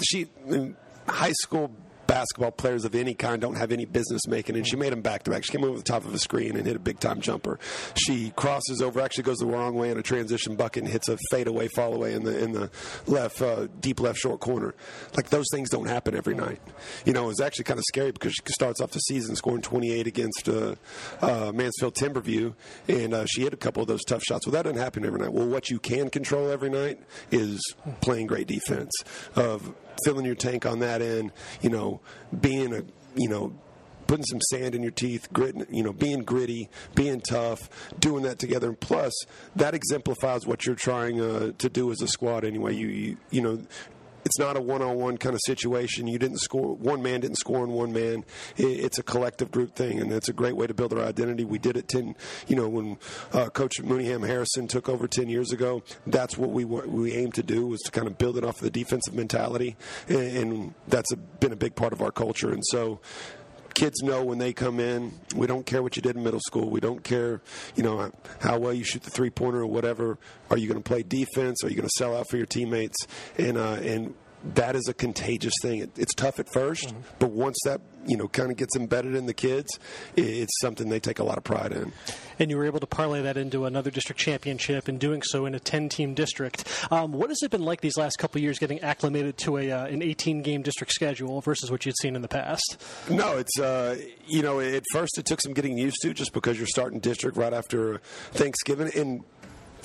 she 0.00 0.26
in 0.46 0.76
high 1.08 1.32
school 1.32 1.72
basketball 2.12 2.50
players 2.50 2.84
of 2.84 2.94
any 2.94 3.14
kind 3.14 3.40
don't 3.40 3.54
have 3.54 3.72
any 3.72 3.86
business 3.86 4.26
making. 4.28 4.54
And 4.54 4.68
she 4.68 4.76
made 4.76 4.92
them 4.92 5.00
back 5.00 5.22
to 5.22 5.30
back. 5.30 5.44
She 5.44 5.52
came 5.52 5.64
over 5.64 5.78
the 5.78 5.82
top 5.82 6.04
of 6.04 6.12
a 6.12 6.18
screen 6.18 6.56
and 6.56 6.66
hit 6.66 6.76
a 6.76 6.78
big 6.78 7.00
time 7.00 7.22
jumper. 7.22 7.58
She 7.94 8.34
crosses 8.36 8.82
over, 8.82 9.00
actually 9.00 9.24
goes 9.24 9.38
the 9.38 9.46
wrong 9.46 9.76
way 9.76 9.90
in 9.90 9.96
a 9.96 10.02
transition 10.02 10.54
bucket 10.54 10.82
and 10.82 10.92
hits 10.92 11.08
a 11.08 11.16
fadeaway 11.30 11.68
fall 11.68 11.94
away 11.94 12.12
in 12.12 12.24
the 12.24 12.38
in 12.38 12.52
the 12.52 12.70
left 13.06 13.40
uh, 13.40 13.68
deep 13.80 13.98
left 13.98 14.18
short 14.18 14.40
corner. 14.40 14.74
Like 15.16 15.30
those 15.30 15.46
things 15.50 15.70
don't 15.70 15.86
happen 15.86 16.14
every 16.14 16.34
night. 16.34 16.60
You 17.06 17.14
know, 17.14 17.30
it's 17.30 17.40
actually 17.40 17.64
kind 17.64 17.78
of 17.78 17.84
scary 17.86 18.12
because 18.12 18.34
she 18.34 18.42
starts 18.52 18.82
off 18.82 18.90
the 18.90 18.98
season 18.98 19.34
scoring 19.34 19.62
28 19.62 20.06
against 20.06 20.50
uh, 20.50 20.74
uh, 21.22 21.50
Mansfield 21.54 21.94
Timberview, 21.94 22.52
and 22.88 23.14
uh, 23.14 23.24
she 23.24 23.40
hit 23.40 23.54
a 23.54 23.56
couple 23.56 23.80
of 23.80 23.88
those 23.88 24.04
tough 24.04 24.22
shots. 24.22 24.46
Well, 24.46 24.52
that 24.52 24.64
doesn't 24.64 24.78
happen 24.78 25.06
every 25.06 25.18
night. 25.18 25.32
Well, 25.32 25.48
what 25.48 25.70
you 25.70 25.78
can 25.78 26.10
control 26.10 26.50
every 26.50 26.68
night 26.68 27.00
is 27.30 27.58
playing 28.02 28.26
great 28.26 28.48
defense. 28.48 28.92
Of 29.34 29.74
filling 30.04 30.24
your 30.24 30.34
tank 30.34 30.66
on 30.66 30.80
that 30.80 31.02
end, 31.02 31.32
you 31.60 31.70
know, 31.70 32.00
being 32.40 32.74
a, 32.74 32.82
you 33.14 33.28
know, 33.28 33.52
putting 34.06 34.24
some 34.24 34.40
sand 34.50 34.74
in 34.74 34.82
your 34.82 34.92
teeth, 34.92 35.32
grit, 35.32 35.54
you 35.70 35.82
know, 35.82 35.92
being 35.92 36.20
gritty, 36.22 36.68
being 36.94 37.20
tough, 37.20 37.70
doing 37.98 38.22
that 38.24 38.38
together. 38.38 38.68
And 38.68 38.78
plus, 38.78 39.12
that 39.56 39.74
exemplifies 39.74 40.46
what 40.46 40.66
you're 40.66 40.74
trying 40.74 41.20
uh, 41.20 41.52
to 41.56 41.68
do 41.70 41.90
as 41.90 42.02
a 42.02 42.08
squad 42.08 42.44
anyway. 42.44 42.74
You, 42.74 42.88
you, 42.88 43.16
you 43.30 43.40
know, 43.40 43.62
it's 44.24 44.38
not 44.38 44.56
a 44.56 44.60
one-on-one 44.60 45.18
kind 45.18 45.34
of 45.34 45.40
situation. 45.46 46.06
You 46.06 46.18
didn't 46.18 46.38
score. 46.38 46.74
One 46.74 47.02
man 47.02 47.20
didn't 47.20 47.38
score 47.38 47.62
on 47.62 47.70
one 47.72 47.92
man. 47.92 48.24
It's 48.56 48.98
a 48.98 49.02
collective 49.02 49.50
group 49.50 49.74
thing, 49.74 50.00
and 50.00 50.12
it's 50.12 50.28
a 50.28 50.32
great 50.32 50.56
way 50.56 50.66
to 50.66 50.74
build 50.74 50.92
our 50.92 51.04
identity. 51.04 51.44
We 51.44 51.58
did 51.58 51.76
it 51.76 51.88
ten. 51.88 52.16
You 52.46 52.56
know, 52.56 52.68
when 52.68 52.98
uh, 53.32 53.48
Coach 53.50 53.82
Mooneyham 53.82 54.26
Harrison 54.26 54.68
took 54.68 54.88
over 54.88 55.08
ten 55.08 55.28
years 55.28 55.52
ago, 55.52 55.82
that's 56.06 56.38
what 56.38 56.50
we 56.50 56.64
we 56.64 57.12
aimed 57.14 57.34
to 57.34 57.42
do 57.42 57.66
was 57.66 57.80
to 57.82 57.90
kind 57.90 58.06
of 58.06 58.18
build 58.18 58.36
it 58.36 58.44
off 58.44 58.56
of 58.56 58.62
the 58.62 58.70
defensive 58.70 59.14
mentality, 59.14 59.76
and, 60.08 60.18
and 60.18 60.74
that's 60.88 61.12
a, 61.12 61.16
been 61.16 61.52
a 61.52 61.56
big 61.56 61.74
part 61.74 61.92
of 61.92 62.00
our 62.00 62.12
culture. 62.12 62.50
And 62.52 62.62
so 62.66 63.00
kids 63.74 64.02
know 64.02 64.24
when 64.24 64.38
they 64.38 64.52
come 64.52 64.80
in, 64.80 65.12
we 65.34 65.46
don't 65.46 65.66
care 65.66 65.82
what 65.82 65.96
you 65.96 66.02
did 66.02 66.16
in 66.16 66.22
middle 66.22 66.40
school. 66.40 66.70
We 66.70 66.80
don't 66.80 67.02
care, 67.02 67.40
you 67.74 67.82
know, 67.82 68.10
how 68.40 68.58
well 68.58 68.72
you 68.72 68.84
shoot 68.84 69.02
the 69.02 69.10
three 69.10 69.30
pointer 69.30 69.60
or 69.60 69.66
whatever. 69.66 70.18
Are 70.50 70.56
you 70.56 70.68
going 70.68 70.82
to 70.82 70.88
play 70.88 71.02
defense? 71.02 71.64
Are 71.64 71.68
you 71.68 71.76
going 71.76 71.88
to 71.88 71.94
sell 71.96 72.16
out 72.16 72.28
for 72.28 72.36
your 72.36 72.46
teammates? 72.46 73.06
And 73.38 73.56
uh, 73.56 73.78
and 73.82 74.14
that 74.44 74.74
is 74.76 74.88
a 74.88 74.94
contagious 74.94 75.54
thing. 75.62 75.80
It, 75.80 75.90
it's 75.96 76.14
tough 76.14 76.38
at 76.38 76.46
1st 76.46 76.86
mm-hmm. 76.86 77.00
but 77.18 77.30
once 77.30 77.56
that 77.64 77.80
you 78.06 78.16
know 78.16 78.26
kind 78.28 78.50
of 78.50 78.56
gets 78.56 78.76
embedded 78.76 79.14
in 79.14 79.26
the 79.26 79.34
kids, 79.34 79.78
it, 80.16 80.22
it's 80.22 80.60
something 80.60 80.88
they 80.88 81.00
take 81.00 81.18
a 81.18 81.24
lot 81.24 81.38
of 81.38 81.44
pride 81.44 81.72
in. 81.72 81.92
And 82.38 82.50
you 82.50 82.56
were 82.56 82.64
able 82.64 82.80
to 82.80 82.86
parlay 82.86 83.22
that 83.22 83.36
into 83.36 83.66
another 83.66 83.90
district 83.90 84.20
championship, 84.20 84.88
and 84.88 84.98
doing 84.98 85.22
so 85.22 85.46
in 85.46 85.54
a 85.54 85.60
10-team 85.60 86.14
district. 86.14 86.64
Um, 86.90 87.12
what 87.12 87.30
has 87.30 87.38
it 87.42 87.50
been 87.50 87.62
like 87.62 87.80
these 87.80 87.96
last 87.96 88.16
couple 88.16 88.38
of 88.38 88.42
years, 88.42 88.58
getting 88.58 88.80
acclimated 88.80 89.36
to 89.38 89.58
a 89.58 89.70
uh, 89.70 89.86
an 89.86 90.00
18-game 90.00 90.62
district 90.62 90.92
schedule 90.92 91.40
versus 91.40 91.70
what 91.70 91.86
you'd 91.86 91.96
seen 91.98 92.16
in 92.16 92.22
the 92.22 92.28
past? 92.28 92.82
No, 93.08 93.38
it's 93.38 93.58
uh, 93.60 93.98
you 94.26 94.42
know 94.42 94.60
at 94.60 94.84
first 94.92 95.18
it 95.18 95.26
took 95.26 95.40
some 95.40 95.52
getting 95.52 95.78
used 95.78 95.98
to, 96.02 96.12
just 96.12 96.32
because 96.32 96.58
you're 96.58 96.66
starting 96.66 97.00
district 97.00 97.36
right 97.36 97.52
after 97.52 97.98
Thanksgiving, 98.32 98.90
and 98.96 99.24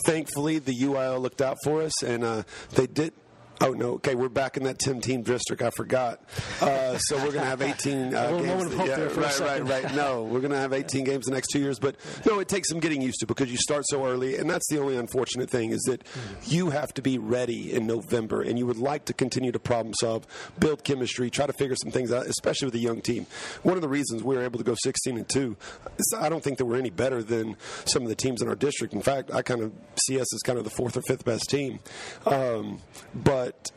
thankfully 0.06 0.60
the 0.60 0.74
UIL 0.74 1.22
looked 1.22 1.42
out 1.42 1.58
for 1.64 1.82
us, 1.84 2.04
and 2.04 2.24
uh, 2.24 2.44
they 2.72 2.88
did 2.88 3.14
Oh 3.60 3.72
no! 3.72 3.94
Okay, 3.94 4.14
we're 4.14 4.30
back 4.30 4.56
in 4.56 4.64
that 4.64 4.78
Tim 4.78 5.02
Team 5.02 5.24
district. 5.24 5.64
I 5.64 5.72
forgot. 5.72 6.22
Uh, 6.62 6.98
so 7.00 7.16
we're 7.18 7.32
going 7.32 7.44
to 7.44 7.46
have 7.46 7.62
18 7.64 8.14
uh, 8.14 8.32
games. 8.38 8.76
Yeah, 8.76 9.00
right, 9.02 9.40
right, 9.40 9.68
right. 9.68 9.96
No, 9.96 10.24
we're 10.24 10.42
going 10.42 10.52
to 10.52 10.60
have 10.60 10.74
18 10.74 11.04
games 11.04 11.26
the 11.26 11.32
next 11.32 11.48
two 11.48 11.60
years. 11.60 11.80
But 11.80 11.96
no, 12.26 12.38
it 12.40 12.50
takes 12.50 12.70
some 12.70 12.80
getting 12.80 13.02
used 13.02 13.20
to 13.22 13.26
because 13.26 13.50
you 13.50 13.58
start 13.58 13.86
so 13.88 14.06
early, 14.06 14.38
and 14.38 14.48
that's 14.48 14.68
the 14.70 14.80
only 14.80 14.96
unfortunate 14.96 15.50
thing 15.50 15.72
is 15.72 15.82
that 15.88 16.04
you 16.46 16.70
have 16.70 16.94
to 16.96 17.02
be 17.02 17.18
ready 17.18 17.74
in 17.74 17.88
November, 17.88 18.44
and 18.44 18.60
you 18.60 18.68
would 18.68 18.78
like 18.78 19.06
to 19.06 19.14
continue 19.14 19.52
to 19.52 19.60
problem 19.60 19.94
solve, 20.00 20.28
build 20.60 20.84
chemistry, 20.84 21.32
try 21.32 21.48
to 21.48 21.54
figure 21.54 21.76
some 21.76 21.92
things 21.92 22.12
out, 22.12 22.28
especially 22.28 22.68
with 22.68 22.76
a 22.76 22.80
young 22.80 23.02
team. 23.02 23.26
One 23.64 23.76
of 23.76 23.82
the 23.82 23.90
reasons 23.90 24.24
we 24.24 24.36
were 24.36 24.44
able 24.44 24.60
to 24.60 24.64
go 24.64 24.76
16 24.84 25.18
and 25.18 25.28
two, 25.28 25.58
is 25.98 26.14
I 26.16 26.30
don't 26.30 26.44
think 26.44 26.60
that 26.60 26.66
we're 26.66 26.78
any 26.78 26.92
better 26.92 27.24
than 27.24 27.56
some 27.86 28.04
of 28.04 28.10
the 28.10 28.16
teams 28.16 28.44
in 28.44 28.48
our 28.48 28.56
district. 28.56 28.94
In 28.94 29.02
fact, 29.02 29.34
I 29.34 29.42
kind 29.42 29.62
of 29.62 29.74
see 30.06 30.20
us 30.20 30.32
as 30.32 30.42
kind 30.42 30.60
of 30.60 30.64
the 30.64 30.70
fourth 30.70 30.96
or 30.96 31.02
fifth 31.02 31.26
best 31.26 31.50
team, 31.50 31.80
um, 32.28 32.82
but 33.16 33.47
but 33.48 33.72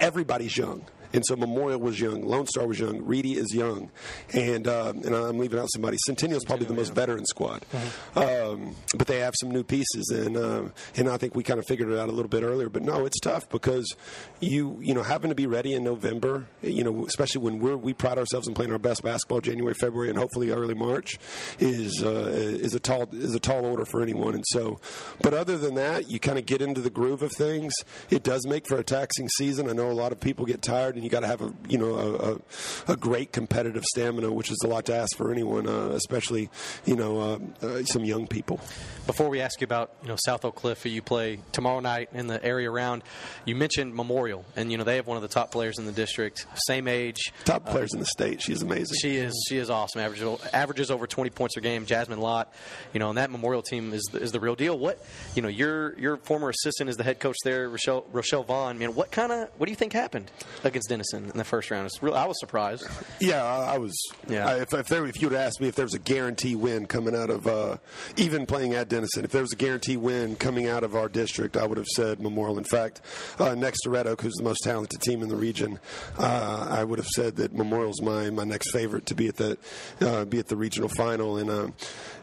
everybody's 0.00 0.56
young. 0.56 0.82
And 1.12 1.24
so 1.26 1.36
Memorial 1.36 1.80
was 1.80 2.00
young, 2.00 2.22
Lone 2.22 2.46
Star 2.46 2.66
was 2.66 2.78
young, 2.78 3.04
Reedy 3.04 3.34
is 3.34 3.54
young, 3.54 3.90
and 4.32 4.66
uh, 4.66 4.92
and 5.04 5.14
I'm 5.14 5.38
leaving 5.38 5.58
out 5.58 5.68
somebody. 5.72 5.98
Centennial 6.06 6.38
is 6.38 6.44
probably 6.44 6.66
the 6.66 6.74
most 6.74 6.94
veteran 6.94 7.26
squad, 7.26 7.64
mm-hmm. 7.72 8.18
um, 8.18 8.76
but 8.96 9.06
they 9.06 9.18
have 9.18 9.34
some 9.40 9.50
new 9.50 9.62
pieces, 9.62 10.10
and 10.10 10.36
uh, 10.36 10.62
and 10.96 11.08
I 11.08 11.16
think 11.16 11.34
we 11.34 11.42
kind 11.42 11.58
of 11.58 11.66
figured 11.66 11.90
it 11.90 11.98
out 11.98 12.08
a 12.08 12.12
little 12.12 12.28
bit 12.28 12.42
earlier. 12.42 12.68
But 12.68 12.82
no, 12.82 13.04
it's 13.04 13.20
tough 13.20 13.48
because 13.50 13.94
you 14.40 14.78
you 14.80 14.94
know 14.94 15.02
having 15.02 15.28
to 15.28 15.34
be 15.34 15.46
ready 15.46 15.74
in 15.74 15.84
November, 15.84 16.46
you 16.62 16.84
know, 16.84 17.06
especially 17.06 17.42
when 17.42 17.58
we're 17.58 17.76
we 17.76 17.92
pride 17.92 18.18
ourselves 18.18 18.48
in 18.48 18.54
playing 18.54 18.72
our 18.72 18.78
best 18.78 19.02
basketball 19.02 19.40
January, 19.40 19.74
February, 19.74 20.08
and 20.08 20.18
hopefully 20.18 20.50
early 20.50 20.74
March, 20.74 21.18
is 21.58 22.02
uh, 22.02 22.30
is 22.32 22.74
a 22.74 22.80
tall 22.80 23.08
is 23.12 23.34
a 23.34 23.40
tall 23.40 23.64
order 23.64 23.84
for 23.84 24.02
anyone. 24.02 24.34
And 24.34 24.44
so, 24.48 24.80
but 25.20 25.34
other 25.34 25.58
than 25.58 25.74
that, 25.74 26.10
you 26.10 26.18
kind 26.18 26.38
of 26.38 26.46
get 26.46 26.62
into 26.62 26.80
the 26.80 26.90
groove 26.90 27.22
of 27.22 27.32
things. 27.32 27.72
It 28.10 28.22
does 28.22 28.46
make 28.46 28.66
for 28.66 28.78
a 28.78 28.84
taxing 28.84 29.28
season. 29.28 29.68
I 29.68 29.72
know 29.72 29.90
a 29.90 29.92
lot 29.92 30.12
of 30.12 30.20
people 30.20 30.46
get 30.46 30.62
tired 30.62 30.96
and 31.02 31.04
you 31.04 31.10
got 31.10 31.20
to 31.20 31.26
have 31.26 31.42
a 31.42 31.52
you 31.68 31.78
know 31.78 31.94
a, 31.94 32.32
a, 32.32 32.92
a, 32.92 32.96
great 32.96 33.32
competitive 33.32 33.84
stamina, 33.84 34.30
which 34.30 34.52
is 34.52 34.58
a 34.64 34.68
lot 34.68 34.84
to 34.84 34.94
ask 34.94 35.16
for 35.16 35.32
anyone, 35.32 35.66
uh, 35.66 35.88
especially 35.88 36.48
you 36.84 36.94
know 36.94 37.20
uh, 37.20 37.66
uh, 37.66 37.82
some 37.82 38.04
young 38.04 38.28
people. 38.28 38.60
Before 39.04 39.28
we 39.28 39.40
ask 39.40 39.60
you 39.60 39.64
about 39.64 39.90
you 40.02 40.08
know 40.08 40.16
South 40.24 40.44
Oak 40.44 40.54
Cliff, 40.54 40.80
who 40.84 40.90
you 40.90 41.02
play 41.02 41.40
tomorrow 41.50 41.80
night 41.80 42.10
in 42.12 42.28
the 42.28 42.42
area 42.44 42.70
around, 42.70 43.02
you 43.44 43.56
mentioned 43.56 43.96
Memorial, 43.96 44.44
and 44.54 44.70
you 44.70 44.78
know 44.78 44.84
they 44.84 44.94
have 44.94 45.08
one 45.08 45.16
of 45.16 45.22
the 45.22 45.28
top 45.28 45.50
players 45.50 45.80
in 45.80 45.86
the 45.86 45.92
district, 45.92 46.46
same 46.66 46.86
age, 46.86 47.32
top 47.44 47.66
players 47.66 47.92
in 47.92 47.98
the 47.98 48.06
state. 48.06 48.40
She's 48.40 48.62
amazing. 48.62 48.96
She 49.00 49.16
is 49.16 49.34
she 49.48 49.58
is 49.58 49.70
awesome. 49.70 50.02
Averages 50.02 50.40
averages 50.52 50.92
over 50.92 51.08
20 51.08 51.30
points 51.30 51.56
a 51.56 51.60
game. 51.60 51.84
Jasmine 51.84 52.20
Lott, 52.20 52.54
you 52.92 53.00
know, 53.00 53.08
and 53.08 53.18
that 53.18 53.32
Memorial 53.32 53.62
team 53.62 53.92
is 53.92 54.08
is 54.14 54.30
the 54.30 54.38
real 54.38 54.54
deal. 54.54 54.78
What 54.78 55.04
you 55.34 55.42
know, 55.42 55.48
your 55.48 55.98
your 55.98 56.16
former 56.18 56.50
assistant 56.50 56.90
is 56.90 56.96
the 56.96 57.04
head 57.04 57.18
coach 57.18 57.38
there, 57.42 57.68
Rochelle 57.68 58.06
Rochelle 58.12 58.44
Vaughn. 58.44 58.78
Man, 58.78 58.94
what 58.94 59.10
kind 59.10 59.32
of 59.32 59.48
what 59.58 59.66
do 59.66 59.72
you 59.72 59.76
think 59.76 59.92
happened 59.92 60.30
against 60.62 60.91
Denison 60.92 61.24
in 61.24 61.38
the 61.38 61.44
first 61.44 61.70
round? 61.70 61.86
It's 61.86 62.02
real. 62.02 62.12
I 62.12 62.26
was 62.26 62.38
surprised. 62.38 62.86
Yeah, 63.18 63.42
I, 63.42 63.78
was. 63.78 63.96
Yeah. 64.28 64.46
I, 64.46 64.60
if 64.60 64.74
if, 64.74 64.88
there, 64.88 65.06
if 65.06 65.22
you 65.22 65.30
would 65.30 65.38
ask 65.38 65.58
me 65.58 65.68
if 65.68 65.74
there 65.74 65.86
was 65.86 65.94
a 65.94 65.98
guarantee 65.98 66.54
win 66.54 66.84
coming 66.84 67.16
out 67.16 67.30
of 67.30 67.46
uh, 67.46 67.78
even 68.18 68.44
playing 68.44 68.74
at 68.74 68.90
Denison, 68.90 69.24
if 69.24 69.30
there 69.30 69.40
was 69.40 69.54
a 69.54 69.56
guarantee 69.56 69.96
win 69.96 70.36
coming 70.36 70.68
out 70.68 70.84
of 70.84 70.94
our 70.94 71.08
district, 71.08 71.56
I 71.56 71.66
would 71.66 71.78
have 71.78 71.86
said 71.86 72.20
Memorial. 72.20 72.58
In 72.58 72.64
fact, 72.64 73.00
uh, 73.38 73.54
next 73.54 73.80
to 73.84 73.90
Red 73.90 74.06
Oak, 74.06 74.20
who's 74.20 74.34
the 74.34 74.42
most 74.42 74.62
talented 74.64 75.00
team 75.00 75.22
in 75.22 75.30
the 75.30 75.36
region, 75.36 75.80
uh, 76.18 76.66
I 76.68 76.84
would 76.84 76.98
have 76.98 77.08
said 77.08 77.36
that 77.36 77.54
Memorial's 77.54 78.02
my 78.02 78.28
my 78.28 78.44
next 78.44 78.70
favorite 78.70 79.06
to 79.06 79.14
be 79.14 79.28
at 79.28 79.36
the 79.36 79.56
uh, 80.02 80.26
be 80.26 80.40
at 80.40 80.48
the 80.48 80.56
regional 80.56 80.90
final 80.90 81.38
and 81.38 81.48
uh, 81.48 81.68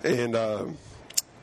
and 0.04 0.36
uh, 0.36 0.66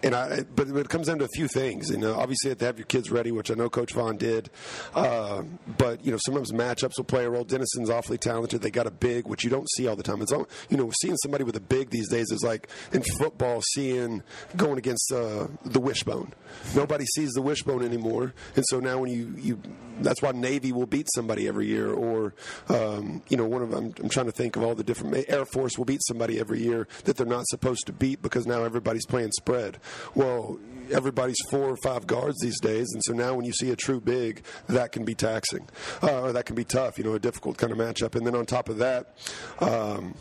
and 0.03 0.15
I, 0.15 0.43
but 0.55 0.69
it 0.69 0.89
comes 0.89 1.07
down 1.07 1.19
to 1.19 1.25
a 1.25 1.29
few 1.29 1.49
things. 1.49 1.91
You 1.91 1.99
know, 1.99 2.15
obviously 2.15 2.49
you 2.49 2.51
have 2.51 2.59
to 2.59 2.65
have 2.67 2.79
your 2.79 2.87
kids 2.87 3.11
ready, 3.11 3.33
which 3.33 3.51
I 3.51 3.55
know 3.55 3.69
Coach 3.69 3.93
Vaughn 3.93 4.17
did. 4.17 4.51
Uh, 4.95 5.43
but 5.79 6.05
you 6.05 6.11
know, 6.11 6.19
sometimes 6.25 6.53
matchups 6.53 6.97
will 6.97 7.05
play 7.05 7.25
a 7.25 7.31
role. 7.31 7.45
Denison's 7.45 7.91
awfully 7.91 8.19
talented. 8.19 8.63
They 8.63 8.71
got 8.71 8.87
a 8.87 8.91
big, 8.91 9.27
which 9.27 9.45
you 9.45 9.51
don't 9.51 9.69
see 9.73 9.87
all 9.87 9.97
the 9.97 10.03
time. 10.03 10.23
It's 10.23 10.33
all, 10.33 10.49
you 10.69 10.77
know, 10.77 10.91
seeing 11.01 11.17
somebody 11.23 11.45
with 11.45 11.57
a 11.57 11.61
big 11.61 11.91
these 11.91 12.09
days 12.09 12.31
is 12.31 12.43
like 12.43 12.69
in 12.93 13.03
football 13.19 13.63
seeing 13.75 14.23
going 14.57 14.79
against 14.79 15.13
uh, 15.13 15.47
the 15.65 15.81
wishbone. 15.81 16.33
Nobody 16.75 17.05
sees 17.07 17.33
the 17.33 17.43
wishbone 17.43 17.85
anymore, 17.85 18.35
and 18.55 18.65
so 18.69 18.81
now 18.81 18.99
when 18.99 19.11
you 19.11 19.35
you 19.37 19.61
that's 20.01 20.23
why 20.23 20.33
Navy 20.33 20.73
will 20.73 20.87
beat 20.87 21.07
somebody 21.15 21.49
every 21.49 21.67
year, 21.67 21.93
or 21.93 22.35
um, 22.69 23.23
you 23.29 23.37
know, 23.37 23.47
one 23.47 23.63
of 23.63 23.73
I'm, 23.73 23.95
I'm 24.03 24.09
trying 24.09 24.27
to 24.27 24.33
think 24.33 24.57
of 24.57 24.63
all 24.63 24.75
the 24.75 24.85
different 24.85 25.25
Air 25.29 25.45
Force 25.47 25.79
will 25.79 25.85
beat 25.85 26.03
somebody 26.07 26.39
every 26.39 26.63
year 26.63 26.87
that 27.05 27.17
they're 27.17 27.27
not 27.27 27.47
supposed 27.49 27.87
to 27.87 27.93
beat 27.93 28.23
because 28.23 28.47
now 28.47 28.63
everybody's 28.65 29.07
playing 29.07 29.33
spread. 29.33 29.79
Well, 30.15 30.59
everybody's 30.93 31.37
four 31.51 31.69
or 31.69 31.77
five 31.83 32.07
guards 32.07 32.39
these 32.41 32.61
days, 32.61 32.87
and 32.93 33.03
so 33.05 33.13
now 33.13 33.35
when 33.35 33.45
you 33.45 33.53
see 33.53 33.71
a 33.71 33.77
true 33.77 34.01
big, 34.01 34.43
that 34.69 34.93
can 34.93 35.05
be 35.05 35.15
taxing, 35.15 35.69
uh, 36.03 36.23
or 36.23 36.33
that 36.33 36.47
can 36.47 36.57
be 36.57 36.65
tough. 36.65 36.99
You 36.99 37.05
know, 37.05 37.15
a 37.15 37.19
difficult 37.19 37.59
kind 37.59 37.73
of 37.73 37.79
matchup. 37.79 38.15
And 38.15 38.27
then 38.27 38.35
on 38.35 38.47
top 38.47 38.69
of 38.69 38.79
that. 38.79 39.17
Um, 39.61 40.15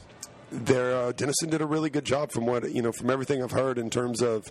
there, 0.52 0.96
uh, 0.96 1.12
Denison 1.12 1.50
did 1.50 1.62
a 1.62 1.66
really 1.66 1.90
good 1.90 2.06
job 2.06 2.32
from 2.32 2.46
what 2.46 2.72
you 2.72 2.82
know 2.82 2.92
from 2.92 3.10
everything 3.10 3.44
I've 3.44 3.52
heard 3.52 3.78
in 3.78 3.90
terms 3.90 4.22
of 4.22 4.46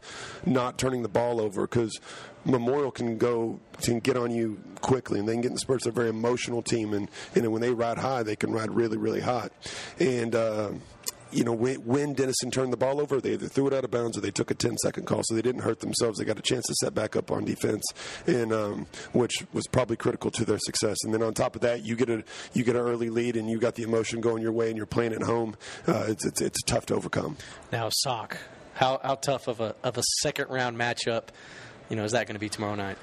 not 0.44 0.76
turning 0.76 1.02
the 1.02 1.08
ball 1.08 1.40
over 1.40 1.62
because 1.62 1.98
Memorial 2.44 2.90
can 2.90 3.16
go 3.16 3.60
can 3.80 4.00
get 4.00 4.16
on 4.16 4.30
you 4.30 4.60
quickly 4.80 5.18
and 5.18 5.28
they 5.28 5.32
can 5.32 5.40
get 5.40 5.48
in 5.48 5.54
the 5.54 5.60
spurts. 5.60 5.84
They're 5.84 5.92
a 5.92 5.94
very 5.94 6.08
emotional 6.08 6.62
team 6.62 6.92
and 6.92 7.08
and 7.34 7.50
when 7.52 7.62
they 7.62 7.72
ride 7.72 7.98
high, 7.98 8.22
they 8.22 8.36
can 8.36 8.52
ride 8.52 8.70
really 8.70 8.96
really 8.96 9.20
hot 9.20 9.52
and. 9.98 10.34
Uh, 10.34 10.70
you 11.34 11.44
know, 11.44 11.52
when, 11.52 12.14
Denison 12.14 12.50
turned 12.50 12.72
the 12.72 12.76
ball 12.76 13.00
over, 13.00 13.20
they 13.20 13.32
either 13.32 13.48
threw 13.48 13.66
it 13.66 13.74
out 13.74 13.84
of 13.84 13.90
bounds 13.90 14.16
or 14.16 14.20
they 14.20 14.30
took 14.30 14.50
a 14.50 14.54
10 14.54 14.76
second 14.78 15.06
call, 15.06 15.22
so 15.24 15.34
they 15.34 15.42
didn't 15.42 15.62
hurt 15.62 15.80
themselves. 15.80 16.18
They 16.18 16.24
got 16.24 16.38
a 16.38 16.42
chance 16.42 16.64
to 16.66 16.74
set 16.80 16.94
back 16.94 17.16
up 17.16 17.30
on 17.30 17.44
defense, 17.44 17.84
and 18.26 18.52
um, 18.52 18.86
which 19.12 19.32
was 19.52 19.66
probably 19.66 19.96
critical 19.96 20.30
to 20.32 20.44
their 20.44 20.58
success. 20.58 20.96
And 21.04 21.12
then 21.12 21.22
on 21.22 21.34
top 21.34 21.56
of 21.56 21.62
that, 21.62 21.84
you 21.84 21.96
get 21.96 22.08
a 22.08 22.22
you 22.52 22.64
get 22.64 22.76
an 22.76 22.82
early 22.82 23.10
lead, 23.10 23.36
and 23.36 23.50
you 23.50 23.58
got 23.58 23.74
the 23.74 23.82
emotion 23.82 24.20
going 24.20 24.42
your 24.42 24.52
way, 24.52 24.68
and 24.68 24.76
you're 24.76 24.86
playing 24.86 25.12
at 25.12 25.22
home. 25.22 25.56
Uh, 25.86 26.04
it's, 26.08 26.24
it's 26.24 26.40
it's 26.40 26.62
tough 26.62 26.86
to 26.86 26.94
overcome. 26.94 27.36
Now, 27.72 27.88
sock, 27.90 28.38
how 28.74 29.00
how 29.02 29.16
tough 29.16 29.48
of 29.48 29.60
a 29.60 29.74
of 29.82 29.98
a 29.98 30.02
second 30.20 30.50
round 30.50 30.78
matchup, 30.78 31.24
you 31.88 31.96
know, 31.96 32.04
is 32.04 32.12
that 32.12 32.26
going 32.26 32.36
to 32.36 32.40
be 32.40 32.48
tomorrow 32.48 32.74
night? 32.74 32.98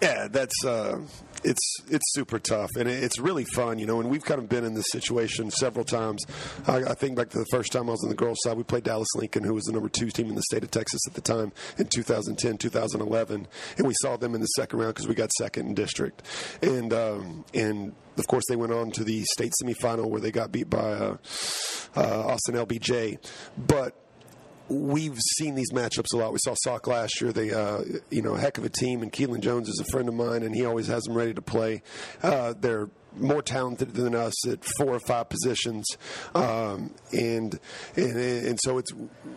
Yeah, 0.00 0.28
that's 0.30 0.64
uh, 0.64 1.00
it's 1.42 1.76
it's 1.88 2.04
super 2.12 2.38
tough 2.38 2.70
and 2.78 2.88
it's 2.88 3.18
really 3.18 3.44
fun, 3.54 3.78
you 3.78 3.86
know. 3.86 4.00
And 4.00 4.08
we've 4.10 4.24
kind 4.24 4.40
of 4.40 4.48
been 4.48 4.64
in 4.64 4.74
this 4.74 4.86
situation 4.90 5.50
several 5.50 5.84
times. 5.84 6.24
I, 6.66 6.76
I, 6.84 6.94
think 6.94 7.16
back 7.16 7.30
to 7.30 7.38
the 7.38 7.46
first 7.50 7.72
time 7.72 7.88
I 7.88 7.92
was 7.92 8.04
on 8.04 8.08
the 8.08 8.14
girls' 8.14 8.38
side, 8.42 8.56
we 8.56 8.62
played 8.62 8.84
Dallas 8.84 9.08
Lincoln, 9.16 9.42
who 9.42 9.54
was 9.54 9.64
the 9.64 9.72
number 9.72 9.88
two 9.88 10.10
team 10.10 10.28
in 10.28 10.36
the 10.36 10.42
state 10.42 10.62
of 10.62 10.70
Texas 10.70 11.00
at 11.08 11.14
the 11.14 11.20
time 11.20 11.52
in 11.78 11.86
2010, 11.86 12.58
2011, 12.58 13.48
and 13.76 13.86
we 13.86 13.94
saw 14.00 14.16
them 14.16 14.34
in 14.34 14.40
the 14.40 14.46
second 14.46 14.78
round 14.78 14.94
because 14.94 15.08
we 15.08 15.14
got 15.14 15.30
second 15.32 15.66
in 15.66 15.74
district, 15.74 16.22
and 16.62 16.92
um, 16.92 17.44
and 17.52 17.92
of 18.18 18.26
course 18.28 18.44
they 18.48 18.56
went 18.56 18.72
on 18.72 18.90
to 18.92 19.04
the 19.04 19.24
state 19.24 19.52
semifinal 19.62 20.08
where 20.08 20.20
they 20.20 20.30
got 20.30 20.52
beat 20.52 20.70
by 20.70 20.78
uh, 20.78 21.16
uh, 21.96 22.26
Austin 22.26 22.54
LBJ, 22.54 23.18
but 23.56 24.07
we've 24.68 25.18
seen 25.36 25.54
these 25.54 25.72
matchups 25.72 26.14
a 26.14 26.16
lot. 26.16 26.32
We 26.32 26.38
saw 26.42 26.54
Sauk 26.62 26.86
last 26.86 27.20
year. 27.20 27.32
They, 27.32 27.52
uh, 27.52 27.82
you 28.10 28.22
know, 28.22 28.34
heck 28.34 28.58
of 28.58 28.64
a 28.64 28.68
team. 28.68 29.02
And 29.02 29.12
Keelan 29.12 29.40
Jones 29.40 29.68
is 29.68 29.80
a 29.80 29.90
friend 29.90 30.08
of 30.08 30.14
mine, 30.14 30.42
and 30.42 30.54
he 30.54 30.64
always 30.64 30.86
has 30.88 31.04
them 31.04 31.14
ready 31.14 31.34
to 31.34 31.42
play. 31.42 31.82
Uh, 32.22 32.54
they're 32.58 32.88
more 33.16 33.42
talented 33.42 33.94
than 33.94 34.14
us 34.14 34.46
at 34.46 34.64
four 34.76 34.94
or 34.94 35.00
five 35.00 35.28
positions, 35.28 35.86
um, 36.34 36.94
and, 37.12 37.58
and 37.96 38.16
and 38.16 38.60
so 38.60 38.78
it's 38.78 38.92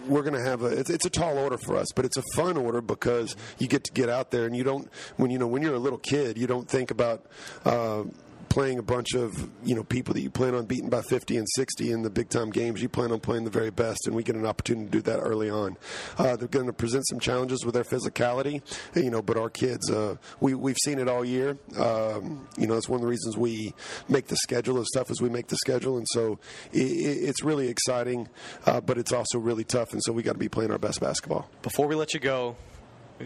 we're 0.08 0.22
going 0.22 0.34
to 0.34 0.44
have 0.44 0.62
a 0.62 0.68
it's, 0.68 0.90
it's, 0.90 1.06
a 1.06 1.10
tall 1.10 1.38
order 1.38 1.58
for 1.58 1.78
us, 1.78 1.88
but 1.96 2.06
it's 2.06 2.18
a 2.18 2.24
fun 2.36 2.58
order 2.58 2.82
because 2.82 3.36
you 3.60 3.68
get 3.68 3.84
to 3.86 3.92
get 3.92 4.10
out 4.10 4.32
there 4.32 4.46
and 4.46 4.56
you 4.56 4.64
don't 4.64 4.90
when 5.18 5.32
you 5.32 5.40
know 5.40 5.48
when 5.48 5.62
you're 5.62 5.74
a 5.74 5.80
little 5.80 6.00
kid 6.00 6.38
you 6.38 6.48
don't 6.48 6.70
think 6.70 6.92
about. 6.92 7.26
Uh, 7.66 8.04
playing 8.52 8.78
a 8.78 8.84
bunch 8.84 9.14
of 9.14 9.50
you 9.64 9.74
know 9.74 9.84
people 9.84 10.14
that 10.14 10.20
you 10.20 10.30
plan 10.30 10.54
on 10.54 10.66
beating 10.66 10.90
by 10.90 11.02
50 11.02 11.38
and 11.38 11.48
60 11.56 11.90
in 11.90 12.02
the 12.02 12.10
big 12.10 12.28
time 12.28 12.50
games. 12.50 12.82
You 12.82 12.90
plan 12.90 13.14
on 13.14 13.22
playing 13.22 13.46
the 13.46 13.50
very 13.50 13.70
best, 13.70 14.08
and 14.08 14.16
we 14.16 14.24
get 14.24 14.36
an 14.36 14.46
opportunity 14.46 14.88
to 14.88 14.92
do 14.92 15.02
that 15.04 15.20
early 15.20 15.50
on. 15.50 15.78
Uh, 16.18 16.36
they're 16.36 16.50
going 16.50 16.66
to 16.66 16.74
present 16.74 17.08
some 17.08 17.20
challenges 17.20 17.66
with 17.66 17.74
their 17.74 17.86
physicality, 17.86 18.62
you 18.94 19.10
know, 19.10 19.22
but 19.22 19.38
our 19.38 19.50
kids, 19.50 19.90
uh, 19.90 20.18
we 20.42 20.54
we've 20.54 20.78
seen 20.84 21.00
it 21.00 21.08
all 21.08 21.24
year. 21.24 21.58
Um, 21.78 22.46
you 22.58 22.68
know, 22.68 22.74
that's 22.74 22.90
one 22.90 22.98
of 22.98 23.02
the 23.02 23.08
reasons 23.08 23.38
we 23.38 23.74
make 24.10 24.28
the 24.28 24.36
schedule 24.36 24.80
as 24.80 24.88
tough 24.94 25.10
as 25.10 25.22
we 25.22 25.30
make 25.30 25.48
the 25.48 25.58
schedule, 25.58 25.98
and 25.98 26.08
so 26.12 26.38
it, 26.74 26.80
it's 26.80 27.44
really 27.44 27.70
exciting, 27.70 28.28
uh, 28.66 28.82
but 28.82 28.98
it's 28.98 29.14
also 29.14 29.40
really 29.40 29.64
tough, 29.64 29.94
and 29.94 30.04
so 30.04 30.12
we 30.12 30.24
got 30.24 30.34
to 30.34 30.40
be 30.40 30.50
playing 30.50 30.72
our 30.72 30.78
best 30.78 31.00
basketball. 31.00 31.50
Before 31.62 31.88
we 31.88 31.96
let 31.96 32.14
you 32.14 32.20
go, 32.20 32.58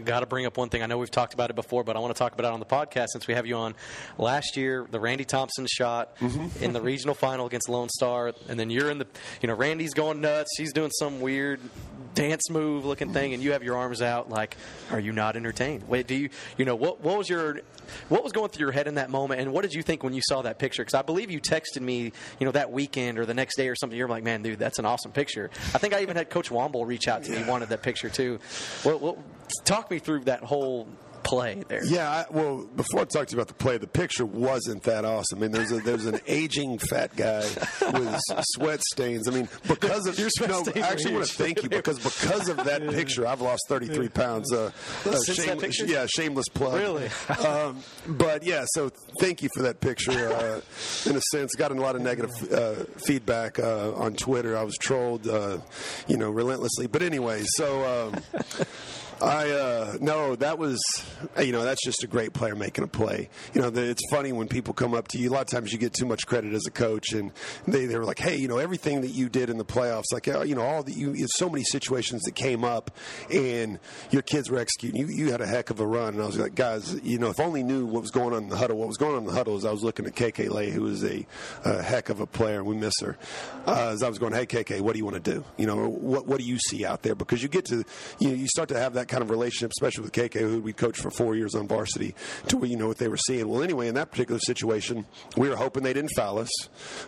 got 0.04 0.22
to 0.22 0.26
bring 0.26 0.46
up 0.46 0.58
one 0.58 0.70
thing. 0.70 0.82
I 0.82 0.88
know 0.88 0.98
we've 0.98 1.12
talked 1.12 1.34
about 1.34 1.50
it 1.50 1.56
before, 1.56 1.84
but 1.84 1.96
I 1.96 2.00
want 2.00 2.14
to 2.14 2.18
talk 2.18 2.34
about 2.34 2.48
it 2.48 2.54
on 2.54 2.60
the 2.60 2.66
podcast 2.66 3.08
since 3.14 3.28
we 3.28 3.34
have 3.36 3.46
you 3.46 3.56
on. 3.56 3.76
Last 4.18 4.58
year, 4.58 4.86
the 4.90 5.00
Randy 5.00 5.24
Thompson 5.24 5.68
shot 5.70 6.18
mm-hmm. 6.18 6.64
in 6.64 6.74
the 6.74 6.82
regional 6.82 7.16
final 7.16 7.46
against 7.46 7.70
Lone 7.70 7.90
Star, 7.90 8.34
and 8.50 8.60
then 8.60 8.70
you're 8.70 8.90
in 8.90 8.98
the, 8.98 9.08
you 9.42 9.48
know, 9.48 9.54
Randy's 9.54 9.94
going 9.94 10.22
nuts. 10.22 10.50
She's 10.58 10.74
doing 10.74 10.92
some 10.92 11.22
weird 11.22 11.62
dance 12.16 12.50
move 12.50 12.86
looking 12.86 13.14
thing, 13.14 13.34
and 13.34 13.44
you 13.44 13.52
have 13.52 13.64
your 13.64 13.78
arms 13.78 14.02
out. 14.02 14.30
Like, 14.30 14.58
are 14.92 15.00
you 15.00 15.12
not 15.12 15.36
entertained? 15.36 15.88
Wait, 15.88 16.08
do 16.08 16.16
you, 16.16 16.30
you 16.58 16.66
know, 16.66 16.76
what 16.76 17.02
what 17.02 17.18
was 17.18 17.30
your, 17.30 17.62
what 18.10 18.24
was 18.24 18.32
going 18.32 18.50
through 18.50 18.66
your 18.66 18.72
head 18.72 18.88
in 18.88 18.96
that 18.96 19.10
moment, 19.10 19.42
and 19.42 19.54
what 19.54 19.62
did 19.62 19.74
you 19.74 19.84
think 19.84 20.04
when 20.04 20.14
you 20.14 20.22
saw 20.28 20.42
that 20.42 20.60
picture? 20.60 20.82
Because 20.82 20.94
I 20.94 21.02
believe 21.02 21.30
you 21.30 21.40
texted 21.40 21.82
me, 21.82 22.12
you 22.40 22.46
know, 22.46 22.52
that 22.52 22.72
weekend 22.72 23.20
or 23.20 23.26
the 23.26 23.34
next 23.34 23.56
day 23.56 23.68
or 23.68 23.76
something. 23.76 23.98
You're 23.98 24.08
like, 24.08 24.24
man, 24.24 24.42
dude, 24.42 24.60
that's 24.60 24.80
an 24.80 24.86
awesome 24.86 25.12
picture. 25.12 25.50
I 25.74 25.78
think 25.78 25.94
I 25.94 26.02
even 26.02 26.16
had 26.16 26.30
Coach 26.30 26.50
Womble 26.50 26.88
reach 26.88 27.08
out 27.08 27.24
to 27.24 27.32
me, 27.32 27.44
wanted 27.44 27.70
that 27.70 27.84
picture 27.84 28.10
too. 28.10 28.40
What, 28.84 29.02
what, 29.02 29.18
talk 29.64 29.90
me 29.92 30.00
through 30.00 30.26
that 30.26 30.44
whole 30.44 30.88
play 31.26 31.64
there. 31.68 31.84
Yeah, 31.84 32.10
I, 32.10 32.26
well, 32.30 32.66
before 32.76 33.02
I 33.02 33.06
talked 33.06 33.30
to 33.30 33.36
you 33.36 33.42
about 33.42 33.48
the 33.48 33.56
play, 33.56 33.78
the 33.78 33.88
picture 33.88 34.26
wasn't 34.26 34.84
that 34.84 35.04
awesome. 35.04 35.40
I 35.40 35.42
mean, 35.42 35.52
there's 35.52 35.72
a, 35.72 35.80
there's 35.80 36.06
an 36.06 36.20
aging 36.28 36.78
fat 36.78 37.16
guy 37.16 37.42
with 37.82 38.22
sweat 38.54 38.82
stains. 38.92 39.28
I 39.28 39.32
mean, 39.32 39.50
because 39.68 40.08
of 40.08 40.18
your 40.18 40.30
sweat 40.30 40.52
no, 40.52 40.62
stains 40.64 40.86
I 40.86 40.90
actually 40.90 41.16
want 41.16 41.26
to 41.26 41.34
thank 41.34 41.64
you 41.64 41.70
because 41.70 42.00
because 42.00 42.48
of 42.48 42.58
that 42.64 42.88
picture, 42.90 43.28
I've 43.28 43.42
lost 43.42 43.64
33 43.68 44.10
pounds. 44.10 44.54
Uh, 44.54 44.72
uh, 45.06 45.24
shame, 45.24 45.60
yeah, 45.88 46.06
shameless 46.06 46.48
plug. 46.50 46.76
Really? 46.76 47.10
Um, 47.46 47.80
but 48.08 48.44
yeah, 48.44 48.64
so 48.70 48.92
thank 49.20 49.42
you 49.42 49.50
for 49.56 49.64
that 49.64 49.82
picture. 49.82 50.30
Uh, 50.30 50.62
in 51.10 51.16
a 51.16 51.22
sense, 51.32 51.56
got 51.56 51.72
a 51.72 51.76
lot 51.76 51.96
of 51.96 52.02
negative 52.02 52.32
uh, 52.52 52.86
feedback 53.06 53.60
uh, 53.60 53.94
on 53.94 54.14
Twitter. 54.14 54.56
I 54.56 54.64
was 54.64 54.76
trolled, 54.76 55.28
uh, 55.28 55.58
you 56.08 56.18
know, 56.18 56.30
relentlessly. 56.30 56.88
But 56.88 57.02
anyway, 57.02 57.44
so. 57.56 58.12
Um, 58.14 58.24
I 59.22 59.50
uh, 59.50 59.98
no, 60.02 60.36
that 60.36 60.60
was 60.60 60.80
you 61.40 61.52
know 61.52 61.64
that's 61.64 61.84
just 61.84 62.04
a 62.04 62.08
great 62.08 62.34
player 62.34 62.56
making 62.56 62.84
a 62.84 62.88
play. 62.88 63.30
You 63.54 63.62
know, 63.62 63.70
the, 63.70 63.84
it's 63.84 64.04
funny 64.12 64.34
when 64.34 64.48
people 64.48 64.74
come 64.74 64.94
up 64.94 65.08
to 65.10 65.18
you. 65.18 65.30
A 65.30 65.32
lot 65.32 65.42
of 65.42 65.48
times 65.48 65.72
you 65.72 65.80
get 65.80 65.94
too 65.94 66.06
much 66.06 66.28
credit 66.28 66.54
as 66.54 66.66
a 66.68 66.72
coach, 66.72 67.14
and 67.14 67.32
they 67.68 67.86
they 67.86 67.98
were 67.98 68.06
like, 68.06 68.20
hey, 68.20 68.36
you 68.36 68.48
know, 68.48 68.58
everything 68.58 69.02
that 69.02 69.12
you 69.12 69.30
did 69.30 69.50
in 69.50 69.58
the 69.58 69.66
playoffs, 69.66 70.12
like 70.12 70.28
uh, 70.28 70.42
you 70.42 70.56
know, 70.56 70.64
all 70.64 70.84
the 70.84 70.92
you 70.92 71.26
so 71.36 71.50
many 71.50 71.64
situations 71.64 72.24
that 72.24 72.36
came 72.36 72.64
up, 72.64 72.92
and 73.32 73.80
your 74.12 74.22
kids 74.22 74.50
were 74.50 74.60
executing. 74.60 75.00
You 75.00 75.08
you 75.08 75.32
had 75.32 75.42
a 75.42 75.48
heck 75.48 75.70
of 75.70 75.80
a 75.80 75.88
run, 75.88 76.16
and 76.16 76.24
I 76.24 76.26
was 76.26 76.38
like, 76.38 76.56
guys, 76.56 76.94
you 77.04 77.18
know, 77.18 77.30
if 77.30 77.40
only 77.40 77.64
knew 77.64 77.86
what 77.86 78.02
was 78.02 78.12
going 78.12 78.34
on 78.34 78.44
in 78.44 78.50
the 78.50 78.58
huddle. 78.58 78.78
What 78.78 78.88
was 78.88 78.98
going 78.98 79.14
on 79.14 79.20
in 79.20 79.28
the 79.28 79.34
huddle 79.34 79.56
is 79.56 79.66
I 79.66 79.72
was 79.72 79.84
looking 79.84 80.06
at 80.06 80.16
KK 80.16 80.50
Lay, 80.50 80.72
who 80.72 80.88
is 80.88 81.04
a, 81.04 81.26
a 81.64 81.82
heck 81.82 82.10
of 82.10 82.20
a 82.20 82.28
player, 82.28 82.64
we 82.64 82.76
miss 82.76 82.94
her. 83.02 83.18
Uh, 83.66 83.90
as 83.94 84.04
I 84.04 84.10
was 84.10 84.20
going, 84.20 84.34
hey 84.34 84.46
KK, 84.46 84.82
what 84.82 84.94
do 84.94 85.00
you 85.00 85.06
want 85.06 85.24
to 85.24 85.32
do? 85.34 85.44
You 85.58 85.68
know, 85.68 85.88
what 85.88 86.28
what 86.28 86.40
do 86.40 86.44
you 86.44 86.60
see 86.60 86.86
out 86.86 87.02
there? 87.02 87.16
Because 87.16 87.42
you 87.42 87.50
get 87.50 87.66
to 87.66 87.86
you 88.20 88.30
know, 88.30 88.36
you 88.36 88.48
start 88.48 88.70
to 88.70 88.80
have 88.80 88.94
that 88.94 89.08
kind 89.08 89.15
of 89.22 89.30
relationship, 89.30 89.72
especially 89.72 90.04
with 90.04 90.12
KK, 90.12 90.40
who 90.40 90.62
we 90.62 90.74
coached 90.74 91.02
for 91.02 91.12
four 91.12 91.36
years 91.36 91.56
on 91.56 91.68
varsity, 91.68 92.16
to 92.48 92.58
where 92.58 92.70
you 92.70 92.78
know 92.78 92.88
what 92.88 92.98
they 92.98 93.08
were 93.08 93.18
seeing. 93.18 93.48
Well, 93.48 93.64
anyway, 93.64 93.88
in 93.88 93.96
that 93.96 94.12
particular 94.12 94.40
situation, 94.40 95.06
we 95.38 95.50
were 95.50 95.56
hoping 95.56 95.84
they 95.84 95.94
didn't 95.94 96.12
foul 96.16 96.40
us 96.40 96.52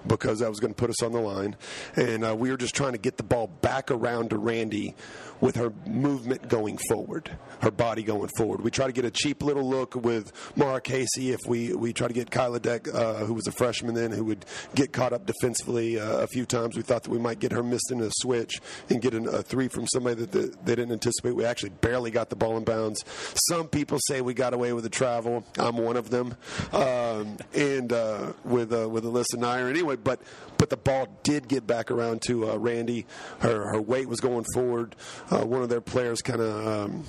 because 0.05 0.39
that 0.39 0.49
was 0.49 0.59
going 0.59 0.73
to 0.73 0.77
put 0.77 0.89
us 0.89 1.01
on 1.03 1.11
the 1.11 1.19
line, 1.19 1.55
and 1.95 2.25
uh, 2.25 2.35
we 2.35 2.51
were 2.51 2.57
just 2.57 2.75
trying 2.75 2.93
to 2.93 2.97
get 2.97 3.17
the 3.17 3.23
ball 3.23 3.47
back 3.47 3.91
around 3.91 4.29
to 4.29 4.37
Randy 4.37 4.95
with 5.41 5.55
her 5.55 5.71
movement 5.85 6.47
going 6.47 6.77
forward, 6.89 7.31
her 7.61 7.71
body 7.71 8.03
going 8.03 8.29
forward. 8.37 8.61
We 8.61 8.71
try 8.71 8.87
to 8.87 8.91
get 8.91 9.05
a 9.05 9.11
cheap 9.11 9.43
little 9.43 9.67
look 9.67 9.95
with 9.95 10.31
Mara 10.55 10.81
Casey 10.81 11.31
if 11.31 11.39
we, 11.47 11.73
we 11.73 11.93
try 11.93 12.07
to 12.07 12.13
get 12.13 12.31
Kyla 12.31 12.59
Deck, 12.59 12.87
uh, 12.93 13.25
who 13.25 13.33
was 13.33 13.47
a 13.47 13.51
freshman 13.51 13.95
then, 13.95 14.11
who 14.11 14.25
would 14.25 14.45
get 14.75 14.93
caught 14.93 15.13
up 15.13 15.25
defensively 15.25 15.99
uh, 15.99 16.17
a 16.19 16.27
few 16.27 16.45
times. 16.45 16.75
We 16.75 16.81
thought 16.81 17.03
that 17.03 17.11
we 17.11 17.19
might 17.19 17.39
get 17.39 17.51
her 17.51 17.63
missed 17.63 17.91
in 17.91 18.01
a 18.01 18.09
switch 18.19 18.61
and 18.89 19.01
get 19.01 19.13
an, 19.13 19.27
a 19.27 19.43
three 19.43 19.67
from 19.67 19.87
somebody 19.87 20.15
that 20.15 20.31
the, 20.31 20.55
they 20.63 20.75
didn't 20.75 20.91
anticipate. 20.91 21.35
We 21.35 21.45
actually 21.45 21.69
barely 21.69 22.11
got 22.11 22.29
the 22.29 22.35
ball 22.35 22.57
in 22.57 22.63
bounds. 22.63 23.03
Some 23.49 23.67
people 23.67 23.99
say 24.07 24.21
we 24.21 24.33
got 24.33 24.53
away 24.53 24.73
with 24.73 24.83
the 24.83 24.89
travel. 24.89 25.45
I'm 25.57 25.77
one 25.77 25.97
of 25.97 26.09
them. 26.09 26.35
Um, 26.71 27.37
and 27.53 27.91
uh, 27.93 28.33
with 28.43 28.73
uh, 28.73 28.89
with 28.89 29.03
Alyssa 29.03 29.37
Nair 29.37 29.69
anyway, 29.69 29.95
but 29.95 30.21
but 30.57 30.69
the 30.69 30.77
ball 30.77 31.07
did 31.23 31.47
get 31.47 31.67
back 31.67 31.91
around 31.91 32.21
to 32.23 32.49
uh, 32.51 32.57
Randy. 32.57 33.05
Her 33.39 33.71
her 33.73 33.81
weight 33.81 34.07
was 34.07 34.19
going 34.19 34.45
forward. 34.53 34.95
Uh, 35.29 35.45
one 35.45 35.61
of 35.61 35.69
their 35.69 35.81
players 35.81 36.21
kind 36.21 36.39
of 36.39 36.67
um, 36.67 37.03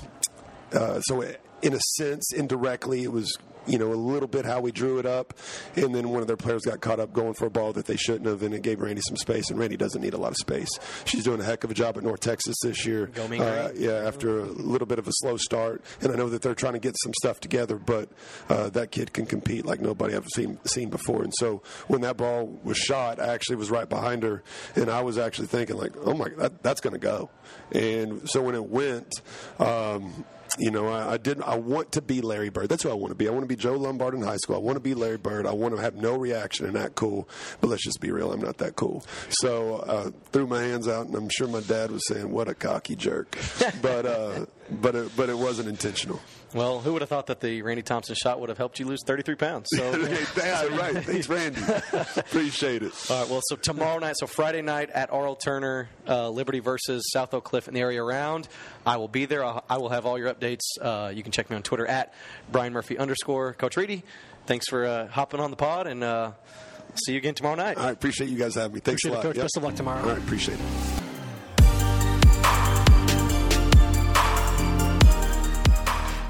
uh, 0.72 1.00
so 1.00 1.22
in 1.62 1.72
a 1.72 1.80
sense 1.96 2.32
indirectly 2.32 3.04
it 3.04 3.12
was 3.12 3.36
you 3.68 3.78
know, 3.78 3.92
a 3.92 3.94
little 3.94 4.28
bit 4.28 4.44
how 4.44 4.60
we 4.60 4.72
drew 4.72 4.98
it 4.98 5.06
up, 5.06 5.34
and 5.76 5.94
then 5.94 6.08
one 6.08 6.22
of 6.22 6.26
their 6.26 6.36
players 6.36 6.62
got 6.62 6.80
caught 6.80 6.98
up 6.98 7.12
going 7.12 7.34
for 7.34 7.46
a 7.46 7.50
ball 7.50 7.72
that 7.74 7.86
they 7.86 7.96
shouldn't 7.96 8.26
have, 8.26 8.42
and 8.42 8.54
it 8.54 8.62
gave 8.62 8.80
Randy 8.80 9.02
some 9.06 9.16
space. 9.16 9.50
And 9.50 9.58
Randy 9.58 9.76
doesn't 9.76 10.00
need 10.00 10.14
a 10.14 10.18
lot 10.18 10.30
of 10.30 10.36
space. 10.36 10.70
She's 11.04 11.24
doing 11.24 11.40
a 11.40 11.44
heck 11.44 11.64
of 11.64 11.70
a 11.70 11.74
job 11.74 11.96
at 11.96 12.02
North 12.02 12.20
Texas 12.20 12.56
this 12.62 12.86
year. 12.86 13.10
Uh, 13.40 13.70
yeah, 13.76 13.92
after 13.92 14.40
a 14.40 14.44
little 14.44 14.86
bit 14.86 14.98
of 14.98 15.06
a 15.06 15.12
slow 15.12 15.36
start, 15.36 15.84
and 16.00 16.12
I 16.12 16.16
know 16.16 16.28
that 16.28 16.42
they're 16.42 16.54
trying 16.54 16.72
to 16.74 16.78
get 16.78 16.96
some 17.02 17.12
stuff 17.14 17.40
together, 17.40 17.76
but 17.76 18.08
uh, 18.48 18.70
that 18.70 18.90
kid 18.90 19.12
can 19.12 19.26
compete 19.26 19.66
like 19.66 19.80
nobody 19.80 20.14
I've 20.16 20.26
seen 20.34 20.58
seen 20.64 20.88
before. 20.88 21.22
And 21.22 21.32
so 21.38 21.62
when 21.86 22.00
that 22.00 22.16
ball 22.16 22.58
was 22.64 22.78
shot, 22.78 23.20
I 23.20 23.34
actually 23.34 23.56
was 23.56 23.70
right 23.70 23.88
behind 23.88 24.22
her, 24.22 24.42
and 24.74 24.90
I 24.90 25.02
was 25.02 25.18
actually 25.18 25.48
thinking 25.48 25.76
like, 25.76 25.92
oh 26.04 26.14
my, 26.14 26.30
that, 26.38 26.62
that's 26.62 26.80
going 26.80 26.94
to 26.94 26.98
go. 26.98 27.30
And 27.72 28.28
so 28.28 28.42
when 28.42 28.54
it 28.54 28.64
went. 28.64 29.20
Um, 29.58 30.24
you 30.58 30.70
know, 30.70 30.88
I, 30.88 31.14
I 31.14 31.16
did. 31.16 31.40
I 31.42 31.56
want 31.56 31.92
to 31.92 32.02
be 32.02 32.20
Larry 32.20 32.48
Bird. 32.48 32.68
That's 32.68 32.82
who 32.82 32.90
I 32.90 32.94
want 32.94 33.10
to 33.10 33.14
be. 33.14 33.28
I 33.28 33.30
want 33.30 33.42
to 33.42 33.48
be 33.48 33.56
Joe 33.56 33.74
Lombard 33.74 34.14
in 34.14 34.22
high 34.22 34.36
school. 34.36 34.56
I 34.56 34.58
want 34.58 34.76
to 34.76 34.80
be 34.80 34.94
Larry 34.94 35.16
Bird. 35.16 35.46
I 35.46 35.52
want 35.52 35.76
to 35.76 35.82
have 35.82 35.94
no 35.94 36.16
reaction 36.16 36.66
and 36.66 36.76
act 36.76 36.94
cool. 36.94 37.28
But 37.60 37.68
let's 37.68 37.84
just 37.84 38.00
be 38.00 38.10
real. 38.10 38.32
I'm 38.32 38.40
not 38.40 38.58
that 38.58 38.76
cool. 38.76 39.04
So 39.28 39.76
uh, 39.76 40.10
threw 40.32 40.46
my 40.46 40.62
hands 40.62 40.88
out, 40.88 41.06
and 41.06 41.14
I'm 41.14 41.28
sure 41.28 41.48
my 41.48 41.60
dad 41.60 41.90
was 41.90 42.06
saying, 42.08 42.30
"What 42.30 42.48
a 42.48 42.54
cocky 42.54 42.96
jerk." 42.96 43.38
but 43.82 44.06
uh, 44.06 44.46
but 44.70 44.94
it, 44.94 45.10
but 45.16 45.28
it 45.28 45.36
wasn't 45.38 45.68
intentional. 45.68 46.20
Well, 46.54 46.80
who 46.80 46.94
would 46.94 47.02
have 47.02 47.08
thought 47.10 47.26
that 47.26 47.40
the 47.40 47.60
Randy 47.60 47.82
Thompson 47.82 48.14
shot 48.14 48.40
would 48.40 48.48
have 48.48 48.56
helped 48.56 48.78
you 48.78 48.86
lose 48.86 49.00
33 49.06 49.34
pounds? 49.34 49.68
So, 49.74 49.90
yeah, 50.36 50.64
right. 50.76 50.96
Thanks, 51.04 51.28
Randy. 51.28 51.60
Appreciate 52.16 52.82
it. 52.82 52.92
All 53.10 53.20
right. 53.20 53.30
Well, 53.30 53.40
so 53.44 53.56
tomorrow 53.56 53.98
night, 53.98 54.14
so 54.18 54.26
Friday 54.26 54.62
night 54.62 54.88
at 54.90 55.12
Arl 55.12 55.36
Turner, 55.36 55.88
uh, 56.08 56.30
Liberty 56.30 56.60
versus 56.60 57.04
South 57.12 57.34
Oak 57.34 57.44
Cliff 57.44 57.68
in 57.68 57.74
the 57.74 57.80
area 57.80 58.02
around. 58.02 58.48
I 58.86 58.96
will 58.96 59.08
be 59.08 59.26
there. 59.26 59.44
I'll, 59.44 59.62
I 59.68 59.76
will 59.76 59.90
have 59.90 60.06
all 60.06 60.18
your 60.18 60.32
updates. 60.32 60.62
Uh, 60.80 61.12
you 61.14 61.22
can 61.22 61.32
check 61.32 61.50
me 61.50 61.56
on 61.56 61.62
Twitter 61.62 61.86
at 61.86 62.14
Brian 62.50 62.72
Murphy 62.72 62.96
underscore 62.96 63.52
Coach 63.52 63.76
Reedy. 63.76 64.02
Thanks 64.46 64.66
for 64.68 64.86
uh, 64.86 65.08
hopping 65.08 65.40
on 65.40 65.50
the 65.50 65.56
pod, 65.56 65.86
and 65.86 66.02
uh, 66.02 66.32
see 66.94 67.12
you 67.12 67.18
again 67.18 67.34
tomorrow 67.34 67.56
night. 67.56 67.76
I 67.76 67.90
appreciate 67.90 68.30
you 68.30 68.38
guys 68.38 68.54
having 68.54 68.72
me. 68.74 68.80
Thanks 68.80 69.04
Appreciate 69.04 69.10
a 69.10 69.14
lot. 69.16 69.24
it, 69.24 69.28
Coach. 69.28 69.36
Yep. 69.36 69.44
Best 69.44 69.56
of 69.58 69.62
luck 69.64 69.74
tomorrow. 69.74 70.00
All 70.02 70.08
right. 70.08 70.18
Appreciate 70.18 70.58
it. 70.58 71.07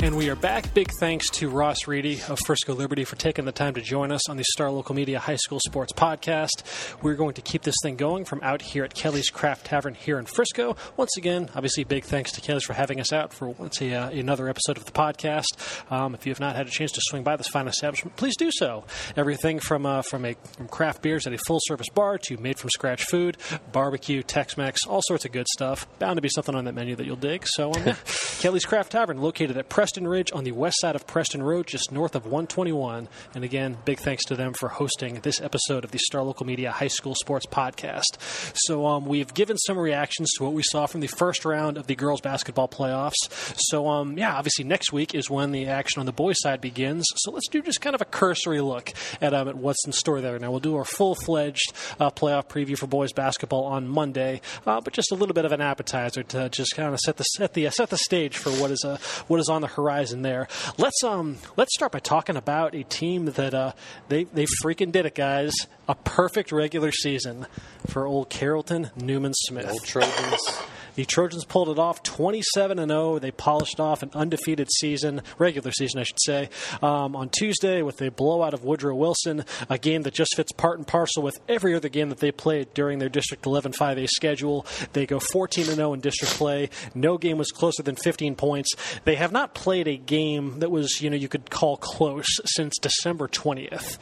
And 0.01 0.17
we 0.17 0.31
are 0.31 0.37
back. 0.37 0.73
Big 0.75 0.93
thanks 1.01 1.29
to 1.31 1.49
Ross 1.49 1.89
Reedy 1.89 2.21
of 2.29 2.39
Frisco 2.47 2.73
Liberty 2.73 3.03
for 3.03 3.17
taking 3.17 3.45
the 3.47 3.51
time 3.53 3.75
to 3.75 3.81
join 3.81 4.13
us 4.13 4.31
on 4.31 4.37
the 4.37 4.45
Star 4.45 4.71
Local 4.71 4.95
Media 4.95 5.19
High 5.19 5.35
School 5.35 5.59
Sports 5.59 5.93
Podcast. 5.93 6.63
We're 7.03 7.17
going 7.17 7.35
to 7.35 7.43
keep 7.43 7.63
this 7.63 7.75
thing 7.83 7.97
going 7.97 8.25
from 8.25 8.41
out 8.45 8.63
here 8.63 8.85
at 8.85 8.95
Kelly's 8.95 9.29
Craft 9.29 9.67
Tavern 9.67 9.95
here 9.95 10.21
in 10.21 10.27
Frisco. 10.27 10.77
Once 10.97 11.17
again, 11.17 11.51
obviously, 11.57 11.83
big 11.83 12.05
thanks 12.05 12.31
to 12.33 12.41
Kelly's 12.41 12.63
for 12.63 12.75
having 12.75 13.01
us 13.01 13.13
out 13.13 13.33
for 13.33 13.49
once 13.49 13.83
a, 13.83 13.93
uh, 13.93 14.11
another 14.11 14.49
episode 14.49 14.77
of 14.77 14.85
the 14.85 14.93
podcast. 14.93 15.91
Um, 15.91 16.15
if 16.15 16.25
you 16.27 16.31
have 16.31 16.39
not 16.39 16.55
had 16.55 16.69
a 16.69 16.71
chance 16.71 16.93
to 16.93 17.01
swing 17.03 17.25
by 17.25 17.35
this 17.35 17.49
fine 17.49 17.67
establishment, 17.67 18.15
please 18.17 18.37
do 18.37 18.53
so. 18.53 18.85
Everything 19.17 19.59
from 19.59 19.85
uh, 19.85 20.03
from 20.03 20.25
a 20.25 20.35
from 20.57 20.69
craft 20.69 21.03
beers 21.03 21.27
at 21.27 21.33
a 21.33 21.39
full 21.39 21.59
service 21.63 21.89
bar 21.89 22.19
to 22.19 22.37
made 22.37 22.61
from 22.61 22.71
scratch 22.71 23.03
food, 23.07 23.37
barbecue, 23.73 24.23
Tex-Mex, 24.23 24.87
all 24.87 25.03
sorts 25.03 25.25
of 25.25 25.33
good 25.33 25.49
stuff. 25.49 25.89
Bound 25.99 26.19
to 26.19 26.23
be 26.23 26.29
something 26.29 26.55
on 26.55 26.67
that 26.67 26.75
menu 26.75 26.95
that 26.95 27.05
you'll 27.05 27.17
dig. 27.17 27.49
So, 27.49 27.73
um. 27.75 27.97
Kelly's 28.39 28.65
Craft 28.65 28.93
Tavern, 28.93 29.21
located 29.21 29.57
at 29.57 29.69
Preston 29.89 30.07
Ridge 30.07 30.31
on 30.35 30.45
the 30.45 30.53
west 30.53 30.77
side 30.83 30.95
of 30.97 31.07
Preston 31.07 31.43
Road, 31.43 31.67
just 31.67 31.91
north 31.91 32.15
of 32.15 32.27
121. 32.27 33.09
And 33.35 33.43
again, 33.43 33.79
big 33.87 33.99
thanks 33.99 34.23
to 34.27 34.37
them 34.37 34.53
for 34.53 34.69
hosting 34.69 35.21
this 35.21 35.41
episode 35.41 35.83
of 35.83 35.93
the 35.93 35.99
Star 35.99 36.23
Local 36.23 36.45
Media 36.45 36.71
High 36.71 36.89
School 36.89 37.15
Sports 37.15 37.47
Podcast. 37.47 38.19
So 38.67 38.85
um, 38.85 39.07
we've 39.07 39.33
given 39.33 39.57
some 39.57 39.79
reactions 39.79 40.31
to 40.37 40.45
what 40.45 40.53
we 40.53 40.63
saw 40.63 40.85
from 40.85 41.01
the 41.01 41.07
first 41.07 41.47
round 41.47 41.79
of 41.79 41.87
the 41.87 41.95
girls 41.95 42.21
basketball 42.21 42.69
playoffs. 42.69 43.15
So 43.57 43.89
um, 43.89 44.19
yeah, 44.19 44.37
obviously 44.37 44.67
next 44.67 44.93
week 44.93 45.15
is 45.15 45.31
when 45.31 45.53
the 45.53 45.69
action 45.69 46.01
on 46.01 46.07
the 46.07 46.13
boys' 46.13 46.37
side 46.41 46.61
begins. 46.61 47.07
So 47.17 47.31
let's 47.31 47.49
do 47.49 47.63
just 47.63 47.81
kind 47.81 47.95
of 47.95 48.03
a 48.03 48.05
cursory 48.05 48.61
look 48.61 48.93
at, 49.23 49.33
um, 49.33 49.49
at 49.49 49.57
what's 49.57 49.87
in 49.87 49.93
store 49.93 50.21
there. 50.21 50.39
Now 50.39 50.51
we'll 50.51 50.61
do 50.61 50.77
our 50.77 50.85
full-fledged 50.85 51.73
uh, 51.99 52.11
playoff 52.11 52.47
preview 52.47 52.77
for 52.77 52.87
boys 52.87 53.15
basketball 53.15 53.65
on 53.65 53.89
Monday, 53.89 54.43
uh, 54.67 54.83
but 54.83 54.93
just 54.93 55.13
a 55.13 55.15
little 55.15 55.35
bit 55.35 55.47
of 55.47 55.53
an 55.53 55.63
appetizer 55.63 56.23
to 56.25 56.51
just 56.51 56.77
kind 56.77 56.93
of 56.93 57.01
set 57.01 57.17
the 57.17 57.25
set 57.25 57.55
the 57.55 57.71
set 57.71 57.89
the 57.89 57.97
stage 57.97 58.37
for 58.37 58.51
what 58.51 58.71
is 58.71 58.85
uh, 58.85 58.99
what 59.29 59.41
is 59.41 59.49
on 59.49 59.63
the 59.63 59.78
horizon 59.79 60.23
there. 60.23 60.49
Let's 60.77 61.03
um 61.05 61.39
let's 61.57 61.73
start 61.75 61.93
by 61.93 62.01
talking 62.01 62.37
about 62.37 62.75
a 62.75 62.83
team 62.83 63.27
that 63.27 63.55
uh, 63.55 63.73
they 64.09 64.25
they 64.25 64.47
freaking 64.63 64.93
did 64.93 65.07
it, 65.07 65.15
guys. 65.15 65.55
A 65.89 65.95
perfect 65.95 66.53
regular 66.53 66.93
season 66.93 67.47
for 67.87 68.07
old 68.07 68.29
Carrollton 68.29 68.91
Newman 68.97 69.33
Smith. 69.35 69.71
Old 69.71 69.85
Trojans. 69.85 70.61
The 70.99 71.05
Trojans 71.05 71.45
pulled 71.45 71.69
it 71.69 71.79
off 71.79 72.03
27 72.03 72.77
and 72.81 72.91
0. 72.91 73.21
They 73.21 73.31
polished 73.31 73.79
off 73.79 74.03
an 74.03 74.11
undefeated 74.15 74.67
season, 74.81 75.23
regular 75.39 75.71
season, 75.71 76.01
I 76.01 76.03
should 76.03 76.21
say, 76.21 76.49
um, 76.83 77.15
on 77.15 77.29
Tuesday 77.29 77.83
with 77.83 78.03
a 78.03 78.11
blowout 78.11 78.53
of 78.53 78.65
Woodrow 78.65 78.97
Wilson, 78.97 79.45
a 79.71 79.79
game 79.79 80.03
that 80.03 80.13
just 80.13 80.35
fits 80.35 80.51
part 80.51 80.77
and 80.77 80.85
parcel 80.85 81.23
with 81.23 81.39
every 81.49 81.77
other 81.77 81.89
game 81.89 82.09
that 82.09 82.19
they 82.19 82.33
played 82.33 82.75
during 82.75 82.99
their 82.99 83.09
District 83.09 83.47
11 83.47 83.75
5A 83.75 84.09
schedule. 84.09 84.67
They 84.93 85.07
go 85.07 85.21
14 85.21 85.69
and 85.69 85.77
0 85.77 85.93
in 85.93 86.01
district 86.01 86.35
play. 86.35 86.69
No 86.97 87.17
game 87.17 87.39
was 87.39 87.53
closer 87.53 87.85
than 87.85 87.95
15 87.95 88.35
points. 88.35 88.71
They 89.05 89.15
have 89.15 89.31
not 89.31 89.55
played 89.55 89.87
a 89.87 89.97
game 89.97 90.59
that 90.59 90.73
was, 90.73 91.01
you 91.01 91.11
know, 91.11 91.17
you 91.17 91.29
could 91.29 91.49
call 91.49 91.77
close 91.77 92.41
since 92.45 92.77
December 92.77 93.29
20th. 93.29 93.99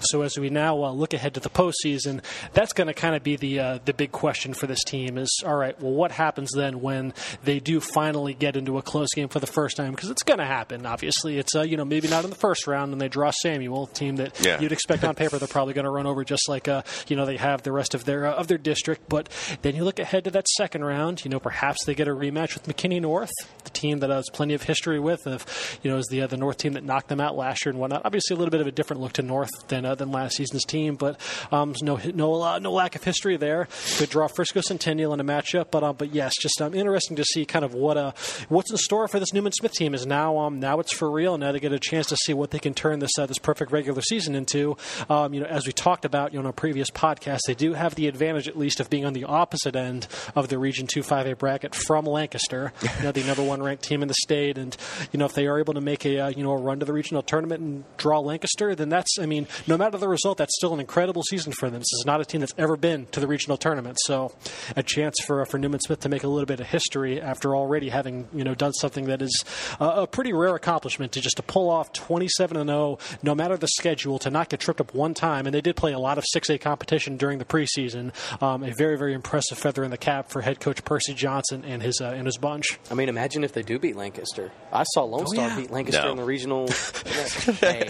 So 0.00 0.22
as 0.22 0.38
we 0.38 0.50
now 0.50 0.82
uh, 0.84 0.92
look 0.92 1.12
ahead 1.14 1.34
to 1.34 1.40
the 1.40 1.50
postseason, 1.50 2.22
that's 2.52 2.72
going 2.72 2.86
to 2.88 2.94
kind 2.94 3.14
of 3.14 3.22
be 3.22 3.36
the 3.36 3.60
uh, 3.60 3.78
the 3.84 3.92
big 3.92 4.12
question 4.12 4.54
for 4.54 4.66
this 4.66 4.82
team. 4.84 5.18
Is 5.18 5.42
all 5.46 5.56
right. 5.56 5.80
Well, 5.80 5.92
what 5.92 6.12
happens 6.12 6.50
then 6.54 6.80
when 6.80 7.14
they 7.44 7.58
do 7.60 7.80
finally 7.80 8.34
get 8.34 8.56
into 8.56 8.78
a 8.78 8.82
close 8.82 9.08
game 9.14 9.28
for 9.28 9.40
the 9.40 9.46
first 9.46 9.76
time? 9.76 9.92
Because 9.92 10.10
it's 10.10 10.22
going 10.22 10.38
to 10.38 10.44
happen. 10.46 10.86
Obviously, 10.86 11.38
it's 11.38 11.54
uh, 11.56 11.62
you 11.62 11.76
know 11.76 11.84
maybe 11.84 12.08
not 12.08 12.24
in 12.24 12.30
the 12.30 12.36
first 12.36 12.66
round, 12.66 12.92
and 12.92 13.00
they 13.00 13.08
draw 13.08 13.30
Samuel, 13.42 13.84
a 13.84 13.94
team 13.94 14.16
that 14.16 14.38
Yeah. 14.44 14.60
you'd 14.60 14.72
expect 14.72 15.04
on 15.04 15.14
paper 15.14 15.38
they're 15.38 15.48
probably 15.48 15.74
going 15.74 15.84
to 15.84 15.90
run 15.90 16.06
over, 16.06 16.24
just 16.24 16.48
like 16.48 16.68
uh, 16.68 16.82
you 17.08 17.16
know 17.16 17.26
they 17.26 17.36
have 17.36 17.62
the 17.62 17.72
rest 17.72 17.94
of 17.94 18.04
their 18.04 18.26
uh, 18.26 18.32
of 18.34 18.46
their 18.48 18.58
district. 18.58 19.08
But 19.08 19.28
then 19.62 19.74
you 19.76 19.84
look 19.84 19.98
ahead 19.98 20.24
to 20.24 20.30
that 20.32 20.48
second 20.48 20.84
round. 20.84 21.24
You 21.24 21.30
know 21.30 21.40
perhaps 21.40 21.84
they 21.84 21.94
get 21.94 22.08
a 22.08 22.12
rematch 22.12 22.54
with 22.54 22.64
McKinney 22.66 23.00
North, 23.00 23.32
the 23.64 23.70
team 23.70 23.98
that 24.00 24.10
has 24.10 24.26
plenty 24.32 24.54
of 24.54 24.62
history 24.62 25.00
with. 25.00 25.26
Of 25.26 25.78
you 25.82 25.90
know 25.90 25.96
is 25.98 26.06
the 26.10 26.22
uh, 26.22 26.26
the 26.26 26.36
North 26.36 26.58
team 26.58 26.74
that 26.74 26.84
knocked 26.84 27.08
them 27.08 27.20
out 27.20 27.36
last 27.36 27.64
year 27.64 27.70
and 27.70 27.80
whatnot. 27.80 28.02
Obviously, 28.04 28.34
a 28.34 28.38
little 28.38 28.50
bit 28.52 28.60
of 28.60 28.66
a 28.66 28.72
different 28.72 29.02
look 29.02 29.12
to 29.14 29.22
North 29.22 29.50
than 29.68 29.84
uh, 29.88 29.94
than 29.94 30.10
last 30.10 30.36
season's 30.36 30.64
team, 30.64 30.96
but 30.96 31.18
um, 31.50 31.74
no 31.82 31.98
no 32.14 32.42
uh, 32.42 32.58
no 32.58 32.72
lack 32.72 32.94
of 32.94 33.04
history 33.04 33.36
there. 33.36 33.68
Could 33.96 34.10
draw 34.10 34.28
Frisco 34.28 34.60
Centennial 34.60 35.12
in 35.14 35.20
a 35.20 35.24
matchup, 35.24 35.66
but 35.70 35.82
um, 35.82 35.96
but 35.96 36.14
yes, 36.14 36.34
just 36.40 36.60
um, 36.60 36.74
interesting 36.74 37.16
to 37.16 37.24
see 37.24 37.44
kind 37.44 37.64
of 37.64 37.74
what 37.74 37.96
uh 37.96 38.12
what's 38.48 38.70
in 38.70 38.76
store 38.76 39.08
for 39.08 39.18
this 39.18 39.32
Newman 39.32 39.52
Smith 39.52 39.72
team. 39.72 39.94
Is 39.94 40.06
now 40.06 40.38
um 40.38 40.60
now 40.60 40.80
it's 40.80 40.92
for 40.92 41.10
real. 41.10 41.38
Now 41.38 41.52
they 41.52 41.60
get 41.60 41.72
a 41.72 41.78
chance 41.78 42.06
to 42.08 42.16
see 42.16 42.34
what 42.34 42.50
they 42.50 42.58
can 42.58 42.74
turn 42.74 42.98
this 42.98 43.10
uh, 43.18 43.26
this 43.26 43.38
perfect 43.38 43.72
regular 43.72 44.02
season 44.02 44.34
into. 44.34 44.76
Um, 45.08 45.34
you 45.34 45.40
know, 45.40 45.46
as 45.46 45.66
we 45.66 45.72
talked 45.72 46.04
about 46.04 46.32
you 46.32 46.38
know, 46.38 46.46
in 46.46 46.50
a 46.50 46.52
previous 46.52 46.90
podcast, 46.90 47.40
they 47.46 47.54
do 47.54 47.74
have 47.74 47.94
the 47.94 48.06
advantage 48.06 48.48
at 48.48 48.58
least 48.58 48.80
of 48.80 48.90
being 48.90 49.04
on 49.04 49.12
the 49.12 49.24
opposite 49.24 49.76
end 49.76 50.06
of 50.34 50.48
the 50.48 50.58
Region 50.58 50.86
Two 50.86 51.02
Five 51.02 51.26
A 51.26 51.34
bracket 51.34 51.74
from 51.74 52.04
Lancaster, 52.04 52.72
you 52.82 53.02
know, 53.02 53.12
the 53.12 53.24
number 53.24 53.42
one 53.42 53.62
ranked 53.62 53.84
team 53.84 54.02
in 54.02 54.08
the 54.08 54.14
state, 54.14 54.58
and 54.58 54.76
you 55.12 55.18
know 55.18 55.24
if 55.24 55.34
they 55.34 55.46
are 55.46 55.58
able 55.58 55.74
to 55.74 55.80
make 55.80 56.04
a 56.04 56.18
uh, 56.20 56.28
you 56.28 56.42
know 56.42 56.52
a 56.52 56.56
run 56.56 56.80
to 56.80 56.86
the 56.86 56.92
regional 56.92 57.22
tournament 57.22 57.60
and 57.60 57.84
draw 57.96 58.20
Lancaster, 58.20 58.74
then 58.74 58.88
that's 58.88 59.18
I 59.18 59.26
mean 59.26 59.46
no 59.66 59.76
matter 59.78 59.96
the 59.98 60.08
result, 60.08 60.38
that's 60.38 60.54
still 60.56 60.74
an 60.74 60.80
incredible 60.80 61.22
season 61.22 61.52
for 61.52 61.70
them. 61.70 61.80
This 61.80 61.92
is 61.98 62.04
not 62.06 62.20
a 62.20 62.24
team 62.24 62.40
that's 62.40 62.52
ever 62.58 62.76
been 62.76 63.06
to 63.12 63.20
the 63.20 63.26
regional 63.26 63.56
tournament, 63.56 63.96
so 64.04 64.32
a 64.76 64.82
chance 64.82 65.16
for 65.26 65.44
for 65.46 65.58
Newman 65.58 65.80
Smith 65.80 66.00
to 66.00 66.08
make 66.08 66.24
a 66.24 66.28
little 66.28 66.46
bit 66.46 66.60
of 66.60 66.66
history 66.66 67.20
after 67.20 67.54
already 67.56 67.88
having 67.88 68.28
you 68.34 68.44
know 68.44 68.54
done 68.54 68.72
something 68.74 69.06
that 69.06 69.22
is 69.22 69.44
uh, 69.80 69.92
a 69.96 70.06
pretty 70.06 70.32
rare 70.32 70.54
accomplishment 70.54 71.12
to 71.12 71.20
just 71.20 71.36
to 71.36 71.42
pull 71.42 71.70
off 71.70 71.92
27 71.92 72.56
and 72.56 72.68
0, 72.68 72.98
no 73.22 73.34
matter 73.34 73.56
the 73.56 73.68
schedule, 73.68 74.18
to 74.18 74.30
not 74.30 74.48
get 74.48 74.60
tripped 74.60 74.80
up 74.80 74.92
one 74.94 75.14
time, 75.14 75.46
and 75.46 75.54
they 75.54 75.60
did 75.60 75.76
play 75.76 75.92
a 75.92 75.98
lot 75.98 76.18
of 76.18 76.24
6A 76.34 76.60
competition 76.60 77.16
during 77.16 77.38
the 77.38 77.44
preseason. 77.44 78.12
Um, 78.42 78.62
a 78.64 78.72
very 78.72 78.98
very 78.98 79.14
impressive 79.14 79.58
feather 79.58 79.84
in 79.84 79.90
the 79.90 79.96
cap 79.98 80.30
for 80.30 80.40
head 80.42 80.60
coach 80.60 80.84
Percy 80.84 81.14
Johnson 81.14 81.64
and 81.64 81.82
his 81.82 82.00
uh, 82.00 82.06
and 82.16 82.26
his 82.26 82.36
bunch. 82.36 82.78
I 82.90 82.94
mean, 82.94 83.08
imagine 83.08 83.44
if 83.44 83.52
they 83.52 83.62
do 83.62 83.78
beat 83.78 83.96
Lancaster. 83.96 84.50
I 84.72 84.84
saw 84.84 85.04
Lone 85.04 85.22
Oh, 85.28 85.32
Star 85.32 85.48
yeah. 85.48 85.56
beat 85.56 85.70
Lancaster 85.70 86.02
No. 86.02 86.10
in 86.12 86.16
the 86.16 86.24
regional. 86.24 86.68
hey, 87.60 87.88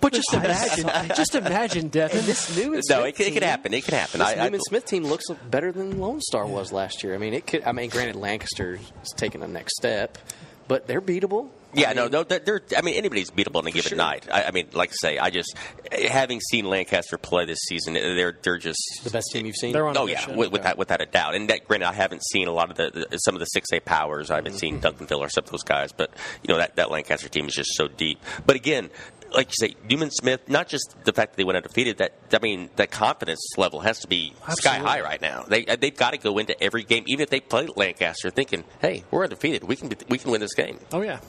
But 0.00 0.12
just 0.12 0.32
imagine, 0.32 0.88
just 1.22 1.34
imagine, 1.34 1.88
Devin. 1.88 2.24
this 2.26 2.56
Newman 2.56 2.80
No, 2.88 3.04
it, 3.04 3.16
could- 3.16 3.26
it 3.26 3.32
could 3.34 3.42
happen. 3.42 3.72
It 3.74 3.84
could 3.84 3.94
happen. 3.94 4.20
This 4.20 4.28
I, 4.28 4.34
I, 4.34 4.44
Newman 4.44 4.60
Smith 4.60 4.84
team 4.84 5.04
looks 5.04 5.24
better 5.50 5.72
than 5.72 5.98
Lone 6.00 6.20
Star 6.20 6.46
was 6.46 6.72
last 6.72 7.02
year. 7.02 7.14
I 7.14 7.18
mean, 7.18 7.34
it 7.34 7.46
could. 7.46 7.62
I 7.64 7.72
mean, 7.72 7.90
granted, 7.90 8.16
Lancaster 8.16 8.74
is 8.74 9.14
taking 9.16 9.40
the 9.40 9.48
next 9.48 9.76
step, 9.76 10.18
but 10.68 10.86
they're 10.86 11.00
beatable. 11.00 11.48
Yeah, 11.74 11.88
I 11.88 11.94
no, 11.94 12.02
mean, 12.02 12.12
no. 12.12 12.22
They're, 12.22 12.38
they're, 12.38 12.60
I 12.76 12.82
mean, 12.82 12.96
anybody's 12.96 13.30
beatable 13.30 13.56
on 13.56 13.66
a 13.66 13.70
given 13.70 13.90
Sure. 13.90 13.96
night. 13.96 14.28
I, 14.30 14.44
I 14.44 14.50
mean, 14.50 14.66
like 14.74 14.90
I 14.90 14.92
say, 15.00 15.18
I 15.18 15.30
just 15.30 15.56
having 15.90 16.38
seen 16.38 16.66
Lancaster 16.66 17.16
play 17.16 17.46
this 17.46 17.60
season, 17.66 17.94
they're 17.94 18.36
they're 18.42 18.58
just 18.58 18.78
the 19.04 19.08
best 19.08 19.28
team 19.32 19.46
you've 19.46 19.56
seen. 19.56 19.72
They're 19.72 19.88
on 19.88 19.96
oh, 19.96 20.00
a 20.00 20.02
Oh 20.02 20.06
yeah, 20.06 20.16
mission. 20.16 20.36
with, 20.36 20.52
without 20.52 20.76
without 20.76 21.00
a 21.00 21.06
doubt. 21.06 21.34
And 21.34 21.48
that, 21.48 21.66
granted, 21.66 21.86
I 21.86 21.94
haven't 21.94 22.22
seen 22.26 22.46
a 22.46 22.52
lot 22.52 22.70
of 22.70 22.76
the, 22.76 23.06
the 23.10 23.16
some 23.16 23.34
of 23.34 23.38
the 23.40 23.46
six 23.46 23.72
A 23.72 23.80
powers. 23.80 24.30
I 24.30 24.36
haven't 24.36 24.58
seen 24.58 24.80
mm-hmm. 24.82 25.02
Duncanville 25.02 25.20
or 25.20 25.30
some 25.30 25.44
of 25.44 25.50
those 25.50 25.62
guys, 25.62 25.92
but 25.92 26.10
you 26.42 26.52
know 26.52 26.58
that 26.58 26.76
that 26.76 26.90
Lancaster 26.90 27.30
team 27.30 27.46
is 27.46 27.54
just 27.54 27.74
so 27.74 27.88
deep. 27.88 28.20
But 28.44 28.56
again. 28.56 28.90
Like 29.34 29.48
you 29.48 29.68
say, 29.68 29.74
Newman 29.88 30.10
Smith. 30.10 30.48
Not 30.48 30.68
just 30.68 30.94
the 31.04 31.12
fact 31.12 31.32
that 31.32 31.36
they 31.36 31.44
went 31.44 31.56
undefeated. 31.56 31.98
That 31.98 32.14
I 32.32 32.38
mean, 32.40 32.70
that 32.76 32.90
confidence 32.90 33.40
level 33.56 33.80
has 33.80 34.00
to 34.00 34.08
be 34.08 34.34
sky 34.50 34.78
high 34.78 35.00
right 35.00 35.20
now. 35.20 35.44
They 35.46 35.66
uh, 35.66 35.76
they've 35.76 35.96
got 35.96 36.12
to 36.12 36.18
go 36.18 36.38
into 36.38 36.60
every 36.62 36.84
game, 36.84 37.04
even 37.06 37.22
if 37.22 37.30
they 37.30 37.40
play 37.40 37.68
Lancaster, 37.76 38.30
thinking, 38.30 38.64
"Hey, 38.80 39.04
we're 39.10 39.24
undefeated. 39.24 39.64
We 39.64 39.76
can 39.76 39.88
be, 39.88 39.96
we 40.08 40.18
can 40.18 40.30
win 40.30 40.40
this 40.40 40.54
game." 40.54 40.78
Oh 40.92 41.02
yeah, 41.02 41.20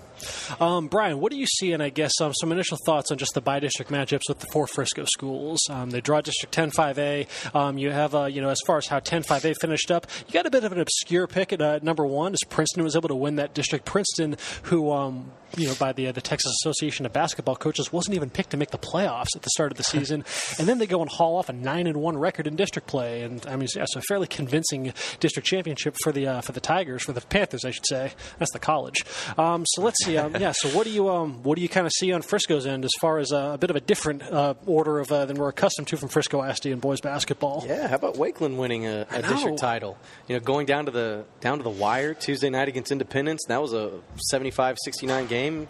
um, 0.59 0.87
Brian. 0.87 1.19
What 1.19 1.31
do 1.31 1.37
you 1.37 1.45
see? 1.45 1.73
And 1.73 1.81
I 1.81 1.89
guess 1.89 2.13
um, 2.21 2.33
some 2.33 2.51
initial 2.51 2.77
thoughts 2.85 3.11
on 3.11 3.17
just 3.17 3.33
the 3.33 3.41
bi-district 3.41 3.91
matchups 3.91 4.23
with 4.27 4.39
the 4.39 4.47
four 4.51 4.67
Frisco 4.67 5.05
schools. 5.05 5.59
Um, 5.69 5.89
they 5.89 6.01
draw 6.01 6.21
District 6.21 6.53
10-5A. 6.55 7.55
Um, 7.55 7.77
you 7.77 7.91
have 7.91 8.15
uh, 8.15 8.25
you 8.25 8.41
know 8.41 8.49
as 8.49 8.59
far 8.65 8.77
as 8.77 8.87
how 8.87 8.99
10-5A 8.99 9.55
finished 9.59 9.91
up, 9.91 10.07
you 10.27 10.33
got 10.33 10.45
a 10.45 10.51
bit 10.51 10.63
of 10.63 10.71
an 10.71 10.79
obscure 10.79 11.27
pick 11.27 11.53
at 11.53 11.61
uh, 11.61 11.79
number 11.81 12.05
one, 12.05 12.33
as 12.33 12.39
Princeton 12.49 12.83
was 12.83 12.95
able 12.95 13.09
to 13.09 13.15
win 13.15 13.35
that 13.37 13.53
district. 13.53 13.85
Princeton, 13.85 14.37
who 14.63 14.91
um, 14.91 15.31
you 15.57 15.67
know 15.67 15.75
by 15.75 15.93
the 15.93 16.07
uh, 16.07 16.11
the 16.11 16.21
Texas 16.21 16.51
Association 16.61 17.05
of 17.05 17.13
Basketball 17.13 17.55
Coaches, 17.55 17.91
wasn't 17.91 18.15
even 18.15 18.29
picked 18.29 18.51
to 18.51 18.57
make 18.57 18.71
the 18.71 18.77
playoffs 18.77 19.35
at 19.35 19.41
the 19.41 19.49
start 19.51 19.71
of 19.71 19.77
the 19.77 19.83
season, 19.83 20.23
and 20.59 20.67
then 20.67 20.77
they 20.77 20.87
go 20.87 21.01
and 21.01 21.09
haul 21.09 21.37
off 21.37 21.49
a 21.49 21.53
nine 21.53 21.87
and 21.87 21.97
one 21.97 22.17
record 22.17 22.47
in 22.47 22.55
district 22.55 22.87
play, 22.87 23.23
and 23.23 23.45
I 23.45 23.55
mean 23.55 23.67
yeah, 23.75 23.85
so 23.87 23.99
a 23.99 24.03
fairly 24.03 24.27
convincing 24.27 24.93
district 25.19 25.47
championship 25.47 25.95
for 26.03 26.11
the 26.11 26.27
uh, 26.27 26.41
for 26.41 26.51
the 26.51 26.59
Tigers, 26.59 27.03
for 27.03 27.13
the 27.13 27.21
Panthers, 27.21 27.65
I 27.65 27.71
should 27.71 27.87
say. 27.87 28.11
That's 28.39 28.51
the 28.51 28.59
college. 28.59 29.03
Um, 29.37 29.65
so 29.67 29.81
let's 29.81 30.03
see. 30.03 30.12
Um, 30.17 30.35
yeah. 30.39 30.51
So 30.51 30.69
what 30.69 30.85
do 30.85 30.91
you 30.91 31.09
um, 31.09 31.43
what 31.43 31.55
do 31.55 31.61
you 31.61 31.69
kind 31.69 31.85
of 31.85 31.91
see 31.93 32.11
on 32.11 32.21
Frisco's 32.21 32.65
end 32.65 32.85
as 32.85 32.91
far 32.99 33.19
as 33.19 33.31
uh, 33.31 33.51
a 33.53 33.57
bit 33.57 33.69
of 33.69 33.75
a 33.75 33.81
different 33.81 34.23
uh, 34.23 34.53
order 34.65 34.99
of 34.99 35.11
uh, 35.11 35.25
than 35.25 35.37
we're 35.37 35.49
accustomed 35.49 35.87
to 35.89 35.97
from 35.97 36.09
Frisco 36.09 36.43
ISD 36.43 36.67
and 36.67 36.81
boys 36.81 37.01
basketball? 37.01 37.63
Yeah, 37.67 37.87
how 37.87 37.95
about 37.95 38.15
Wakeland 38.15 38.57
winning 38.57 38.85
a, 38.85 39.05
a 39.11 39.21
district 39.21 39.59
title? 39.59 39.97
You 40.27 40.35
know, 40.35 40.39
going 40.39 40.65
down 40.65 40.85
to 40.85 40.91
the 40.91 41.25
down 41.41 41.57
to 41.57 41.63
the 41.63 41.69
wire 41.69 42.13
Tuesday 42.13 42.49
night 42.49 42.67
against 42.67 42.91
Independence. 42.91 43.43
That 43.47 43.61
was 43.61 43.73
a 43.73 43.91
75-69 44.33 45.27
game. 45.29 45.67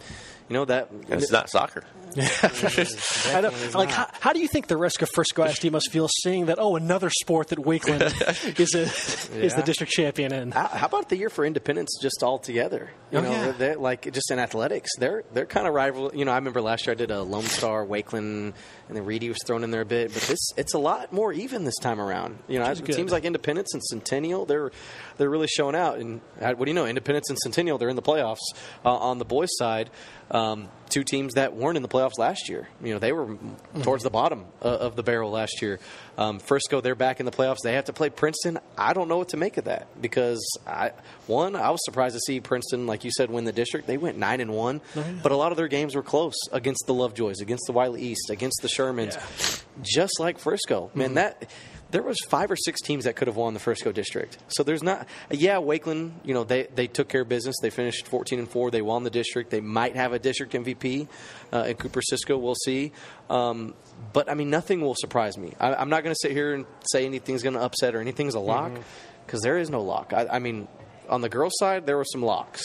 You 0.48 0.54
know 0.54 0.64
that 0.66 0.90
And 0.90 1.22
it's 1.22 1.32
not 1.32 1.48
soccer. 1.50 1.84
I 2.16 3.40
know, 3.40 3.50
like, 3.74 3.90
how, 3.90 4.06
how 4.20 4.32
do 4.32 4.38
you 4.38 4.46
think 4.46 4.68
the 4.68 4.76
rest 4.76 5.02
of 5.02 5.08
Frisco 5.10 5.42
ISD 5.44 5.72
must 5.72 5.90
feel 5.90 6.08
seeing 6.22 6.46
that? 6.46 6.58
Oh, 6.60 6.76
another 6.76 7.10
sport 7.10 7.48
that 7.48 7.58
Wakeland 7.58 8.02
is 8.60 8.74
a, 8.74 8.82
is 9.44 9.54
the 9.54 9.62
district 9.62 9.92
champion 9.92 10.32
in. 10.32 10.52
How 10.52 10.68
how 10.68 10.86
about 10.86 11.08
the 11.08 11.16
year 11.16 11.28
for 11.28 11.44
Independence 11.44 11.98
just 12.00 12.22
all 12.22 12.38
together? 12.38 12.90
You 13.10 13.18
Oh, 13.18 13.22
know, 13.22 13.30
yeah. 13.30 13.52
they're 13.52 13.76
like 13.76 14.12
just 14.12 14.30
in 14.30 14.38
athletics, 14.38 14.90
they're 14.98 15.24
they're 15.32 15.46
kind 15.46 15.66
of 15.66 15.74
rival. 15.74 16.12
You 16.14 16.24
know, 16.24 16.30
I 16.30 16.36
remember 16.36 16.60
last 16.62 16.86
year 16.86 16.92
I 16.92 16.94
did 16.94 17.10
a 17.10 17.22
Lone 17.22 17.42
Star, 17.44 17.84
Wakeland, 17.84 18.52
and 18.88 18.96
then 18.96 19.04
Reedy 19.04 19.28
was 19.28 19.38
thrown 19.44 19.64
in 19.64 19.72
there 19.72 19.80
a 19.80 19.86
bit, 19.86 20.12
but 20.12 20.22
this 20.22 20.52
it's 20.56 20.74
a 20.74 20.78
lot 20.78 21.12
more 21.12 21.32
even 21.32 21.64
this 21.64 21.78
time 21.80 22.00
around. 22.00 22.38
You 22.46 22.60
know, 22.60 22.66
is 22.70 22.80
it 22.80 22.94
seems 22.94 23.10
like 23.10 23.24
Independence 23.24 23.72
and 23.74 23.82
Centennial, 23.82 24.44
they're 24.46 24.70
they're 25.16 25.30
really 25.30 25.48
showing 25.48 25.74
out. 25.74 25.98
And 25.98 26.20
uh, 26.40 26.52
what 26.52 26.66
do 26.66 26.70
you 26.70 26.74
know, 26.74 26.86
Independence 26.86 27.28
and 27.28 27.38
Centennial, 27.40 27.76
they're 27.78 27.88
in 27.88 27.96
the 27.96 28.02
playoffs 28.02 28.38
uh, 28.84 28.94
on 28.94 29.18
the 29.18 29.24
boys' 29.24 29.50
side. 29.58 29.90
Um, 30.30 30.68
two 30.88 31.02
teams 31.02 31.34
that 31.34 31.54
weren't 31.54 31.76
in 31.76 31.82
the 31.82 31.88
playoffs 31.88 32.18
last 32.18 32.48
year. 32.48 32.68
You 32.82 32.92
know, 32.92 32.98
they 32.98 33.12
were 33.12 33.36
towards 33.82 34.04
the 34.04 34.10
bottom 34.10 34.44
uh, 34.62 34.68
of 34.68 34.96
the 34.96 35.02
barrel 35.02 35.30
last 35.30 35.60
year. 35.60 35.80
Um, 36.16 36.38
Frisco, 36.38 36.80
they're 36.80 36.94
back 36.94 37.18
in 37.18 37.26
the 37.26 37.32
playoffs. 37.32 37.58
They 37.64 37.74
have 37.74 37.86
to 37.86 37.92
play 37.92 38.10
Princeton. 38.10 38.58
I 38.78 38.92
don't 38.92 39.08
know 39.08 39.18
what 39.18 39.30
to 39.30 39.36
make 39.36 39.56
of 39.56 39.64
that 39.64 39.88
because 40.00 40.40
I, 40.66 40.92
one, 41.26 41.56
I 41.56 41.70
was 41.70 41.80
surprised 41.84 42.14
to 42.14 42.20
see 42.20 42.40
Princeton, 42.40 42.86
like 42.86 43.04
you 43.04 43.10
said, 43.16 43.30
win 43.30 43.44
the 43.44 43.52
district. 43.52 43.86
They 43.86 43.96
went 43.96 44.18
nine 44.18 44.40
and 44.40 44.52
one, 44.52 44.80
but 45.22 45.32
a 45.32 45.36
lot 45.36 45.50
of 45.50 45.56
their 45.56 45.68
games 45.68 45.94
were 45.94 46.02
close 46.02 46.36
against 46.52 46.84
the 46.86 46.94
Lovejoys, 46.94 47.40
against 47.40 47.64
the 47.66 47.72
Wylie 47.72 48.02
East, 48.02 48.30
against 48.30 48.62
the 48.62 48.68
Shermans, 48.68 49.62
just 49.82 50.20
like 50.20 50.38
Frisco. 50.38 50.90
Man, 50.94 51.14
that 51.14 51.50
there 51.94 52.02
was 52.02 52.18
five 52.28 52.50
or 52.50 52.56
six 52.56 52.80
teams 52.80 53.04
that 53.04 53.14
could 53.14 53.28
have 53.28 53.36
won 53.36 53.54
the 53.54 53.60
Frisco 53.60 53.92
district. 53.92 54.36
So 54.48 54.64
there's 54.64 54.82
not. 54.82 55.06
Yeah, 55.30 55.58
Wakeland. 55.58 56.10
You 56.24 56.34
know, 56.34 56.42
they 56.42 56.64
they 56.64 56.88
took 56.88 57.08
care 57.08 57.20
of 57.20 57.28
business. 57.28 57.54
They 57.62 57.70
finished 57.70 58.08
14 58.08 58.40
and 58.40 58.48
four. 58.48 58.72
They 58.72 58.82
won 58.82 59.04
the 59.04 59.10
district. 59.10 59.50
They 59.50 59.60
might 59.60 59.94
have 59.94 60.12
a 60.12 60.18
district 60.18 60.54
MVP 60.54 61.06
uh, 61.52 61.58
in 61.68 61.76
Cooper 61.76 62.02
Cisco. 62.02 62.36
We'll 62.36 62.56
see. 62.56 62.90
Um, 63.30 63.74
but 64.12 64.28
I 64.28 64.34
mean, 64.34 64.50
nothing 64.50 64.80
will 64.80 64.96
surprise 64.96 65.38
me. 65.38 65.54
I, 65.60 65.72
I'm 65.76 65.88
not 65.88 66.02
going 66.02 66.12
to 66.12 66.18
sit 66.20 66.32
here 66.32 66.52
and 66.52 66.66
say 66.90 67.06
anything's 67.06 67.44
going 67.44 67.54
to 67.54 67.62
upset 67.62 67.94
or 67.94 68.00
anything's 68.00 68.34
a 68.34 68.40
lock 68.40 68.72
because 69.24 69.42
there 69.42 69.56
is 69.56 69.70
no 69.70 69.80
lock. 69.80 70.12
I, 70.12 70.26
I 70.26 70.38
mean, 70.40 70.66
on 71.08 71.20
the 71.20 71.28
girls' 71.28 71.54
side, 71.60 71.86
there 71.86 71.96
were 71.96 72.04
some 72.04 72.24
locks. 72.24 72.64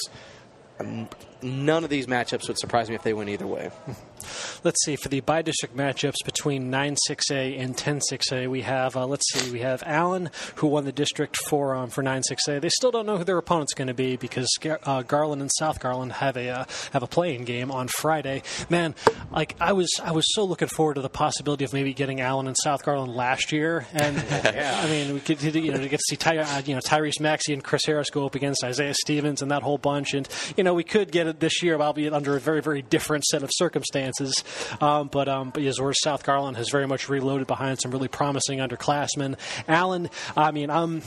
Um, 0.79 1.07
None 1.41 1.83
of 1.83 1.89
these 1.89 2.07
matchups 2.07 2.47
would 2.47 2.59
surprise 2.59 2.89
me 2.89 2.95
if 2.95 3.03
they 3.03 3.13
went 3.13 3.29
either 3.29 3.47
way. 3.47 3.71
Let's 4.63 4.83
see 4.83 4.97
for 4.97 5.07
the 5.07 5.21
bi-district 5.21 5.75
matchups 5.75 6.25
between 6.25 6.69
9-6A 6.69 7.59
and 7.59 7.75
10-6A. 7.75 8.49
We 8.49 8.61
have 8.61 8.97
uh, 8.97 9.07
let's 9.07 9.25
see, 9.31 9.51
we 9.51 9.61
have 9.61 9.81
Allen 9.85 10.29
who 10.55 10.67
won 10.67 10.83
the 10.83 10.91
district 10.91 11.37
for 11.37 11.73
um, 11.73 11.89
for 11.89 12.03
9-6A. 12.03 12.59
They 12.59 12.69
still 12.69 12.91
don't 12.91 13.05
know 13.05 13.17
who 13.17 13.23
their 13.23 13.37
opponent's 13.37 13.73
going 13.73 13.87
to 13.87 13.93
be 13.93 14.17
because 14.17 14.49
uh, 14.83 15.03
Garland 15.03 15.41
and 15.41 15.49
South 15.57 15.79
Garland 15.79 16.11
have 16.13 16.35
a 16.35 16.49
uh, 16.49 16.65
have 16.91 17.03
a 17.03 17.07
playing 17.07 17.45
game 17.45 17.71
on 17.71 17.87
Friday. 17.87 18.43
Man, 18.69 18.93
like 19.31 19.55
I 19.61 19.71
was 19.71 19.89
I 20.03 20.11
was 20.11 20.25
so 20.33 20.43
looking 20.43 20.67
forward 20.67 20.95
to 20.95 21.01
the 21.01 21.09
possibility 21.09 21.63
of 21.63 21.71
maybe 21.71 21.93
getting 21.93 22.19
Allen 22.19 22.47
and 22.47 22.57
South 22.61 22.83
Garland 22.83 23.15
last 23.15 23.53
year, 23.53 23.87
and 23.93 24.17
I 24.45 24.87
mean 24.87 25.13
we 25.13 25.21
could 25.21 25.41
you 25.41 25.71
know 25.71 25.79
to 25.79 25.87
get 25.87 25.99
to 25.99 26.05
see 26.09 26.17
Ty, 26.17 26.37
uh, 26.37 26.61
you 26.65 26.73
know 26.73 26.81
Tyrese 26.81 27.21
Maxey 27.21 27.53
and 27.53 27.63
Chris 27.63 27.85
Harris 27.85 28.09
go 28.09 28.25
up 28.25 28.35
against 28.35 28.63
Isaiah 28.63 28.93
Stevens 28.93 29.41
and 29.41 29.51
that 29.51 29.63
whole 29.63 29.77
bunch, 29.77 30.13
and 30.13 30.27
you 30.57 30.63
know 30.65 30.73
we 30.73 30.83
could 30.83 31.11
get 31.11 31.28
it 31.29 31.39
this 31.39 31.63
year, 31.63 31.79
albeit 31.79 32.13
under 32.13 32.35
a 32.35 32.39
very 32.39 32.61
very 32.61 32.81
different 32.81 33.25
set 33.25 33.43
of 33.43 33.49
circumstances. 33.53 34.43
Um, 34.81 35.07
but 35.07 35.27
um, 35.27 35.51
but 35.51 35.63
yes, 35.63 35.79
where 35.79 35.93
South 35.93 36.23
Garland 36.23 36.57
has 36.57 36.69
very 36.69 36.87
much 36.87 37.09
reloaded 37.09 37.47
behind 37.47 37.79
some 37.81 37.91
really 37.91 38.07
promising 38.07 38.59
underclassmen. 38.59 39.37
Allen, 39.67 40.09
I 40.35 40.51
mean, 40.51 40.69
um, 40.69 41.01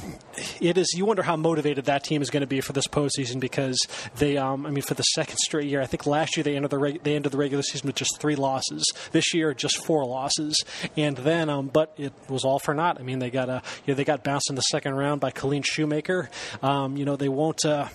it 0.60 0.78
is. 0.78 0.92
You 0.94 1.04
wonder 1.04 1.22
how 1.22 1.36
motivated 1.36 1.86
that 1.86 2.04
team 2.04 2.22
is 2.22 2.30
going 2.30 2.42
to 2.42 2.46
be 2.46 2.60
for 2.60 2.72
this 2.72 2.86
postseason 2.86 3.40
because 3.40 3.78
they, 4.16 4.36
um, 4.36 4.66
I 4.66 4.70
mean, 4.70 4.82
for 4.82 4.94
the 4.94 5.02
second 5.02 5.36
straight 5.38 5.68
year, 5.68 5.80
I 5.80 5.86
think 5.86 6.06
last 6.06 6.36
year 6.36 6.44
they 6.44 6.56
ended 6.56 6.70
the 6.70 6.78
reg- 6.78 7.02
they 7.02 7.14
ended 7.14 7.32
the 7.32 7.38
regular 7.38 7.62
season 7.62 7.86
with 7.86 7.96
just 7.96 8.18
three 8.20 8.36
losses. 8.36 8.84
This 9.12 9.34
year, 9.34 9.54
just 9.54 9.84
four 9.84 10.04
losses, 10.06 10.62
and 10.96 11.16
then, 11.16 11.48
um, 11.48 11.68
but 11.68 11.94
it 11.96 12.12
was 12.28 12.44
all 12.44 12.58
for 12.58 12.74
naught. 12.74 12.98
I 13.00 13.02
mean, 13.02 13.18
they 13.18 13.30
got 13.30 13.48
a, 13.48 13.62
you 13.86 13.92
know, 13.92 13.96
they 13.96 14.04
got 14.04 14.24
bounced 14.24 14.50
in 14.50 14.56
the 14.56 14.62
second 14.62 14.94
round 14.94 15.20
by 15.20 15.30
Killeen 15.30 15.64
Shoemaker. 15.64 16.30
Um, 16.62 16.96
you 16.96 17.04
know, 17.04 17.16
they 17.16 17.28
won't. 17.28 17.64
Uh, 17.64 17.88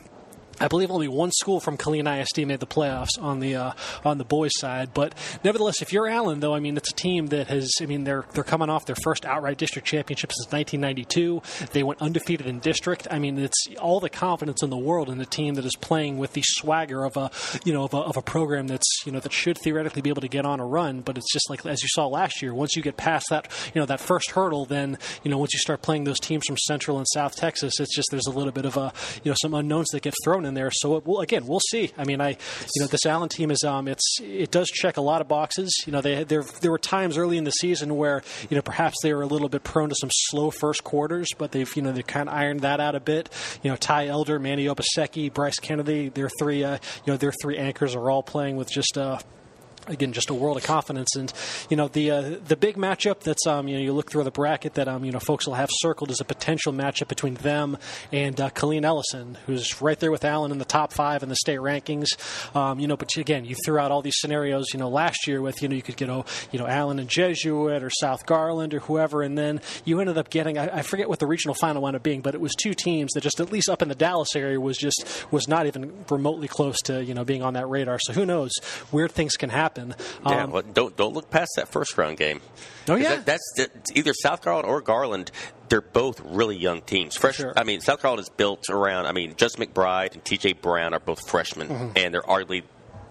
I 0.60 0.68
believe 0.68 0.90
only 0.90 1.08
one 1.08 1.32
school 1.32 1.60
from 1.60 1.78
Killeen 1.78 2.08
ISD 2.08 2.48
made 2.48 2.60
the 2.60 2.68
playoffs 2.68 3.22
on 3.22 3.40
the 3.40 3.56
uh, 3.56 3.72
on 4.04 4.18
the 4.18 4.26
boys' 4.26 4.52
side, 4.58 4.94
but 4.94 5.14
nevertheless, 5.44 5.82
if 5.82 5.94
you're 5.94 6.08
Allen, 6.08 6.40
though, 6.40 6.56
I 6.56 6.60
mean 6.60 6.78
it's 6.78 6.92
a 6.92 6.96
team 6.96 7.28
that 7.28 7.48
has. 7.48 7.72
I 7.82 7.86
mean 7.86 8.04
they're 8.04 8.26
they're 8.34 8.44
coming 8.44 8.70
off 8.70 8.86
their 8.86 8.96
first 9.04 9.26
outright 9.26 9.58
district 9.58 9.88
championship 9.88 10.32
since 10.32 10.52
1992. 10.52 11.68
They 11.74 11.84
went 11.84 12.02
undefeated 12.02 12.48
in 12.48 12.60
district. 12.60 13.08
I 13.12 13.20
mean 13.20 13.38
it's 13.38 13.68
all 13.80 14.00
the 14.00 14.10
confidence 14.10 14.64
in 14.64 14.70
the 14.70 14.78
world 14.78 15.10
in 15.10 15.20
a 15.22 15.26
team 15.26 15.56
that 15.56 15.66
is 15.66 15.76
playing 15.80 16.18
with 16.18 16.34
the 16.34 16.44
swagger 16.44 17.04
of 17.04 17.18
a 17.18 17.30
you 17.64 17.74
know 17.74 17.84
of 17.84 17.94
a, 17.94 17.98
of 17.98 18.18
a 18.18 18.22
program 18.22 18.68
that's 18.68 19.04
you 19.06 19.12
know 19.12 19.20
that 19.20 19.34
should 19.34 19.58
theoretically 19.60 20.02
be 20.02 20.10
able 20.10 20.22
to 20.22 20.28
get 20.28 20.46
on 20.46 20.60
a 20.60 20.66
run, 20.66 21.02
but 21.02 21.18
it's 21.18 21.32
just 21.32 21.50
like 21.50 21.66
as 21.66 21.82
you 21.84 21.90
saw 21.92 22.08
last 22.08 22.42
year. 22.42 22.54
Once 22.54 22.76
you 22.76 22.82
get 22.82 22.98
past 22.98 23.28
that 23.30 23.52
you 23.76 23.80
know 23.80 23.86
that 23.86 24.00
first 24.00 24.32
hurdle, 24.32 24.66
then 24.66 24.98
you 25.24 25.30
know 25.30 25.38
once 25.38 25.54
you 25.54 25.60
start 25.60 25.82
playing 25.84 26.04
those 26.04 26.20
teams 26.20 26.44
from 26.48 26.58
Central 26.58 26.98
and 26.98 27.08
South 27.14 27.36
Texas, 27.36 27.80
it's 27.80 27.96
just 27.96 28.10
there's 28.10 28.28
a 28.28 28.32
little 28.32 28.52
bit 28.52 28.66
of 28.66 28.76
a 28.76 28.92
you 29.24 29.30
know 29.30 29.36
some 29.40 29.54
unknowns 29.54 29.90
that 29.90 30.02
get 30.02 30.16
thrown 30.24 30.47
in 30.48 30.54
there. 30.56 30.72
So 30.72 31.02
will, 31.06 31.22
again, 31.22 31.46
we'll 31.46 31.62
see. 31.72 31.92
I 31.98 32.04
mean, 32.04 32.22
I 32.22 32.30
you 32.30 32.82
know 32.82 32.88
this 32.88 33.06
Allen 33.06 33.30
team 33.30 33.52
is 33.52 33.64
um 33.64 33.88
it's 33.88 34.18
it 34.22 34.52
does 34.52 34.68
check 34.68 34.98
a 34.98 35.02
lot 35.02 35.22
of 35.22 35.28
boxes. 35.28 35.72
You 35.86 35.92
know 35.94 36.02
they 36.02 36.24
there 36.24 36.44
there 36.44 36.72
were 36.72 36.80
times 36.80 37.18
early 37.18 37.38
in 37.38 37.44
the 37.44 37.52
season 37.52 37.96
where 37.96 38.24
you 38.50 38.56
know 38.56 38.62
perhaps 38.62 38.98
they 39.04 39.14
were 39.14 39.22
a 39.22 39.28
little 39.28 39.50
bit 39.50 39.64
prone 39.64 39.90
to 39.90 39.96
some 39.96 40.10
slow 40.12 40.50
first 40.50 40.84
quarters, 40.84 41.28
but 41.38 41.52
they've 41.52 41.74
you 41.76 41.82
know 41.82 41.92
they 41.92 42.04
kind 42.04 42.30
of 42.30 42.36
ironed 42.36 42.62
that 42.62 42.80
out 42.80 42.96
a 42.96 43.00
bit. 43.00 43.30
You 43.62 43.70
know 43.70 43.76
Ty 43.78 44.08
Elder, 44.08 44.40
Manny 44.40 44.66
Obaseki, 44.66 45.34
Bryce 45.34 45.60
Kennedy, 45.60 46.10
their 46.10 46.30
three 46.40 46.64
uh, 46.64 46.78
you 47.06 47.14
know 47.14 47.18
their 47.18 47.34
three 47.42 47.58
anchors 47.58 47.96
are 47.96 48.10
all 48.10 48.24
playing 48.24 48.56
with 48.56 48.70
just 48.72 48.98
uh 48.98 49.20
again 49.90 50.14
just 50.14 50.30
a 50.30 50.34
world 50.34 50.58
of 50.58 50.64
confidence. 50.64 51.16
And 51.16 51.32
you 51.70 51.78
know 51.78 51.88
the 51.88 52.12
uh, 52.12 52.36
the 52.46 52.56
big 52.56 52.76
matchup 52.78 53.22
that's 53.22 53.46
um 53.48 53.68
you 53.68 53.76
know 53.76 53.82
you 53.82 53.94
look 53.94 54.12
through 54.12 54.24
the 54.24 54.32
bracket 54.32 54.76
that 54.76 54.88
um 54.88 55.06
you 55.06 55.12
know 55.12 55.20
folks 55.20 55.48
will 55.48 55.56
have 55.56 55.70
circled 55.72 56.12
as 56.12 56.20
a 56.20 56.26
potential 56.26 56.74
matchup 56.74 57.08
between 57.08 57.36
them 57.36 57.78
and 58.12 58.40
uh, 58.40 58.50
Killeen 58.50 58.84
Ellison 58.84 59.38
who's 59.46 59.82
right 59.82 60.00
there 60.00 60.12
with 60.12 60.26
Allen 60.26 60.52
in 60.52 60.58
the 60.58 60.66
top 60.66 60.94
five 60.94 61.24
in 61.24 61.30
the 61.30 61.36
state 61.36 61.60
rankings. 61.60 62.08
Um 62.56 62.80
you 62.80 62.88
know 62.88 62.98
but 62.98 63.16
again 63.18 63.46
you 63.46 63.56
threw 63.66 63.80
out 63.80 63.92
all 63.92 64.02
these 64.02 64.18
scenarios 64.18 64.68
you 64.74 64.80
know 64.80 64.90
last 64.90 65.28
year 65.28 65.42
with 65.42 65.62
you 65.62 65.70
know 65.70 65.76
you 65.76 65.82
could 65.82 65.98
get 65.98 66.10
oh 66.10 66.26
you 66.52 66.60
know 66.60 66.68
Allen 66.68 67.00
and 67.00 67.10
Jesuit 67.10 67.84
or 67.84 67.90
South 67.90 68.26
Garland 68.26 68.74
or 68.74 68.80
whoever. 68.80 69.22
And 69.22 69.38
then 69.38 69.62
you 69.86 70.00
ended 70.00 70.18
up 70.18 70.30
getting 70.30 70.58
I, 70.58 70.80
I 70.80 70.82
forget 70.82 71.10
what 71.10 71.20
the 71.20 71.28
regional 71.28 71.56
final 71.56 71.82
wound 71.82 71.96
up 71.96 72.04
being 72.04 72.22
but 72.22 72.36
it 72.36 72.42
was 72.42 72.54
two 72.56 72.74
teams 72.74 73.12
that 73.14 73.22
just 73.22 73.40
at 73.40 73.52
least 73.52 73.70
up 73.70 73.82
in 73.82 73.90
the 73.90 73.96
Dallas 73.96 74.36
area 74.36 74.60
was 74.60 74.78
just 74.78 75.26
was 75.32 75.48
not 75.48 75.68
even 75.68 75.94
remotely 76.10 76.48
close 76.48 76.78
to 76.84 77.04
you 77.04 77.14
know 77.14 77.24
being 77.24 77.42
on 77.42 77.54
that 77.54 77.68
radar. 77.68 78.00
So 78.00 78.14
who 78.14 78.26
knows 78.26 78.52
weird 78.92 79.12
things 79.12 79.36
can 79.36 79.50
happen 79.50 79.77
Yeah, 79.78 80.44
Um, 80.44 80.52
well, 80.52 80.64
don't 80.64 80.96
don't 80.98 81.14
look 81.14 81.30
past 81.30 81.52
that 81.58 81.68
first 81.70 81.98
round 81.98 82.18
game. 82.18 82.42
Oh, 82.88 82.96
yeah. 82.96 83.16
that- 83.18 83.26
that's 83.26 83.54
that's 83.58 83.92
either 83.96 84.14
South 84.14 84.42
Garland 84.42 84.68
or 84.68 84.82
Garland. 84.82 85.32
They're 85.70 85.82
both 85.82 86.22
really 86.24 86.56
young 86.58 86.82
teams. 86.82 87.16
Fresh. 87.18 87.36
Sure. 87.38 87.54
I 87.58 87.64
mean, 87.64 87.82
South 87.82 88.02
Garland 88.02 88.22
is 88.22 88.30
built 88.30 88.64
around. 88.70 89.06
I 89.06 89.12
mean, 89.12 89.34
Justin 89.36 89.66
McBride 89.68 90.14
and 90.14 90.24
T.J. 90.24 90.54
Brown 90.54 90.94
are 90.94 91.00
both 91.00 91.30
freshmen, 91.30 91.68
Mm-hmm. 91.68 91.92
and 91.98 92.14
they're 92.14 92.22
arguably 92.22 92.64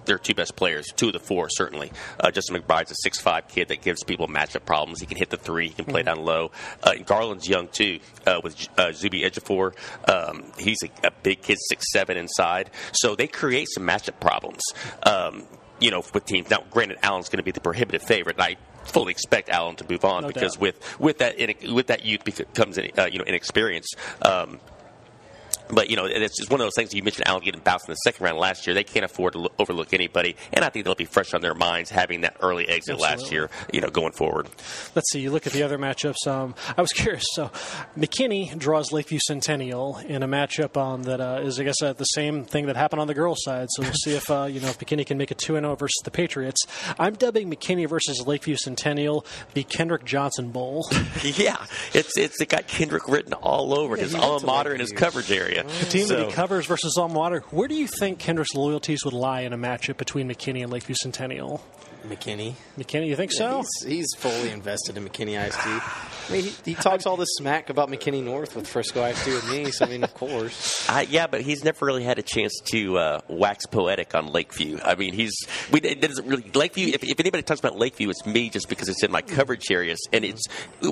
their 0.07 0.19
two 0.19 0.35
best 0.35 0.55
players, 0.55 0.87
two 0.95 1.09
of 1.09 1.13
the 1.15 1.19
four 1.19 1.49
certainly. 1.51 1.91
Uh, 2.21 2.31
Justin 2.31 2.57
McBride's 2.63 2.93
a 2.93 2.95
six-five 3.03 3.49
kid 3.49 3.67
that 3.69 3.83
gives 3.83 4.05
people 4.05 4.29
matchup 4.29 4.65
problems. 4.65 5.01
He 5.01 5.07
can 5.07 5.17
hit 5.17 5.31
the 5.31 5.37
three. 5.37 5.67
He 5.67 5.75
can 5.75 5.85
play 5.85 6.03
Mm-hmm. 6.03 6.15
down 6.19 6.25
low. 6.25 6.53
Uh, 6.83 6.93
and 6.97 7.05
Garland's 7.05 7.49
young 7.49 7.67
too, 7.69 7.99
uh, 8.25 8.41
with 8.43 8.69
uh, 8.79 8.93
Zuby 8.93 9.23
Ejiofor. 9.23 9.73
Um, 10.09 10.45
he's 10.59 10.79
a, 10.85 11.09
a 11.09 11.11
big 11.11 11.43
kid, 11.43 11.59
six 11.69 11.85
seven 11.93 12.17
inside. 12.17 12.71
So 12.93 13.17
they 13.17 13.27
create 13.27 13.67
some 13.75 13.85
matchup 13.87 14.21
problems. 14.21 14.63
Um, 15.03 15.43
you 15.81 15.91
know, 15.91 16.03
with 16.13 16.25
teams. 16.25 16.51
Now, 16.51 16.63
granted, 16.71 16.99
Allen's 17.03 17.29
going 17.29 17.39
to 17.39 17.43
be 17.45 17.51
the 17.51 17.61
prohibitive 17.61 18.03
favorite. 18.03 18.37
And 18.37 18.43
I 18.43 18.57
fully 18.85 19.11
expect 19.11 19.49
Allen 19.49 19.77
to 19.77 19.87
move 19.91 20.05
on 20.05 20.23
No 20.23 20.29
because 20.29 20.55
doubt. 20.55 20.61
with 20.61 21.01
with 21.01 21.19
that 21.19 21.39
in, 21.39 21.75
with 21.75 21.89
that 21.89 22.05
youth 22.05 22.25
becomes 22.25 22.79
uh, 22.79 23.09
you 23.11 23.19
know 23.19 23.25
inexperience. 23.25 23.95
Um, 24.23 24.61
but 25.69 25.91
you 25.91 25.97
know, 25.97 26.05
it's 26.07 26.39
just 26.39 26.51
one 26.51 26.61
of 26.61 26.65
those 26.65 26.75
things. 26.77 26.95
You 26.95 27.03
mentioned 27.03 27.27
Allen 27.27 27.43
getting 27.43 27.61
bounced 27.61 27.89
in 27.89 27.93
the 27.93 27.97
second 27.97 28.25
round 28.25 28.39
last 28.39 28.67
year. 28.67 28.75
They 28.75 28.85
can't 28.85 29.05
afford 29.05 29.35
to 29.35 29.51
overlook 29.59 29.93
anybody, 29.93 30.37
and 30.53 30.65
I 30.65 30.69
think 30.69 30.85
they'll 30.85 30.95
be 30.95 31.05
fresh 31.05 31.35
on 31.35 31.41
their 31.41 31.55
minds 31.55 31.91
having 31.91 32.23
that 32.23 32.37
early 32.41 32.69
exit 32.69 32.99
last 32.99 33.33
year. 33.33 33.51
You 33.73 33.81
know, 33.81 33.89
going 33.89 34.13
forward. 34.13 34.49
Let's 34.95 35.11
see. 35.13 35.21
You 35.21 35.31
look 35.31 35.47
at 35.47 35.53
the 35.53 35.63
other 35.63 35.79
matchups. 35.79 36.27
Um, 36.27 36.55
I 36.77 36.81
was 36.81 36.93
curious. 36.95 37.25
So, 37.33 37.51
McKinney 37.97 38.57
draws 38.57 38.93
Lakeview 38.93 39.19
Centennial 39.27 39.99
in 39.99 40.23
a 40.23 40.29
matchup 40.29 40.77
um, 40.77 41.05
that 41.05 41.21
uh, 41.21 41.41
is, 41.43 41.59
I 41.61 41.65
guess, 41.65 41.83
uh, 41.83 41.93
the 41.93 42.05
same 42.05 42.45
thing 42.45 42.67
that 42.67 42.77
happened 42.77 43.01
on 43.01 43.07
the 43.07 43.15
girls' 43.15 43.43
side. 43.43 43.69
So 43.71 43.83
we'll 43.83 43.93
see 43.93 44.15
if 44.15 44.31
uh, 44.31 44.45
you 44.45 44.61
know 44.61 44.69
if 44.69 44.79
McKinney 44.79 45.07
can 45.07 45.19
make 45.19 45.31
a 45.31 45.35
two 45.35 45.57
and 45.57 45.65
zero 45.65 45.77
versus 45.77 46.01
the 46.05 46.11
Patriots. 46.11 46.61
I'm 46.99 47.15
dubbing 47.15 47.51
McKinney 47.51 47.89
versus 47.89 48.23
Lakeview 48.27 48.57
Centennial 48.57 49.25
the 49.55 49.65
Kendrick 49.65 50.05
Johnson 50.05 50.51
Bowl. 50.51 50.87
Yeah, 51.23 51.57
it's 51.93 52.17
it's 52.17 52.41
it 52.41 52.49
got 52.49 52.67
Kendrick 52.69 53.09
written 53.09 53.33
all 53.33 53.77
over 53.77 53.97
his 53.97 54.15
alma 54.15 54.47
mater 54.47 54.71
and 54.71 54.81
his 54.81 54.93
coverage 54.93 55.31
area. 55.33 55.56
The 55.63 55.87
team 55.87 56.09
that 56.09 56.27
he 56.27 56.33
covers 56.33 56.67
versus 56.67 56.97
alma 56.99 57.15
mater. 57.15 57.41
Where 57.51 57.69
do 57.69 57.75
you 57.75 57.87
think 57.87 58.19
Kendrick's 58.19 58.55
loyalties 58.55 59.05
would 59.05 59.15
lie 59.15 59.43
in 59.43 59.53
a 59.53 59.59
matchup 59.59 59.97
between 59.97 60.29
McKinney 60.29 60.63
and 60.63 60.73
Lakeview 60.73 60.97
Centennial? 61.01 61.63
McKinney. 62.09 62.55
McKinney, 62.79 63.09
you 63.09 63.17
think 63.17 63.33
so? 63.33 63.59
He's, 63.59 63.87
he's 63.87 64.07
fully 64.17 64.51
invested 64.51 64.97
in 64.97 65.05
McKinney 65.09 65.39
ISD. 65.41 65.59
I 66.29 66.33
mean, 66.33 66.43
he, 66.45 66.55
he 66.65 66.75
talks 66.75 67.07
all 67.07 67.17
this 67.17 67.29
smack 67.37 67.71
about 67.71 67.89
McKinney 67.89 68.23
North 68.23 68.57
with 68.57 68.67
Frisco 68.67 69.05
ISD 69.05 69.27
with 69.29 69.51
me. 69.51 69.71
So 69.71 69.85
I 69.85 69.89
mean, 69.89 70.03
of 70.05 70.13
course. 70.15 70.89
I, 70.89 71.03
yeah, 71.03 71.27
but 71.27 71.43
he's 71.43 71.63
never 71.65 71.87
really 71.87 72.03
had 72.05 72.19
a 72.19 72.23
chance 72.23 72.59
to 72.73 72.99
uh, 72.99 73.21
wax 73.29 73.67
poetic 73.67 74.15
on 74.15 74.27
Lakeview. 74.33 74.79
I 74.85 74.95
mean, 74.97 75.13
he's 75.15 75.35
we 75.71 75.81
it 75.81 76.01
doesn't 76.01 76.27
really 76.27 76.51
Lakeview. 76.55 76.93
If, 76.95 77.05
if 77.05 77.21
anybody 77.21 77.43
talks 77.43 77.61
about 77.61 77.77
Lakeview, 77.79 78.11
it's 78.11 78.27
me, 78.27 78.51
just 78.51 78.69
because 78.69 78.89
it's 78.89 79.03
in 79.05 79.13
my 79.13 79.23
coverage 79.23 79.71
areas, 79.71 80.01
and 80.13 80.25
it's 80.25 80.43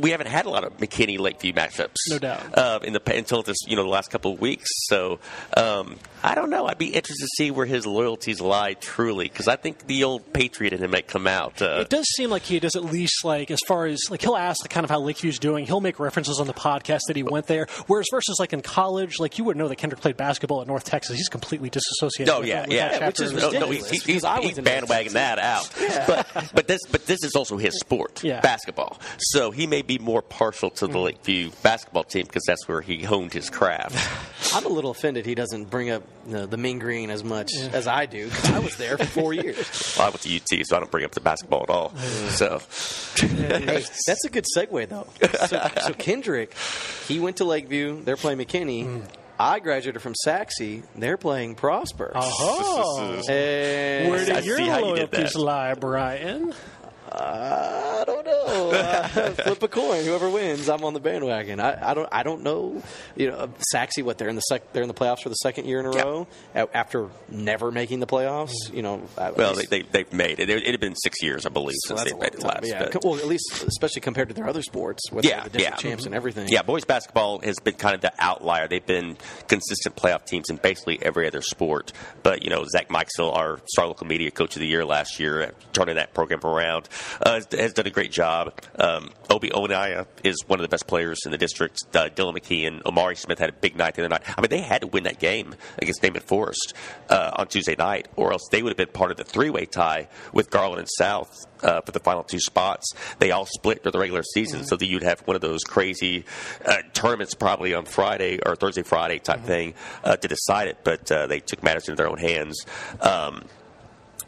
we 0.01 0.11
haven't 0.11 0.29
had 0.29 0.47
a 0.47 0.51
lot 0.51 0.63
of 0.65 0.77
McKinney 0.79 1.19
Lakeview 1.19 1.53
matchups, 1.53 1.95
No 2.11 2.19
doubt. 2.21 2.57
uh, 2.57 2.79
in 2.85 2.93
the 2.93 3.03
until 3.17 3.43
this 3.43 3.57
you 3.67 3.75
know 3.77 3.83
the 3.83 3.89
last 3.89 4.11
couple 4.11 4.33
of 4.33 4.41
weeks. 4.41 4.69
So 4.87 5.19
um, 5.57 5.97
I 6.23 6.35
don't 6.37 6.51
know. 6.51 6.67
I'd 6.67 6.79
be 6.79 6.87
interested 6.95 7.25
to 7.25 7.29
see 7.37 7.51
where 7.51 7.67
his 7.67 7.87
loyalties 7.87 8.41
lie 8.41 8.75
truly, 8.75 9.25
because 9.29 9.49
I 9.49 9.57
think 9.57 9.87
the 9.87 10.05
old 10.05 10.33
patriot 10.33 10.73
in 10.73 10.79
him 10.81 10.95
might 11.05 11.09
come 11.13 11.27
out. 11.27 11.61
Uh, 11.61 11.81
It 11.81 11.91
does 11.91 12.07
seem 12.17 12.31
like 12.31 12.43
he 12.43 12.59
does 12.61 12.77
at 12.77 12.85
least 12.85 13.25
like 13.25 13.51
as 13.51 13.61
far 13.67 13.87
as 13.87 14.01
like 14.11 14.23
he'll 14.23 14.37
ask 14.37 14.63
the 14.63 14.69
kind 14.69 14.85
of 14.85 14.91
how 14.91 15.01
Lakeview's 15.01 15.39
doing. 15.39 15.67
He'll 15.67 15.81
make 15.81 15.99
references 16.01 16.41
on 16.41 16.47
the 16.47 16.53
podcast 16.55 17.01
that 17.09 17.17
he 17.17 17.23
went 17.23 17.47
there. 17.47 17.67
Whereas 17.87 18.07
versus 18.11 18.37
like 18.39 18.53
in 18.53 18.63
college, 18.63 19.19
like 19.19 19.39
you 19.39 19.45
wouldn't 19.45 19.63
know 19.63 19.69
that 19.69 19.77
Kendrick 19.77 20.01
played 20.01 20.17
basketball 20.17 20.61
at 20.63 20.67
North 20.67 20.85
Texas. 20.85 21.17
He's 21.17 21.29
completely 21.29 21.71
disassociated. 21.71 22.33
No, 22.33 22.41
with 22.41 22.49
yeah, 22.49 22.61
that, 22.61 22.69
with 22.69 22.77
yeah, 22.77 22.99
that 22.99 23.07
which 23.09 23.21
is 23.21 23.33
no, 23.33 23.39
no, 23.39 23.47
ridiculous, 23.47 23.91
he's, 23.91 24.05
he's, 24.05 24.25
I 24.25 24.37
he's 24.41 24.45
went 24.57 24.57
to 24.57 24.63
North 24.63 24.85
bandwagging 24.91 25.13
that 25.13 25.39
out. 25.39 25.71
But 26.07 26.51
but 26.55 26.69
this 26.69 26.81
but 26.91 27.07
this 27.07 27.23
is 27.25 27.35
also 27.35 27.57
his 27.57 27.79
sport, 27.79 28.23
Yeah. 28.25 28.41
basketball. 28.41 28.99
So 29.19 29.51
he 29.51 29.67
may 29.67 29.83
be 29.83 29.99
more 29.99 30.23
partial 30.23 30.71
to 30.71 30.87
the 30.87 30.99
Lakeview 30.99 31.51
basketball 31.63 32.05
team 32.05 32.25
because 32.27 32.45
that's 32.47 32.67
where 32.69 32.81
he 32.81 33.03
honed 33.03 33.33
his 33.33 33.51
craft. 33.51 33.95
I'm 34.55 34.67
a 34.67 34.69
little 34.69 34.91
offended 34.91 35.27
he 35.27 35.35
doesn't 35.35 35.71
bring 35.71 35.91
up 35.91 36.03
the, 36.27 36.47
the 36.47 36.57
mean 36.57 36.79
green 36.79 37.11
as 37.11 37.23
much 37.25 37.51
as 37.73 37.87
I 37.87 38.07
do 38.07 38.25
because 38.27 38.51
I 38.51 38.59
was 38.61 38.77
there 38.77 38.97
for 38.97 39.05
four 39.07 39.33
years. 39.35 39.95
well, 39.99 40.07
I 40.07 40.11
went 40.11 40.21
to 40.23 40.37
UT, 40.37 40.67
so 40.67 40.77
I 40.77 40.81
don't 40.81 40.91
bring 40.91 41.05
up 41.05 41.13
the 41.13 41.21
basketball 41.21 41.65
at 41.65 41.71
all. 41.71 41.95
So 42.31 42.61
hey, 43.17 43.85
that's 44.07 44.25
a 44.25 44.31
good 44.31 44.47
segue 44.57 44.89
though. 44.89 45.07
So, 45.47 45.69
so 45.89 45.93
Kendrick, 45.95 46.55
he 47.09 47.21
went 47.21 47.39
to 47.39 47.45
Lakeview. 47.45 48.03
They're 48.03 48.17
playing 48.17 48.39
McKinney. 48.39 48.85
Mm. 48.87 49.03
I 49.39 49.59
graduated 49.59 50.01
from 50.01 50.15
Sachse. 50.15 50.83
They're 50.95 51.17
playing 51.17 51.57
Prosper. 51.57 52.13
Oh, 52.15 53.21
And 53.29 54.09
where 54.11 54.21
I 54.21 54.25
did 54.25 54.45
your 54.45 54.57
see 54.59 54.67
how 54.69 54.79
you 54.79 54.85
did 54.95 55.13
loyalties 55.13 55.33
that. 55.33 55.41
lie, 55.41 55.75
Brian? 55.75 56.55
I 57.21 58.05
don't 58.07 58.27
know. 58.27 58.71
Uh, 58.73 59.09
flip 59.35 59.63
a 59.63 59.69
coin. 59.69 60.05
Whoever 60.05 60.29
wins, 60.29 60.69
I'm 60.69 60.85
on 60.85 60.95
the 60.95 61.01
bandwagon. 61.01 61.61
I, 61.61 61.91
I 61.91 61.95
don't. 61.95 62.09
I 62.13 62.23
don't 62.23 62.43
know. 62.43 62.83
You 63.17 63.31
know, 63.31 63.51
Sachse. 63.73 63.99
What 64.03 64.19
they're 64.19 64.29
in 64.29 64.35
the 64.37 64.41
sec, 64.43 64.73
They're 64.73 64.83
in 64.83 64.89
the 64.89 64.95
playoffs 64.95 65.21
for 65.23 65.29
the 65.29 65.35
second 65.37 65.67
year 65.67 65.81
in 65.81 65.87
a 65.87 65.95
Yeah. 65.95 66.03
row 66.03 66.27
a- 66.55 66.77
after 66.77 67.09
never 67.29 67.71
making 67.71 68.01
the 68.01 68.07
playoffs. 68.07 68.53
You 68.73 68.83
know. 68.83 69.03
well, 69.17 69.33
they, 69.37 69.53
least- 69.55 69.71
they 69.71 69.83
they've 69.83 70.13
made 70.13 70.41
it. 70.41 70.51
It 70.51 70.67
had 70.67 70.81
been 70.81 70.97
six 70.97 71.23
years, 71.23 71.47
I 71.47 71.51
believe, 71.51 71.77
so 71.87 71.97
since 71.97 72.11
they 72.13 72.19
made 72.19 72.35
it 72.35 72.41
time. 72.41 72.51
last. 72.63 72.67
Yeah. 72.67 72.89
but- 72.93 73.05
Well, 73.05 73.17
at 73.17 73.27
least 73.27 73.65
especially 73.67 74.01
compared 74.03 74.29
to 74.29 74.35
their 74.35 74.49
other 74.49 74.63
sports, 74.63 75.03
where 75.11 75.23
Yeah, 75.25 75.47
the 75.49 75.61
yeah. 75.61 75.77
champs 75.77 76.07
and 76.07 76.15
everything. 76.15 76.49
Yeah, 76.49 76.63
boys 76.63 76.85
basketball 76.85 77.41
has 77.41 77.57
been 77.61 77.75
kind 77.75 77.95
of 77.95 78.01
the 78.01 78.13
outlier. 78.19 78.69
They've 78.69 78.85
been 78.85 79.17
consistent 79.49 79.97
playoff 79.97 80.25
teams 80.27 80.51
in 80.51 80.57
basically 80.57 80.99
every 81.03 81.27
other 81.27 81.43
sport. 81.43 81.93
But 82.23 82.43
you 82.43 82.51
know, 82.51 82.65
Zach 82.65 82.89
Mikesville, 82.89 83.35
our 83.35 83.61
Star 83.67 83.87
Local 83.87 84.07
Media 84.07 84.31
Coach 84.31 84.57
of 84.57 84.61
the 84.61 84.67
Year 84.67 84.85
last 84.85 85.21
year, 85.21 85.53
turning 85.73 85.97
that 85.97 86.15
program 86.15 86.41
around, 86.45 86.89
uh, 87.21 87.35
has, 87.35 87.47
has 87.53 87.73
done 87.73 87.87
a 87.87 87.91
great 87.91 88.13
job. 88.13 88.53
Um, 88.79 89.11
Obi 89.31 89.51
Onaya 89.51 90.07
is 90.23 90.37
one 90.47 90.59
of 90.59 90.63
the 90.63 90.69
best 90.69 90.87
players 90.87 91.21
in 91.25 91.33
the 91.33 91.39
district. 91.39 91.83
Uh, 91.95 92.09
Dylan 92.09 92.37
McKee 92.37 92.67
and 92.67 92.85
Omari 92.87 93.17
Smith 93.17 93.39
had 93.39 93.49
a 93.49 93.53
big 93.53 93.77
night 93.77 93.95
the 93.95 94.03
other 94.03 94.09
night. 94.09 94.23
I 94.37 94.41
mean, 94.41 94.51
they 94.51 94.61
had 94.61 94.83
to 94.83 94.87
win 94.87 95.05
that 95.05 95.19
game 95.19 95.55
against 95.79 96.03
Naaman 96.03 96.23
Forest 96.23 96.75
uh, 97.09 97.33
on 97.37 97.49
Tuesday 97.49 97.77
night, 97.77 98.09
or 98.17 98.33
else 98.33 98.49
they 98.51 98.63
would 98.63 98.71
have 98.71 98.77
been 98.77 98.89
part 98.89 99.11
of 99.11 99.17
the 99.17 99.25
three-way 99.25 99.67
tie 99.67 100.09
with 100.33 100.51
Garland 100.51 100.81
and 100.81 100.89
South 100.99 101.47
uh, 101.63 101.81
for 101.81 101.93
the 101.93 102.01
final 102.01 102.23
two 102.23 102.41
spots. 102.41 102.93
They 103.19 103.31
all 103.31 103.47
split 103.47 103.83
during 103.83 103.93
the 103.93 103.99
regular 103.99 104.23
season, 104.23 104.65
so 104.65 104.77
that 104.77 104.87
you'd 104.87 105.03
have 105.03 105.21
one 105.21 105.35
of 105.35 105.41
those 105.41 105.65
crazy 105.65 106.25
uh, 106.65 106.83
tournaments 106.93 107.35
probably 107.35 107.75
on 107.75 107.85
Friday 107.85 108.39
or 108.45 108.57
Thursday, 108.57 108.83
Friday 108.83 109.19
type 109.19 109.43
thing 109.43 109.75
uh, 110.03 110.17
to 110.17 110.29
decide 110.29 110.69
it. 110.69 110.79
But 110.85 111.11
uh, 111.11 111.27
they 111.27 111.41
took 111.41 111.63
matters 111.63 111.89
into 111.89 111.97
their 111.97 112.09
own 112.09 112.19
hands. 112.19 112.65
Um, 113.01 113.45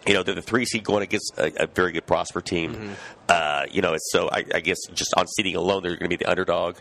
you 0.07 0.15
know, 0.15 0.23
they're 0.23 0.35
the 0.35 0.43
three 0.43 0.65
seed 0.65 0.85
going 0.85 1.03
against 1.03 1.33
a, 1.39 1.65
a 1.65 1.67
very 1.67 1.93
good 1.93 2.07
Prosper 2.07 2.41
team. 2.41 2.93
Uh, 3.29 3.67
you 3.71 3.83
know, 3.83 3.97
so 3.99 4.29
I, 4.31 4.45
I 4.55 4.61
guess 4.61 4.79
just 4.95 5.15
on 5.17 5.27
seeding 5.27 5.57
alone, 5.57 5.83
they're 5.83 5.97
going 5.97 6.11
to 6.11 6.17
be 6.17 6.23
the 6.23 6.31
underdog. 6.31 6.77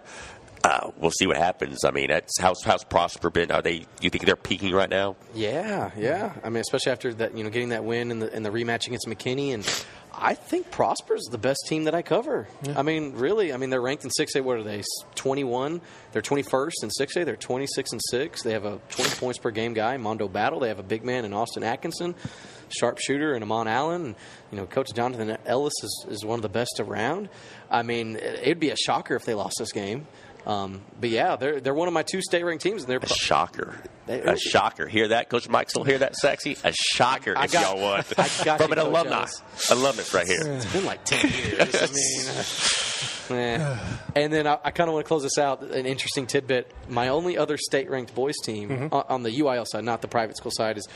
Uh, 0.64 0.90
we'll 0.98 1.12
see 1.12 1.28
what 1.28 1.38
happens. 1.38 1.86
I 1.86 1.92
mean, 1.92 2.08
that's 2.10 2.40
how's 2.40 2.64
how's 2.64 2.84
Prosper 2.84 3.30
been? 3.30 3.52
Are 3.52 3.62
they? 3.62 3.86
You 4.02 4.10
think 4.10 4.26
they're 4.26 4.36
peaking 4.36 4.74
right 4.74 4.90
now? 4.90 5.16
Yeah, 5.36 5.92
yeah. 5.96 6.34
I 6.44 6.50
mean, 6.50 6.62
especially 6.62 6.92
after 6.92 7.14
that, 7.16 7.38
you 7.38 7.44
know, 7.44 7.52
getting 7.52 7.70
that 7.70 7.84
win 7.84 8.10
and 8.10 8.20
the 8.20 8.36
in 8.36 8.42
the 8.42 8.50
rematch 8.50 8.88
against 8.88 9.06
McKinney, 9.06 9.54
and 9.54 9.86
I 10.12 10.34
think 10.34 10.72
Prosper's 10.72 11.26
the 11.30 11.38
best 11.38 11.60
team 11.68 11.84
that 11.84 11.94
I 11.94 12.02
cover. 12.02 12.48
I 12.76 12.82
mean, 12.82 13.14
really. 13.14 13.54
I 13.54 13.58
mean, 13.58 13.70
they're 13.70 13.82
ranked 13.82 14.06
in 14.06 14.10
six 14.10 14.36
A. 14.36 14.42
What 14.42 14.58
are 14.58 14.64
they? 14.64 14.82
Twenty 15.14 15.44
one. 15.44 15.82
They're 16.14 16.24
twenty 16.24 16.42
first 16.42 16.84
in 16.84 16.90
six 16.90 17.16
A. 17.16 17.26
They're 17.26 17.36
twenty 17.36 17.68
six 17.68 17.92
and 17.92 18.02
six. 18.10 18.42
They 18.42 18.54
have 18.54 18.66
a 18.66 18.80
twenty 18.90 19.12
points 19.12 19.38
per 19.38 19.52
game 19.52 19.76
guy, 19.76 19.98
Mondo 19.98 20.28
Battle. 20.28 20.60
They 20.62 20.70
have 20.70 20.80
a 20.80 20.84
big 20.84 21.04
man 21.04 21.26
in 21.26 21.34
Austin 21.34 21.64
Atkinson, 21.64 22.16
sharpshooter, 22.70 23.34
and 23.34 23.44
Amon 23.44 23.68
Allen. 23.68 24.06
And, 24.06 24.16
you 24.52 24.58
know, 24.58 24.66
Coach 24.66 24.94
Jonathan 24.94 25.38
Ellis 25.46 25.74
is, 25.84 26.06
is 26.10 26.26
one 26.26 26.38
of 26.40 26.44
the 26.44 26.50
best 26.50 26.80
around. 26.80 27.30
I 27.70 27.84
mean, 27.84 28.16
it- 28.16 28.40
it'd 28.44 28.60
be 28.60 28.70
a 28.72 28.76
shocker 28.78 29.16
if 29.16 29.26
they 29.26 29.34
lost 29.34 29.56
this 29.60 29.72
game. 29.72 30.08
Um, 30.46 30.82
but 31.02 31.10
yeah, 31.10 31.38
they're 31.38 31.60
they're 31.60 31.74
one 31.74 31.88
of 31.88 31.94
my 31.96 32.04
two 32.04 32.22
state 32.22 32.44
ranked 32.44 32.62
teams, 32.62 32.84
and 32.84 32.92
they're 32.92 33.00
A 33.00 33.08
shocker. 33.08 33.74
They- 34.06 34.22
A 34.22 34.38
shocker. 34.38 34.88
Hear 34.88 35.08
that, 35.08 35.28
Coach 35.28 35.50
Mike? 35.50 35.72
Still 35.72 35.84
hear 35.84 35.98
that, 35.98 36.16
sexy? 36.16 36.56
A 36.64 36.72
shocker 36.72 37.34
I 37.36 37.46
if 37.46 37.52
got- 37.52 37.76
y'all 37.76 37.82
want. 37.82 38.06
I 38.20 38.30
got 38.44 38.62
From 38.62 38.72
an 38.74 38.78
Coach 38.78 38.88
alumni. 38.88 39.16
Ellis. 39.22 39.42
Alumnus 39.72 40.14
right 40.14 40.28
here. 40.28 40.42
It's 40.44 40.72
been 40.72 40.86
like 40.86 41.04
10 41.04 41.32
years. 41.32 41.76
I 43.30 43.34
mean, 43.34 43.62
uh. 43.62 43.80
And 44.16 44.32
then 44.32 44.46
I, 44.46 44.60
I 44.64 44.70
kind 44.72 44.88
of 44.88 44.94
want 44.94 45.04
to 45.06 45.08
close 45.08 45.24
this 45.24 45.38
out. 45.40 45.64
An 45.64 45.86
interesting 45.88 46.28
tidbit. 46.28 46.72
My 46.88 47.08
only 47.08 47.38
other 47.40 47.58
state 47.58 47.90
ranked 47.90 48.14
boys 48.14 48.36
team 48.44 48.70
Mm-hmm. 48.70 48.94
on, 48.94 49.04
on 49.10 49.24
the 49.24 49.32
UIL 49.32 49.66
side, 49.68 49.84
not 49.84 50.02
the 50.02 50.08
private 50.08 50.38
school 50.38 50.52
side, 50.56 50.78
is 50.78 50.88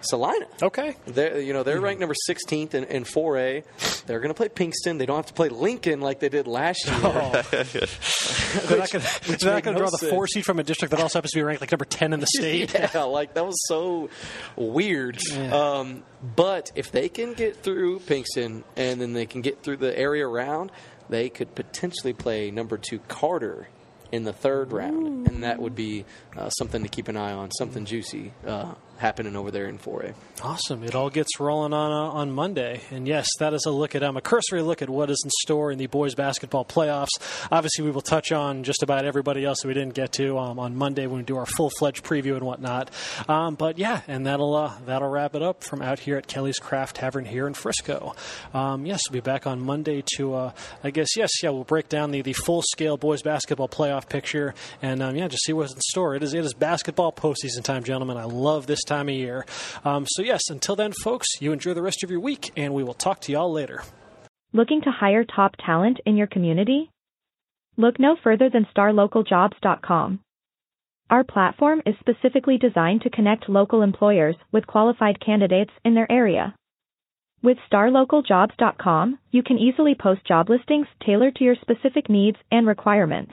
Celina. 0.00 0.46
Okay. 0.62 0.96
They're, 1.06 1.40
you 1.40 1.52
know, 1.52 1.62
they're 1.62 1.80
ranked 1.80 2.00
number 2.00 2.14
16th 2.28 2.74
in, 2.74 2.84
in 2.84 3.04
4A. 3.04 3.64
They're 4.06 4.20
going 4.20 4.32
to 4.32 4.34
play 4.34 4.48
Pinkston. 4.48 4.98
They 4.98 5.06
don't 5.06 5.16
have 5.16 5.26
to 5.26 5.34
play 5.34 5.48
Lincoln 5.48 6.00
like 6.00 6.20
they 6.20 6.28
did 6.28 6.46
last 6.46 6.86
year. 6.86 6.96
They're 8.66 8.78
not 8.78 8.90
going 8.90 9.02
to 9.02 9.30
made 9.30 9.40
draw 9.40 9.72
no 9.72 9.90
the 9.90 10.06
four 10.10 10.26
seed 10.26 10.44
from 10.44 10.58
a 10.58 10.62
district 10.62 10.90
that 10.92 11.00
also 11.00 11.18
happens 11.18 11.32
to 11.32 11.38
be 11.38 11.42
ranked 11.42 11.60
like 11.60 11.72
number 11.72 11.84
ten 11.84 12.12
in 12.12 12.20
the 12.20 12.26
state. 12.34 12.72
yeah, 12.74 13.02
like 13.02 13.34
that 13.34 13.44
was 13.44 13.56
so 13.66 14.08
weird. 14.54 15.18
Um, 15.52 16.02
but 16.34 16.72
if 16.74 16.92
they 16.92 17.08
can 17.08 17.34
get 17.34 17.56
through 17.56 18.00
Pinkston 18.00 18.64
and 18.76 19.00
then 19.00 19.12
they 19.12 19.26
can 19.26 19.42
get 19.42 19.62
through 19.62 19.78
the 19.78 19.96
area 19.98 20.26
around, 20.26 20.70
they 21.08 21.28
could 21.28 21.54
potentially 21.54 22.12
play 22.12 22.50
number 22.50 22.78
two 22.78 22.98
Carter 23.00 23.68
in 24.12 24.24
the 24.24 24.32
third 24.32 24.72
round, 24.72 25.26
and 25.26 25.42
that 25.42 25.58
would 25.58 25.74
be 25.74 26.04
uh, 26.36 26.48
something 26.50 26.82
to 26.82 26.88
keep 26.88 27.08
an 27.08 27.16
eye 27.16 27.32
on, 27.32 27.50
something 27.50 27.84
juicy 27.84 28.32
uh, 28.46 28.74
happening 28.98 29.36
over 29.36 29.50
there 29.50 29.66
in 29.66 29.78
4A. 29.78 30.14
Awesome. 30.42 30.82
It 30.82 30.94
all 30.94 31.10
gets 31.10 31.40
rolling 31.40 31.72
on 31.72 31.92
uh, 31.92 32.10
on 32.12 32.30
Monday. 32.30 32.80
And 32.90 33.06
yes, 33.08 33.26
that 33.38 33.54
is 33.54 33.64
a 33.66 33.70
look 33.70 33.94
at 33.94 34.02
um, 34.02 34.16
a 34.16 34.20
cursory 34.20 34.62
look 34.62 34.82
at 34.82 34.90
what 34.90 35.10
is 35.10 35.20
in 35.24 35.30
store 35.42 35.72
in 35.72 35.78
the 35.78 35.86
boys 35.86 36.14
basketball 36.14 36.64
playoffs. 36.64 37.08
Obviously, 37.50 37.84
we 37.84 37.90
will 37.90 38.02
touch 38.02 38.32
on 38.32 38.62
just 38.62 38.82
about 38.82 39.04
everybody 39.04 39.44
else 39.44 39.58
that 39.62 39.68
we 39.68 39.74
didn't 39.74 39.94
get 39.94 40.12
to 40.12 40.38
um, 40.38 40.58
on 40.58 40.76
Monday 40.76 41.06
when 41.06 41.18
we 41.18 41.24
do 41.24 41.36
our 41.36 41.46
full 41.46 41.70
fledged 41.78 42.04
preview 42.04 42.34
and 42.36 42.44
whatnot. 42.44 42.90
Um, 43.28 43.54
but 43.54 43.78
yeah, 43.78 44.02
and 44.08 44.26
that'll 44.26 44.54
uh, 44.54 44.72
that'll 44.84 45.08
wrap 45.08 45.34
it 45.34 45.42
up 45.42 45.64
from 45.64 45.82
out 45.82 46.00
here 46.00 46.16
at 46.16 46.26
Kelly's 46.26 46.58
Craft 46.58 46.96
Tavern 46.96 47.24
here 47.24 47.46
in 47.46 47.54
Frisco. 47.54 48.14
Um, 48.52 48.86
yes, 48.86 49.00
we'll 49.08 49.20
be 49.20 49.24
back 49.24 49.46
on 49.46 49.60
Monday 49.60 50.02
to 50.16 50.34
uh, 50.34 50.52
I 50.84 50.90
guess 50.90 51.16
yes, 51.16 51.30
yeah, 51.42 51.50
we'll 51.50 51.64
break 51.64 51.88
down 51.88 52.10
the, 52.10 52.22
the 52.22 52.32
full 52.32 52.62
scale 52.62 52.96
boys 52.96 53.22
basketball 53.22 53.68
playoff 53.68 54.08
picture 54.08 54.54
and 54.82 55.02
um, 55.02 55.16
yeah, 55.16 55.28
just 55.28 55.44
see 55.44 55.52
what's 55.52 55.72
in 55.72 55.80
store. 55.80 56.14
It 56.14 56.22
is 56.22 56.34
it 56.34 56.44
is 56.44 56.54
basketball 56.54 57.12
postseason 57.12 57.62
time, 57.62 57.84
gentlemen. 57.84 58.16
I 58.16 58.24
love 58.24 58.66
this 58.66 58.84
time 58.86 59.08
of 59.08 59.14
year. 59.14 59.44
Um, 59.84 60.06
so, 60.08 60.22
yes, 60.22 60.42
until 60.48 60.76
then, 60.76 60.92
folks, 60.92 61.26
you 61.40 61.52
enjoy 61.52 61.74
the 61.74 61.82
rest 61.82 62.02
of 62.02 62.10
your 62.10 62.20
week, 62.20 62.50
and 62.56 62.72
we 62.74 62.82
will 62.82 62.94
talk 62.94 63.20
to 63.22 63.32
y'all 63.32 63.52
later. 63.52 63.82
Looking 64.52 64.80
to 64.82 64.90
hire 64.90 65.24
top 65.24 65.56
talent 65.64 66.00
in 66.06 66.16
your 66.16 66.26
community? 66.26 66.90
Look 67.76 67.98
no 68.00 68.16
further 68.22 68.48
than 68.48 68.66
starlocaljobs.com. 68.74 70.20
Our 71.10 71.24
platform 71.24 71.82
is 71.86 71.94
specifically 72.00 72.58
designed 72.58 73.02
to 73.02 73.10
connect 73.10 73.48
local 73.48 73.82
employers 73.82 74.34
with 74.50 74.66
qualified 74.66 75.20
candidates 75.24 75.72
in 75.84 75.94
their 75.94 76.10
area. 76.10 76.54
With 77.42 77.58
starlocaljobs.com, 77.70 79.18
you 79.30 79.42
can 79.42 79.58
easily 79.58 79.94
post 79.94 80.24
job 80.26 80.48
listings 80.48 80.88
tailored 81.04 81.36
to 81.36 81.44
your 81.44 81.54
specific 81.60 82.08
needs 82.08 82.38
and 82.50 82.66
requirements. 82.66 83.32